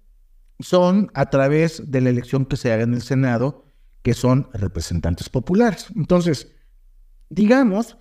[0.59, 3.65] son a través de la elección que se haga en el Senado
[4.01, 5.87] que son representantes populares.
[5.95, 6.53] Entonces,
[7.29, 7.97] digamos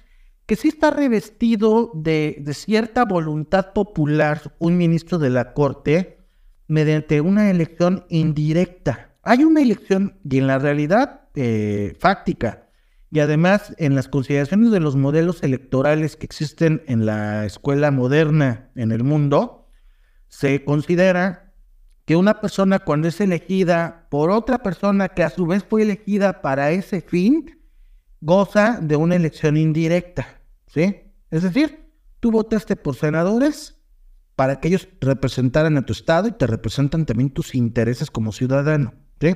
[0.49, 6.21] que sí está revestido de, cierta voluntad popular un ministro de la Corte
[6.69, 9.15] mediante una elección indirecta.
[9.23, 12.67] Hay una elección y en la realidad eh, fáctica
[13.11, 18.71] y además en las consideraciones de los modelos electorales que existen en la escuela moderna
[18.75, 19.69] en el mundo,
[20.29, 21.53] se considera
[22.07, 26.41] que una persona cuando es elegida por otra persona que a su vez fue elegida
[26.41, 27.61] para ese fin,
[28.23, 30.38] goza de una elección indirecta,
[30.69, 30.97] ¿sí?
[31.31, 33.77] Es decir, tú votaste por senadores
[34.37, 38.95] para que ellos representaran a tu estado y te representan también tus intereses como ciudadano,
[39.21, 39.35] ¿sí?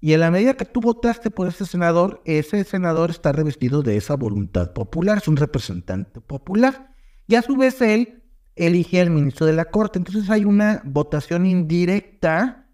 [0.00, 3.96] Y en la medida que tú votaste por ese senador, ese senador está revestido de
[3.96, 6.94] esa voluntad popular, es un representante popular.
[7.26, 8.22] Y a su vez él
[8.56, 9.98] elige al ministro de la Corte.
[9.98, 12.68] Entonces hay una votación indirecta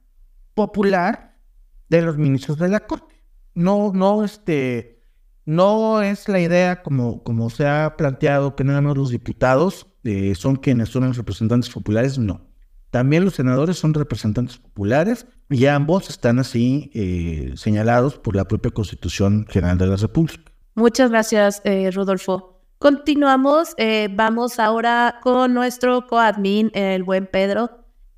[0.54, 1.36] popular
[1.88, 3.22] de los ministros de la Corte.
[3.54, 4.95] No, no, este,
[5.47, 10.35] no es la idea como, como se ha planteado que nada más los diputados eh,
[10.35, 12.47] son quienes son los representantes populares, no.
[12.90, 18.70] También los senadores son representantes populares y ambos están así eh, señalados por la propia
[18.70, 20.51] Constitución General de la República.
[20.74, 22.60] Muchas gracias, eh, Rodolfo.
[22.78, 27.70] Continuamos, eh, vamos ahora con nuestro coadmin, el buen Pedro,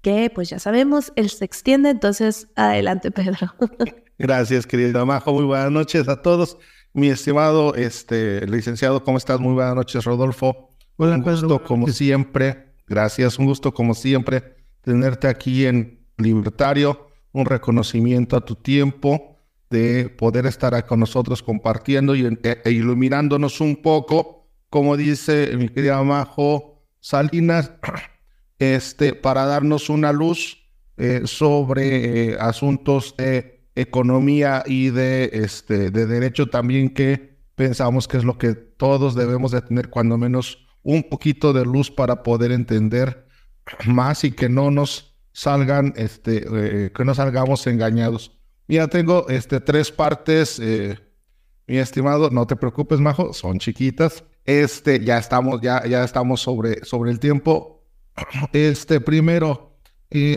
[0.03, 3.55] que pues ya sabemos, él se extiende, entonces adelante Pedro.
[4.19, 6.59] Gracias, querido Majo, muy buenas noches a todos.
[6.93, 9.39] Mi estimado este, licenciado, ¿cómo estás?
[9.41, 10.75] Muy buenas noches, Rodolfo.
[10.97, 12.75] un gusto, como siempre.
[12.87, 17.09] Gracias, un gusto, como siempre, tenerte aquí en Libertario.
[17.33, 19.39] Un reconocimiento a tu tiempo
[19.71, 25.69] de poder estar con nosotros compartiendo y, e, e iluminándonos un poco, como dice mi
[25.69, 27.73] querida Majo Salinas,
[28.59, 30.59] este, para darnos una luz
[30.97, 38.17] eh, sobre eh, asuntos de economía y de, este, de derecho también que pensamos que
[38.17, 42.53] es lo que todos debemos de tener cuando menos un poquito de luz para poder
[42.53, 43.27] entender
[43.87, 48.39] más y que no nos salgan, este, eh, que no salgamos engañados.
[48.69, 50.61] Ya tengo este, tres partes,
[51.67, 54.25] mi estimado, no te preocupes, Majo, son chiquitas.
[54.45, 57.85] Este, ya estamos, ya, ya estamos sobre, sobre el tiempo.
[58.53, 59.68] Este, primero,
[60.11, 60.37] y,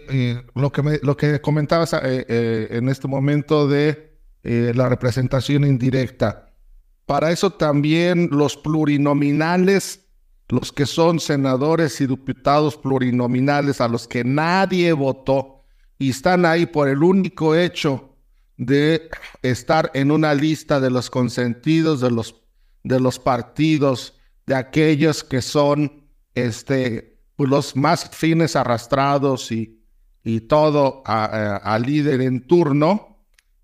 [0.56, 5.66] lo, que me, lo que comentabas eh, eh, en este momento de eh, la representación
[5.66, 6.54] indirecta.
[7.06, 10.08] Para eso también los plurinominales,
[10.50, 15.64] los que son senadores y diputados plurinominales a los que nadie votó
[15.98, 18.18] y están ahí por el único hecho
[18.58, 19.10] de
[19.42, 22.42] estar en una lista de los consentidos de los,
[22.84, 27.11] de los partidos, de aquellos que son este,
[27.46, 29.82] los más fines arrastrados y,
[30.24, 33.12] y todo al líder en turno,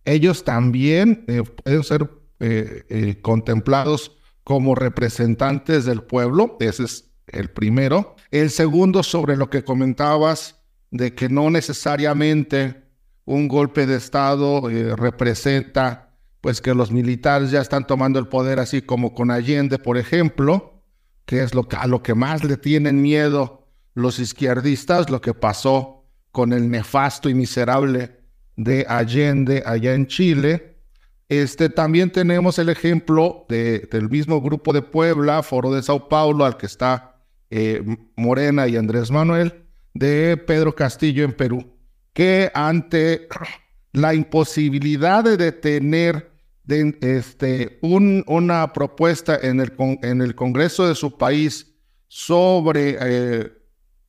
[0.07, 2.09] ellos también eh, pueden ser
[2.39, 6.55] eh, eh, contemplados como representantes del pueblo.
[6.61, 8.15] Ese es el primero.
[8.31, 10.55] El segundo, sobre lo que comentabas,
[10.91, 12.85] de que no necesariamente
[13.25, 18.81] un golpe de Estado representa pues que los militares ya están tomando el poder, así
[18.81, 20.81] como con Allende, por ejemplo,
[21.25, 23.66] que es lo que, a lo que más le tienen miedo
[23.97, 28.19] los izquierdistas, lo que pasó con el nefasto y miserable
[28.55, 30.77] de Allende allá en Chile.
[31.29, 36.45] Este, también tenemos el ejemplo de, del mismo grupo de Puebla, Foro de Sao Paulo,
[36.45, 37.15] al que está
[37.49, 37.83] eh,
[38.15, 39.65] Morena y Andrés Manuel,
[39.95, 41.65] de Pedro Castillo en Perú,
[42.13, 43.27] que ante
[43.93, 46.31] la imposibilidad de tener
[46.65, 51.73] de, este, un, una propuesta en el, en el Congreso de su país
[52.07, 53.56] sobre eh,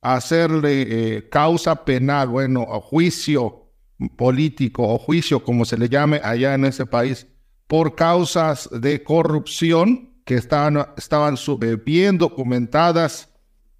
[0.01, 3.69] hacerle eh, causa penal, bueno, juicio
[4.15, 7.27] político o juicio, como se le llame allá en ese país,
[7.67, 11.35] por causas de corrupción que estaban, estaban
[11.85, 13.29] bien documentadas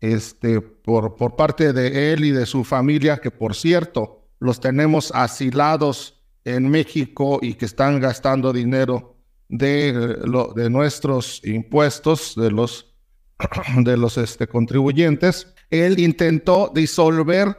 [0.01, 5.11] este, por, por parte de él y de su familia, que por cierto, los tenemos
[5.13, 9.17] asilados en México y que están gastando dinero
[9.47, 10.15] de, eh,
[10.55, 12.93] de nuestros impuestos, de los,
[13.77, 17.57] de los este, contribuyentes él intentó disolver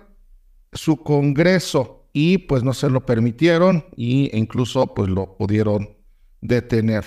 [0.72, 5.96] su Congreso y pues no se lo permitieron e incluso pues lo pudieron
[6.40, 7.04] detener.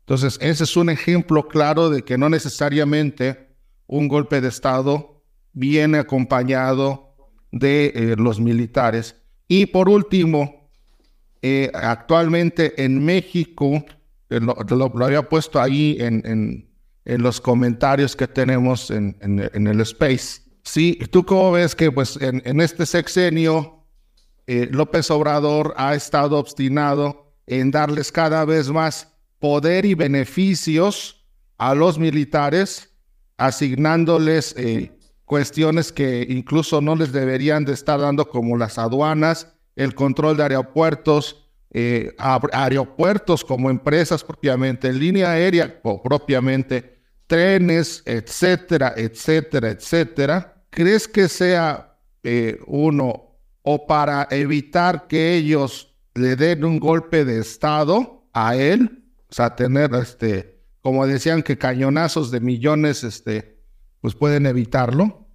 [0.00, 3.48] Entonces, ese es un ejemplo claro de que no necesariamente
[3.86, 7.14] un golpe de Estado viene acompañado
[7.50, 9.16] de eh, los militares.
[9.48, 10.70] Y por último,
[11.42, 13.84] eh, actualmente en México,
[14.30, 16.66] eh, lo, había puesto ahí en, en,
[17.22, 22.60] los comentarios que tenemos en, en el Space, Sí, ¿tú cómo ves que pues en,
[22.60, 23.84] este sexenio
[24.48, 31.24] eh, López Obrador ha estado obstinado en darles cada vez más poder y beneficios
[31.56, 32.90] a los militares,
[33.36, 39.94] asignándoles eh, cuestiones que incluso no les deberían de estar dando como las aduanas, el
[39.94, 46.98] control de aeropuertos, eh, aeropuertos como empresas propiamente, línea aérea propiamente,
[47.28, 56.36] trenes, etcétera, etcétera, etcétera ¿crees que sea eh, uno o para evitar que ellos le
[56.36, 62.30] den un golpe de estado a él, o sea, tener este, como decían que cañonazos
[62.30, 63.58] de millones, este,
[64.02, 65.26] pues pueden evitarlo,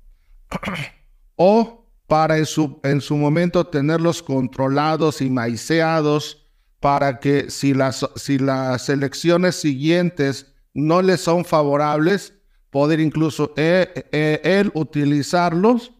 [1.36, 6.46] o para en su, en su momento tenerlos controlados y maiceados
[6.80, 12.36] para que si las, si las elecciones siguientes no les son favorables,
[12.72, 15.92] poder incluso eh, eh, él utilizarlos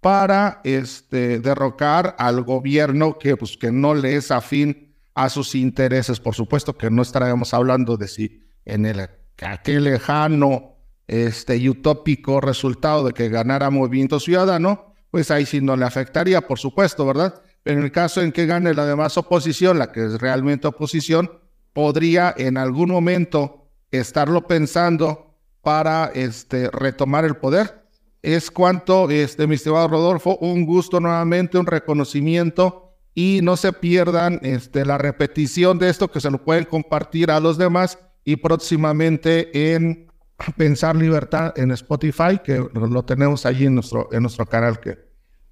[0.00, 6.20] para este, derrocar al gobierno que, pues, que no le es afín a sus intereses.
[6.20, 9.08] Por supuesto que no estaríamos hablando de si en el
[9.42, 10.76] aquel lejano
[11.06, 16.42] este, y utópico resultado de que ganara Movimiento Ciudadano, pues ahí sí no le afectaría,
[16.42, 17.42] por supuesto, ¿verdad?
[17.62, 21.30] Pero en el caso en que gane la demás oposición, la que es realmente oposición,
[21.72, 25.29] podría en algún momento estarlo pensando
[25.62, 27.84] para este, retomar el poder.
[28.22, 34.40] Es cuanto, este, mi estimado Rodolfo, un gusto nuevamente, un reconocimiento y no se pierdan
[34.42, 39.74] este, la repetición de esto que se lo pueden compartir a los demás y próximamente
[39.74, 40.10] en
[40.56, 44.80] Pensar Libertad en Spotify, que lo tenemos allí en nuestro, en nuestro canal.
[44.80, 44.98] Que...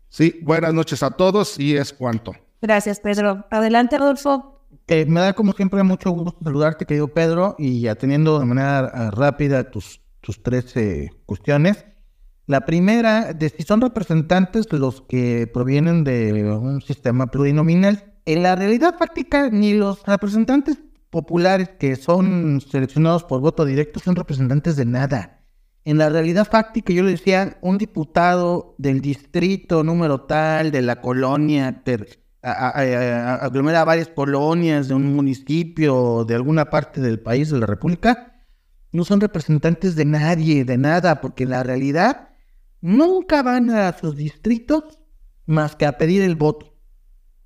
[0.08, 2.34] Sí, buenas noches a todos y es cuanto.
[2.60, 3.46] Gracias, Pedro.
[3.50, 4.57] Adelante, Rodolfo.
[4.90, 9.10] Eh, me da como siempre mucho gusto saludarte, querido Pedro, y atendiendo de manera ah,
[9.10, 10.74] rápida tus, tus tres
[11.26, 11.84] cuestiones.
[12.46, 18.14] La primera, de si son representantes los que provienen de un sistema plurinominal.
[18.24, 20.78] En la realidad práctica, ni los representantes
[21.10, 25.44] populares que son seleccionados por voto directo son representantes de nada.
[25.84, 31.02] En la realidad fáctica, yo le decía, un diputado del distrito número tal, de la
[31.02, 31.82] colonia,
[32.52, 38.44] aglomera varias colonias de un municipio, de alguna parte del país, de la República,
[38.92, 42.30] no son representantes de nadie, de nada, porque en la realidad
[42.80, 44.98] nunca van a sus distritos
[45.46, 46.74] más que a pedir el voto.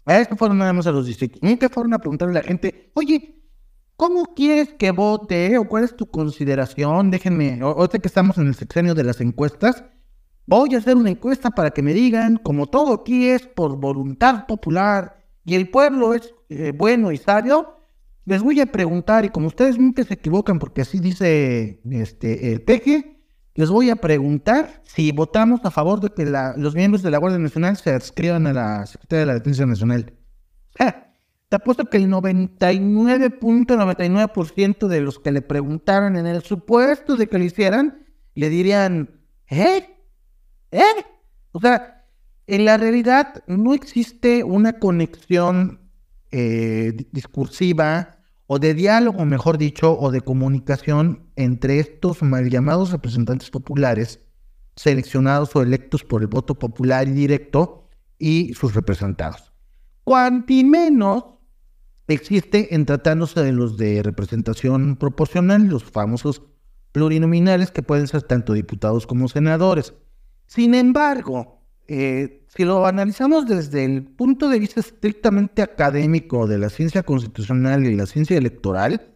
[0.04, 1.40] A eso fueron nada más a los distritos.
[1.42, 3.42] Nunca fueron a preguntarle a la gente, oye,
[3.96, 5.56] ¿cómo quieres que vote?
[5.58, 7.10] ¿O cuál es tu consideración?
[7.10, 9.84] Déjenme, ahorita que estamos en el sexenio de las encuestas,
[10.60, 14.46] voy a hacer una encuesta para que me digan, como todo aquí es por voluntad
[14.46, 17.78] popular y el pueblo es eh, bueno y sabio,
[18.24, 22.60] les voy a preguntar, y como ustedes nunca se equivocan, porque así dice este, el
[22.62, 23.18] peje,
[23.54, 26.24] les voy a preguntar si votamos a favor de que
[26.56, 30.12] los miembros de la Guardia Nacional se adscriban a la Secretaría de la Defensa Nacional.
[31.48, 37.38] te apuesto que el 99.99% de los que le preguntaron en el supuesto de que
[37.38, 39.10] lo hicieran, le dirían,
[39.48, 39.92] ¿eh?
[40.72, 40.80] ¿Eh?
[41.52, 42.06] O sea,
[42.46, 45.80] en la realidad no existe una conexión
[46.32, 53.50] eh, discursiva o de diálogo, mejor dicho, o de comunicación entre estos mal llamados representantes
[53.50, 54.20] populares,
[54.76, 57.88] seleccionados o electos por el voto popular y directo,
[58.18, 59.52] y sus representados.
[60.04, 61.24] Cuanti menos
[62.08, 66.42] existe en tratándose de los de representación proporcional, los famosos
[66.92, 69.94] plurinominales que pueden ser tanto diputados como senadores.
[70.54, 76.68] Sin embargo, eh, si lo analizamos desde el punto de vista estrictamente académico de la
[76.68, 79.14] ciencia constitucional y la ciencia electoral,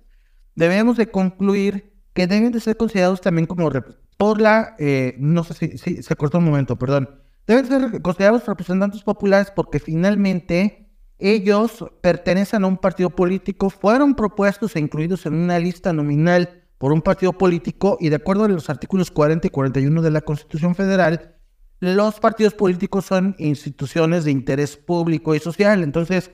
[0.54, 3.70] debemos de concluir que deben de ser considerados también como
[4.16, 7.10] por la, eh, no sé si, se cortó un momento, perdón,
[7.46, 10.88] deben ser considerados representantes populares porque finalmente
[11.18, 16.92] ellos pertenecen a un partido político, fueron propuestos e incluidos en una lista nominal por
[16.92, 20.74] un partido político y de acuerdo a los artículos 40 y 41 de la Constitución
[20.74, 21.36] Federal,
[21.80, 25.82] los partidos políticos son instituciones de interés público y social.
[25.82, 26.30] Entonces,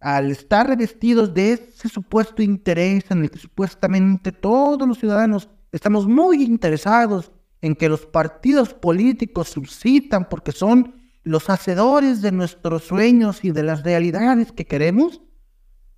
[0.00, 6.06] al estar revestidos de ese supuesto interés en el que supuestamente todos los ciudadanos estamos
[6.06, 13.44] muy interesados en que los partidos políticos subsitan porque son los hacedores de nuestros sueños
[13.44, 15.20] y de las realidades que queremos,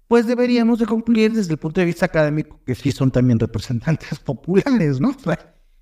[0.08, 4.18] pues deberíamos de concluir desde el punto de vista académico que sí son también representantes
[4.24, 5.14] populares, ¿no?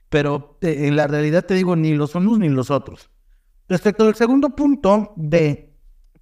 [0.09, 3.11] pero eh, en la realidad te digo, ni los unos ni los otros.
[3.69, 5.73] Respecto al segundo punto de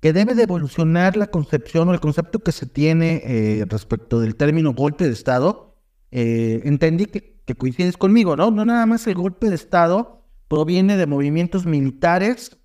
[0.00, 4.36] que debe de evolucionar la concepción o el concepto que se tiene eh, respecto del
[4.36, 5.76] término golpe de Estado,
[6.10, 8.50] eh, entendí que, coincides conmigo, ¿no?
[8.50, 12.58] No nada más el golpe de Estado proviene de movimientos militares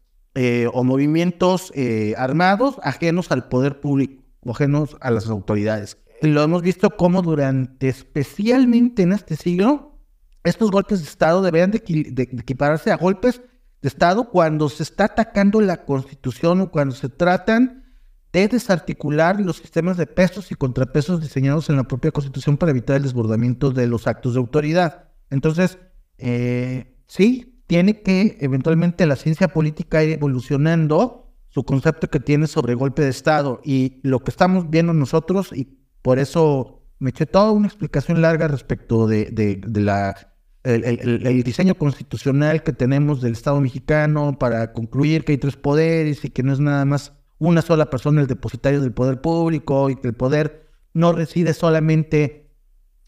[0.72, 1.74] o movimientos
[2.16, 5.98] armados ajenos al poder público ajenos a las autoridades.
[6.22, 9.98] Lo hemos visto como durante, especialmente en este siglo,
[10.44, 13.42] estos golpes de Estado deberían de, equipararse a golpes
[13.82, 17.86] de Estado cuando se está atacando la Constitución o cuando se tratan
[18.32, 22.98] de desarticular los sistemas de pesos y contrapesos diseñados en la propia Constitución para evitar
[22.98, 25.10] el desbordamiento de los actos de autoridad.
[25.30, 25.78] Entonces,
[26.18, 32.76] eh, sí, tiene que eventualmente la ciencia política ir evolucionando su concepto que tiene sobre
[32.76, 37.52] golpe de Estado y lo que estamos viendo nosotros, y por eso me eché toda
[37.52, 40.30] una explicación larga respecto de, de la
[40.64, 46.30] el, diseño constitucional que tenemos del Estado mexicano para concluir que hay tres poderes y
[46.30, 50.10] que no es nada más una sola persona el depositario del poder público y que
[50.10, 52.50] el poder no reside solamente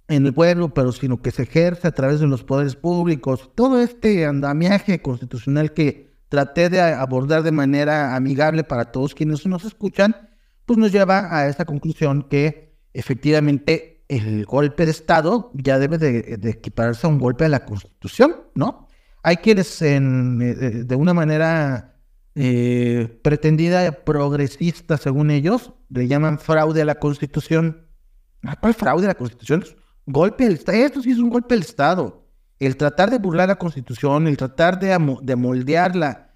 [0.07, 3.51] en el pueblo, pero sino que se ejerce a través de los poderes públicos.
[3.55, 9.65] Todo este andamiaje constitucional que traté de abordar de manera amigable para todos quienes nos
[9.65, 10.29] escuchan,
[10.65, 16.39] pues nos lleva a esa conclusión que efectivamente el golpe de Estado ya debe de,
[16.49, 18.87] equipararse a un golpe a la Constitución, ¿no?
[19.23, 20.55] Hay quienes en, eh,
[20.85, 21.99] de una manera
[22.35, 27.87] eh, pretendida progresista, según ellos, le llaman fraude a la Constitución.
[28.61, 29.65] ¿Cuál fraude a la Constitución?
[30.05, 30.77] Golpe al Estado.
[30.77, 32.25] Esto sí es un golpe al Estado.
[32.61, 36.35] El tratar de burlar la Constitución, el tratar de, de moldearla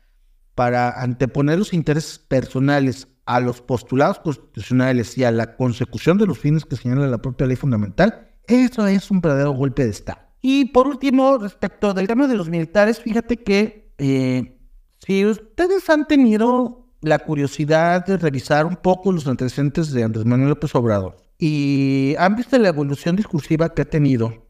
[0.56, 6.40] para anteponer los intereses personales a los postulados constitucionales y a la consecución de los
[6.40, 10.18] fines que señala la propia ley fundamental, eso es un verdadero golpe de Estado.
[10.42, 14.58] Y por último, respecto del tema de los militares, fíjate que eh,
[15.06, 20.50] si ustedes han tenido la curiosidad de revisar un poco los antecedentes de Andrés Manuel
[20.50, 24.45] López Obrador y han visto la evolución discursiva que ha tenido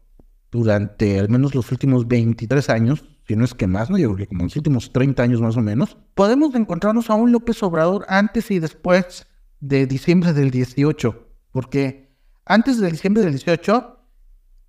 [0.50, 3.98] durante al menos los últimos 23 años, si no es que más, ¿no?
[3.98, 7.32] Yo creo que como los últimos 30 años más o menos, podemos encontrarnos a un
[7.32, 9.26] López Obrador antes y después
[9.60, 13.98] de diciembre del 18, porque antes de diciembre del 18,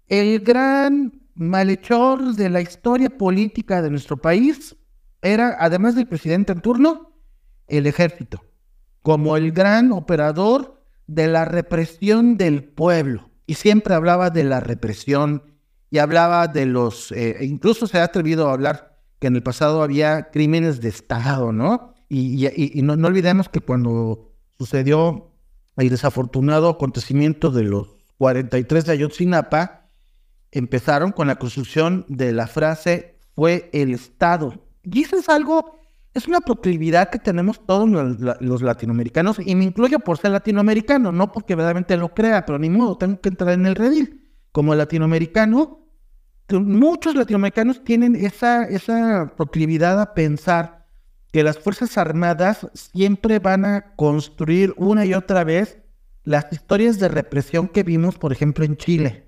[0.07, 4.75] el gran malhechor de la historia política de nuestro país
[5.21, 7.13] era, además del presidente en turno,
[7.67, 8.43] el ejército,
[9.01, 13.29] como el gran operador de la represión del pueblo.
[13.45, 15.43] Y siempre hablaba de la represión
[15.89, 19.81] y hablaba de los, eh, incluso se ha atrevido a hablar que en el pasado
[19.81, 21.93] había crímenes de Estado, ¿no?
[22.09, 25.31] Y, no, no, olvidemos que cuando sucedió
[25.75, 27.87] el desafortunado acontecimiento de los
[28.17, 29.89] 43 de Ayotzinapa,
[30.51, 34.53] empezaron con la construcción de la frase fue el Estado.
[34.83, 35.79] Y eso es algo,
[36.13, 41.31] es una proclividad que tenemos todos los, latinoamericanos, y me incluyo por ser latinoamericano, no
[41.31, 44.16] porque verdaderamente lo crea, pero ni modo, tengo que entrar en el redil.
[44.57, 45.87] Como latinoamericano,
[46.49, 50.87] muchos latinoamericanos tienen esa, esa proclividad a pensar
[51.31, 55.77] que las Fuerzas Armadas siempre van a construir una y otra vez
[56.23, 59.27] las historias de represión que vimos, por ejemplo, en Chile.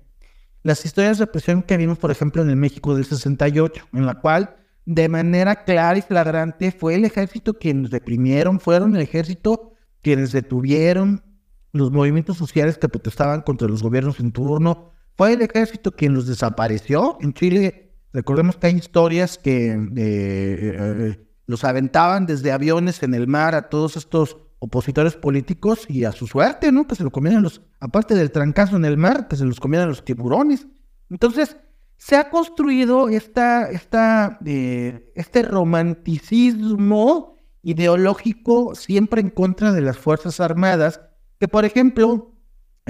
[0.64, 4.16] Las historias de represión que vimos, por ejemplo, en el México del 68, en la
[4.16, 10.32] cual de manera clara y flagrante fue el ejército quienes reprimieron, fueron el ejército quienes
[10.32, 11.22] detuvieron
[11.70, 14.90] los movimientos sociales que protestaban contra los gobiernos en turno,
[15.20, 17.18] fue el ejército quien los desapareció.
[17.20, 23.26] En Chile, recordemos que hay historias que eh, eh, los aventaban desde aviones en el
[23.26, 26.86] mar a todos estos opositores políticos y a su suerte, ¿no?
[26.86, 29.90] Que se lo comieran los, aparte del trancazo en el mar, que se los comieran
[29.90, 30.66] los tiburones.
[31.10, 31.54] Entonces,
[31.98, 40.40] se ha construido esta, esta, eh, este romanticismo ideológico siempre en contra de las Fuerzas
[40.40, 41.02] Armadas,
[41.38, 42.29] que por ejemplo,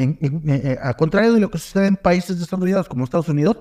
[0.00, 0.18] en,
[0.48, 3.58] eh, a contrario de lo que sucede en países desarrollados como Estados Unidos,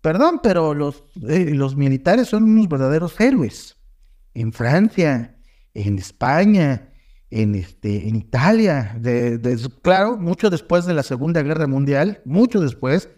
[0.00, 3.76] perdón, pero los, eh, los militares son unos verdaderos héroes.
[4.34, 5.36] En Francia,
[5.74, 6.88] en España,
[7.30, 13.08] en, este, en Italia, de, claro, mucho después de la Segunda Guerra Mundial, mucho después,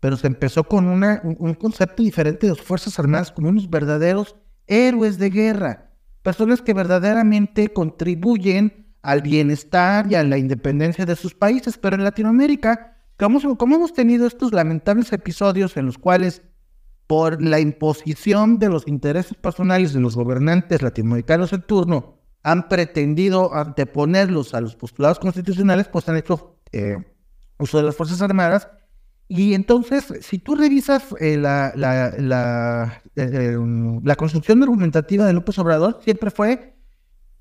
[0.00, 4.36] pero se empezó con una, un, concepto diferente de las Fuerzas Armadas como unos verdaderos
[4.66, 5.90] héroes de guerra,
[6.22, 12.04] personas que verdaderamente contribuyen al bienestar y a la independencia de sus países, pero en
[12.04, 16.42] Latinoamérica, como, hemos tenido estos lamentables episodios en los cuales
[17.06, 23.54] por la imposición de los intereses personales de los gobernantes latinoamericanos en turno, han pretendido
[23.54, 26.96] anteponerlos a los postulados constitucionales, pues han hecho eh,
[27.58, 28.68] uso de las Fuerzas Armadas.
[29.28, 31.72] Y entonces, si tú revisas eh, la,
[33.16, 33.56] eh,
[34.02, 36.76] la, construcción argumentativa de López Obrador, siempre fue,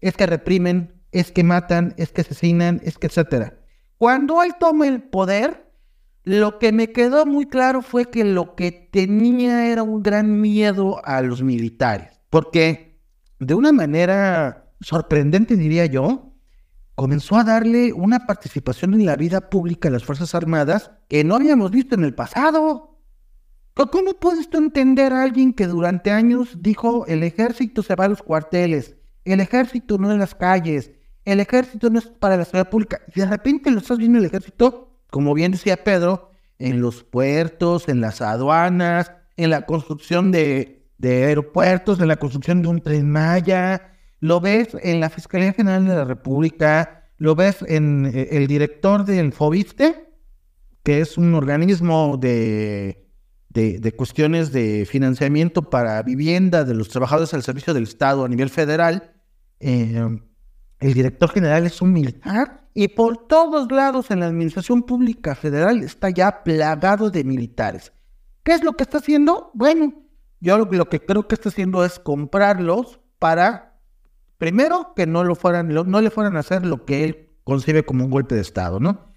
[0.01, 3.59] es que reprimen, es que matan, es que asesinan, es que etcétera.
[3.97, 5.69] Cuando él toma el poder,
[6.23, 11.01] lo que me quedó muy claro fue que lo que tenía era un gran miedo
[11.05, 12.99] a los militares, porque
[13.39, 16.33] de una manera sorprendente, diría yo,
[16.95, 21.35] comenzó a darle una participación en la vida pública de las Fuerzas Armadas que no
[21.35, 22.99] habíamos visto en el pasado.
[23.73, 28.09] ¿Cómo puedes tú entender a alguien que durante años dijo el ejército se va a
[28.09, 30.91] los cuarteles, el ejército no en las calles,
[31.29, 33.01] el ejército no es para la seguridad pública?
[33.13, 37.87] Y de repente lo estás viendo el ejército, como bien decía Pedro, en los puertos,
[37.89, 43.93] en las aduanas, en la construcción de, aeropuertos, en la construcción de un tren Maya,
[44.19, 49.05] lo ves en la Fiscalía General de la República, lo ves en eh, el director
[49.05, 50.09] del FOBISTE,
[50.83, 53.07] que es un organismo de,
[53.49, 58.49] de, cuestiones de financiamiento para vivienda de los trabajadores al servicio del Estado a nivel
[58.49, 59.13] federal.
[59.59, 60.19] Eh,
[60.79, 65.83] el director general es un militar y por todos lados en la administración pública federal
[65.83, 67.91] está ya plagado de militares.
[68.43, 69.51] ¿Qué es lo que está haciendo?
[69.53, 69.93] Bueno,
[70.39, 73.69] yo lo que creo que está haciendo es comprarlos para
[74.39, 78.35] Primero, que no, no le fueran a hacer lo que él concibe como un golpe
[78.35, 79.11] de Estado, ¿no?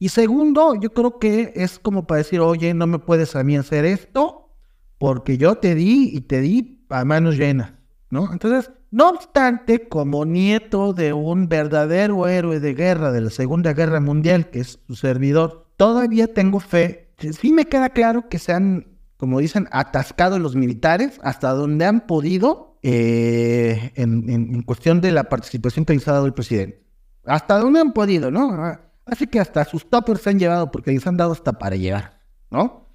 [0.00, 3.56] Y segundo, yo creo que es como para decir, oye, no me puedes a mí
[3.56, 4.52] hacer esto
[4.98, 7.74] porque yo te di y te di a manos llenas,
[8.10, 8.32] ¿no?
[8.32, 13.98] Entonces, no obstante, como nieto de un verdadero héroe de guerra de la Segunda Guerra
[13.98, 17.12] Mundial, que es su servidor, todavía tengo fe.
[17.18, 22.06] Sí me queda claro que se han, como dicen, atascado los militares hasta donde han
[22.06, 26.86] podido eh, en, cuestión de la participación que les ha dado el presidente.
[27.24, 28.78] Hasta donde han podido, ¿no?
[29.06, 32.20] Así que hasta sus toppers se han llevado porque les han dado hasta para llevar,
[32.48, 32.94] ¿no?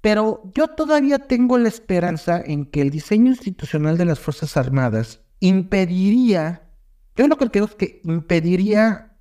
[0.00, 5.20] Pero yo todavía tengo la esperanza en que el diseño institucional de las Fuerzas Armadas
[5.40, 6.68] impediría,
[7.16, 9.16] yo lo que creo es que impediría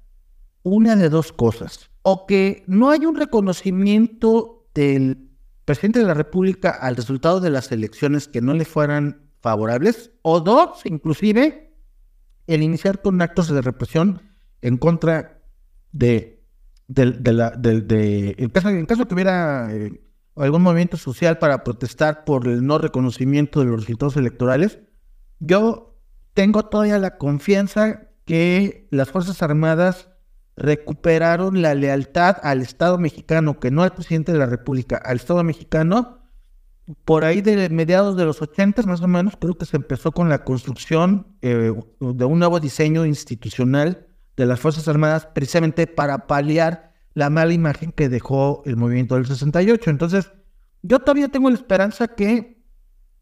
[0.63, 1.89] una de dos cosas.
[2.01, 5.29] O que no hay un reconocimiento del
[5.65, 10.11] presidente de la República al resultado de las elecciones que no le fueran favorables.
[10.21, 11.73] O dos, inclusive,
[12.47, 14.21] el iniciar con actos de represión
[14.61, 15.41] en contra
[15.91, 16.43] de,
[16.87, 20.01] de, la, de, en, caso, caso que hubiera eh,
[20.35, 24.79] algún movimiento social para protestar por el no reconocimiento de los resultados electorales,
[25.39, 25.96] yo
[26.37, 30.09] tengo todavía la confianza que las Fuerzas Armadas
[30.55, 35.43] recuperaron la lealtad al Estado mexicano, que no al presidente de la República, al Estado
[35.43, 36.19] mexicano,
[37.05, 40.29] por ahí de mediados de los 80 más o menos, creo que se empezó con
[40.29, 44.05] la construcción eh, de un nuevo diseño institucional
[44.35, 49.25] de las Fuerzas Armadas, precisamente para paliar la mala imagen que dejó el movimiento del
[49.25, 49.89] 68.
[49.89, 50.31] Entonces,
[50.83, 52.63] yo todavía tengo la esperanza que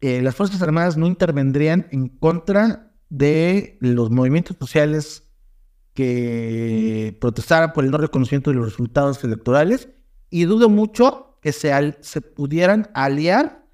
[0.02, 5.24] eh, las Fuerzas Armadas no intervendrían en contra de los movimientos sociales
[5.94, 9.88] que protestaran por el no reconocimiento de los resultados electorales
[10.30, 13.66] y dudo mucho que se, pudieran aliar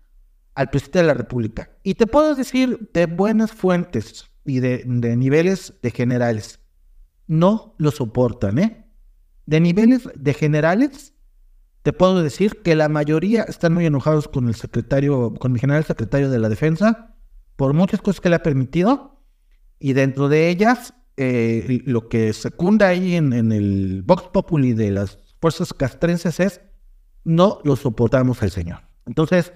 [0.54, 1.70] al presidente de la República.
[1.82, 6.60] Y te puedo decir de buenas fuentes y de, de niveles de generales,
[7.26, 8.86] no lo soportan, ¿eh?
[9.46, 11.14] De niveles de generales,
[11.82, 15.84] te puedo decir que la mayoría están muy enojados con el secretario, con el general
[15.84, 17.16] secretario de la defensa,
[17.56, 19.11] por muchas cosas que le ha permitido,
[19.82, 25.18] y dentro de ellas, eh, lo que secunda ahí en, el Vox Populi de las
[25.40, 26.60] fuerzas castrenses es,
[27.24, 28.78] no lo soportamos al señor.
[29.06, 29.52] Entonces,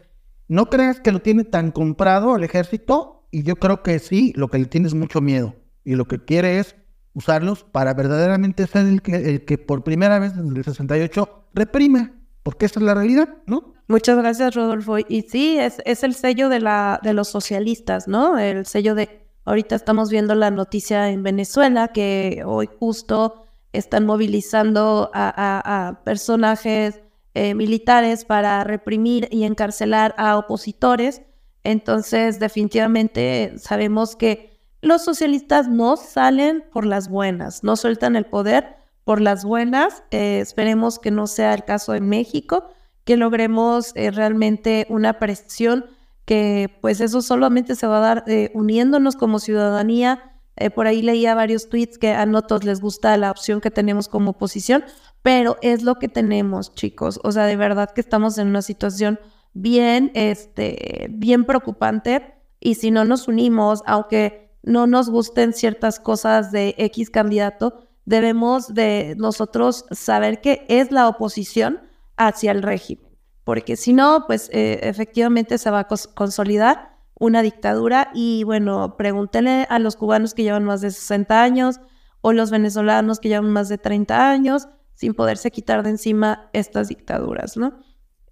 [0.49, 4.49] no creas que lo tiene tan comprado el ejército, y yo creo que sí, lo
[4.49, 5.55] que le tiene es mucho miedo,
[5.85, 6.75] y lo que quiere es
[7.13, 12.15] usarlos para verdaderamente ser el que, el que por primera vez en el 68 reprime,
[12.43, 13.75] porque esa es la realidad, ¿no?
[13.87, 14.99] Muchas gracias, Rodolfo.
[14.99, 18.37] Y sí, es, es el sello de, la, de los socialistas, ¿no?
[18.37, 25.11] El sello de, ahorita estamos viendo la noticia en Venezuela, que hoy justo están movilizando
[25.15, 27.01] a, personajes
[27.35, 31.23] eh, militares para reprimir y encarcelar a opositores.
[31.65, 38.77] Entonces, definitivamente sabemos que los socialistas no salen por las buenas, no sueltan el poder
[39.05, 40.03] por las buenas.
[40.11, 42.71] Eh, esperemos que no sea el caso en México,
[43.05, 45.87] que logremos eh, realmente una presión
[46.27, 50.33] que pues eso solamente se va a dar eh, uniéndonos como ciudadanía.
[50.75, 54.09] por ahí leía varios tweets que a no todos les gusta la opción que tenemos
[54.09, 54.85] como oposición,
[55.23, 57.21] pero es lo que tenemos, chicos.
[57.25, 59.19] O sea, de verdad que estamos en una situación
[59.57, 62.35] bien, este, bien preocupante.
[62.61, 68.75] Y si no nos unimos, aunque no nos gusten ciertas cosas de X candidato, debemos
[68.75, 71.81] de nosotros saber que es la oposición
[72.17, 73.06] hacia el régimen,
[73.47, 79.69] porque si no, pues eh, efectivamente se va a consolidar una dictadura y bueno, pregúntenle
[79.71, 81.81] a los cubanos que llevan más de 60 años
[82.23, 86.89] o los venezolanos que llevan más de 30 años sin poderse quitar de encima estas
[86.89, 87.79] dictaduras, ¿no?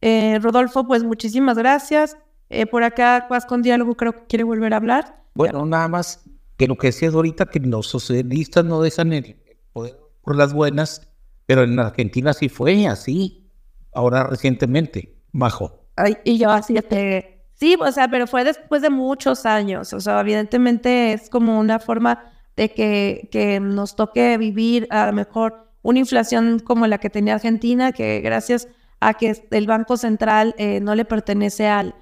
[0.01, 2.16] Eh, Rodolfo, pues muchísimas gracias.
[2.51, 5.23] Eh, por acá, Cuas con Diálogo creo que quiere volver a hablar.
[5.35, 6.24] Bueno, nada más
[6.57, 9.36] que lo que decías ahorita, que los socialistas no dejan el
[9.73, 11.07] poder por las buenas,
[11.47, 13.44] pero en Argentina sí fue así,
[13.95, 15.87] ahora recientemente, bajo.
[15.97, 20.01] Ay, y yo así, este, sí, o sea, pero fue después de muchos años, o
[20.01, 25.73] sea, evidentemente es como una forma de que, que nos toque vivir a lo mejor
[25.83, 28.69] una inflación como la que tenía Argentina, que gracias
[29.01, 31.95] a que el Banco Central eh, no le pertenece al,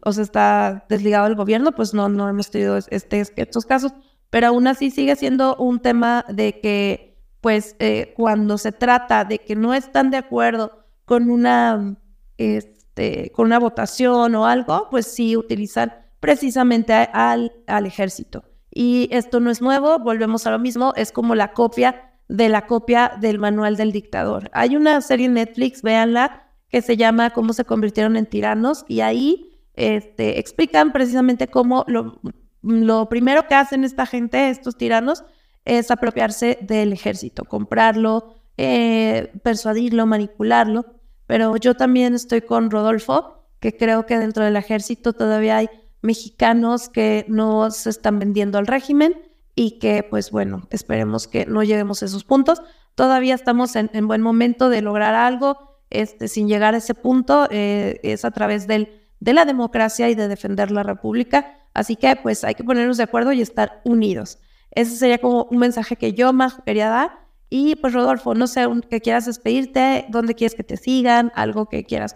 [0.00, 3.92] o sea, está desligado del gobierno, pues no, no hemos tenido este, estos casos,
[4.30, 7.07] pero aún así sigue siendo un tema de que,
[7.40, 11.96] pues, eh, cuando se trata de que no están de acuerdo con una,
[12.36, 18.44] este, con una votación o algo, pues sí utilizan precisamente al, al ejército.
[18.70, 22.66] Y esto no es nuevo, volvemos a lo mismo, es como la copia de la
[22.66, 24.50] copia del manual del dictador.
[24.52, 29.00] Hay una serie en Netflix, véanla, que se llama Cómo se convirtieron en tiranos y
[29.00, 32.20] ahí este, explican precisamente cómo lo,
[32.62, 35.24] lo primero que hacen esta gente, estos tiranos,
[35.68, 40.86] es apropiarse del ejército, comprarlo, eh, persuadirlo, manipularlo.
[41.26, 45.68] Pero yo también estoy con Rodolfo, que creo que dentro del ejército todavía hay
[46.00, 49.14] mexicanos que no se están vendiendo al régimen
[49.54, 52.62] y que, pues bueno, esperemos que no lleguemos a esos puntos.
[52.94, 57.46] Todavía estamos en, en buen momento de lograr algo este, sin llegar a ese punto,
[57.50, 61.68] eh, es a través del, de la democracia y de defender la república.
[61.74, 64.38] Así que pues hay que ponernos de acuerdo y estar unidos.
[64.78, 67.26] Ese sería como un mensaje que yo más quería dar.
[67.50, 71.82] Y pues Rodolfo, no sé, que quieras despedirte, dónde quieres que te sigan, algo que
[71.82, 72.14] quieras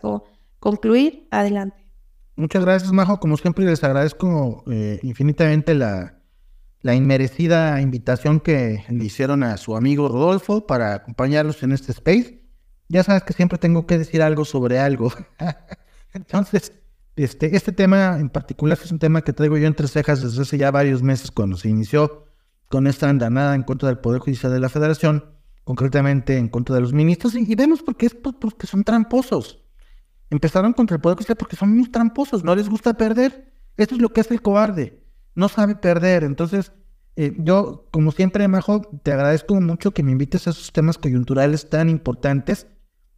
[0.61, 1.85] concluir, adelante.
[2.37, 3.19] Muchas gracias, Majo.
[3.19, 6.21] Como siempre, les agradezco eh, infinitamente la,
[6.83, 12.45] la inmerecida invitación que le hicieron a su amigo Rodolfo para acompañarlos en este space.
[12.87, 15.13] Ya sabes que siempre tengo que decir algo sobre algo.
[16.13, 16.73] Entonces,
[17.17, 20.59] este, este tema en particular es un tema que traigo yo entre cejas desde hace
[20.59, 22.29] ya varios meses cuando se inició
[22.73, 25.27] con esta andanada en contra del Poder Judicial de la Federación,
[25.63, 29.63] concretamente en contra de los ministros, y, vemos por qué es porque son tramposos.
[30.31, 33.53] Empezaron contra el Poder Judicial porque son muy tramposos, no les gusta perder.
[33.77, 35.05] Esto es lo que es el cobarde,
[35.35, 36.25] no sabe perder.
[36.25, 36.73] Entonces,
[37.15, 41.69] eh, yo, como siempre, Majo, te agradezco mucho que me invites a esos temas coyunturales
[41.69, 42.69] tan importantes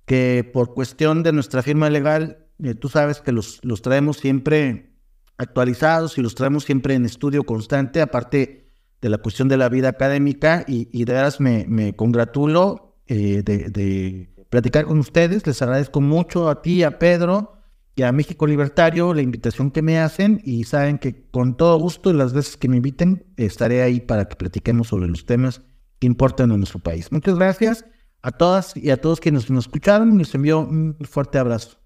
[0.05, 4.97] que por cuestión de nuestra firma legal, eh, tú sabes que los, los traemos siempre
[5.39, 8.64] actualizados y los traemos siempre en estudio constante, aparte
[9.05, 14.87] de la cuestión de la vida académica y, de veras me, congratulo eh, de, platicar
[14.87, 15.47] con ustedes.
[15.47, 17.53] Les agradezco mucho a ti, a Pedro
[17.97, 22.09] y a México Libertario la invitación que me hacen y saben que con todo gusto
[22.09, 25.61] y las veces que me inviten estaré ahí para que platiquemos sobre los temas
[25.99, 27.13] que importan en nuestro país.
[27.13, 27.85] Muchas gracias
[28.23, 30.17] a todas y a todos quienes nos escucharon.
[30.17, 31.79] Les envío un fuerte abrazo.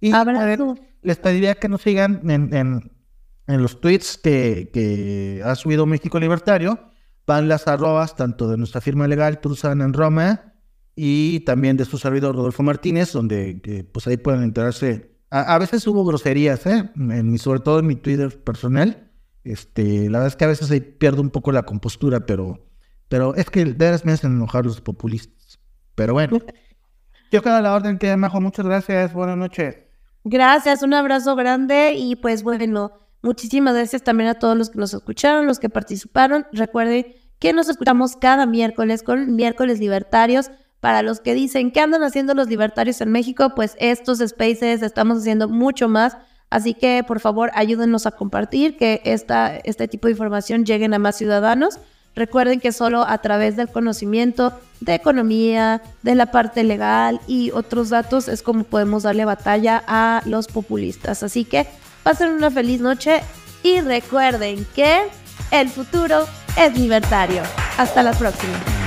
[0.00, 0.12] Y
[1.02, 2.90] les pediría que nos sigan en en
[3.46, 6.90] los tweets que, ha subido México Libertario,
[7.26, 10.54] van las arrobas tanto de nuestra firma legal Truzan en Roma
[10.96, 15.14] y también de su servidor Rodolfo Martínez, donde pues ahí pueden enterarse.
[15.30, 16.90] A, veces hubo groserías, ¿eh?
[16.96, 19.10] En sobre todo en mi Twitter personal.
[19.42, 22.66] Este, la verdad es que a veces ahí pierdo un poco la compostura, pero,
[23.08, 25.58] pero es que de veras me hacen enojar los populistas.
[25.94, 26.38] Pero bueno,
[27.32, 29.76] yo quedo a la orden que Majo, muchas gracias, buenas noches.
[30.22, 33.03] Gracias, un abrazo grande y pues bueno.
[33.24, 36.46] Muchísimas gracias también a todos los que nos escucharon, los que participaron.
[36.52, 37.06] Recuerden
[37.38, 40.50] que nos escuchamos cada miércoles con miércoles libertarios.
[40.80, 45.20] Para los que dicen qué andan haciendo los libertarios en México, pues estos spaces estamos
[45.20, 46.18] haciendo mucho más.
[46.50, 50.98] Así que por favor ayúdenos a compartir que esta, este tipo de información lleguen a
[50.98, 51.78] más ciudadanos.
[52.14, 57.88] Recuerden que solo a través del conocimiento de economía, de la parte legal y otros
[57.88, 61.22] datos es como podemos darle batalla a los populistas.
[61.22, 61.66] Así que
[62.04, 63.22] Pasen una feliz noche
[63.62, 65.08] y recuerden que
[65.50, 66.26] el futuro
[66.56, 67.42] es libertario.
[67.78, 68.83] Hasta la próxima.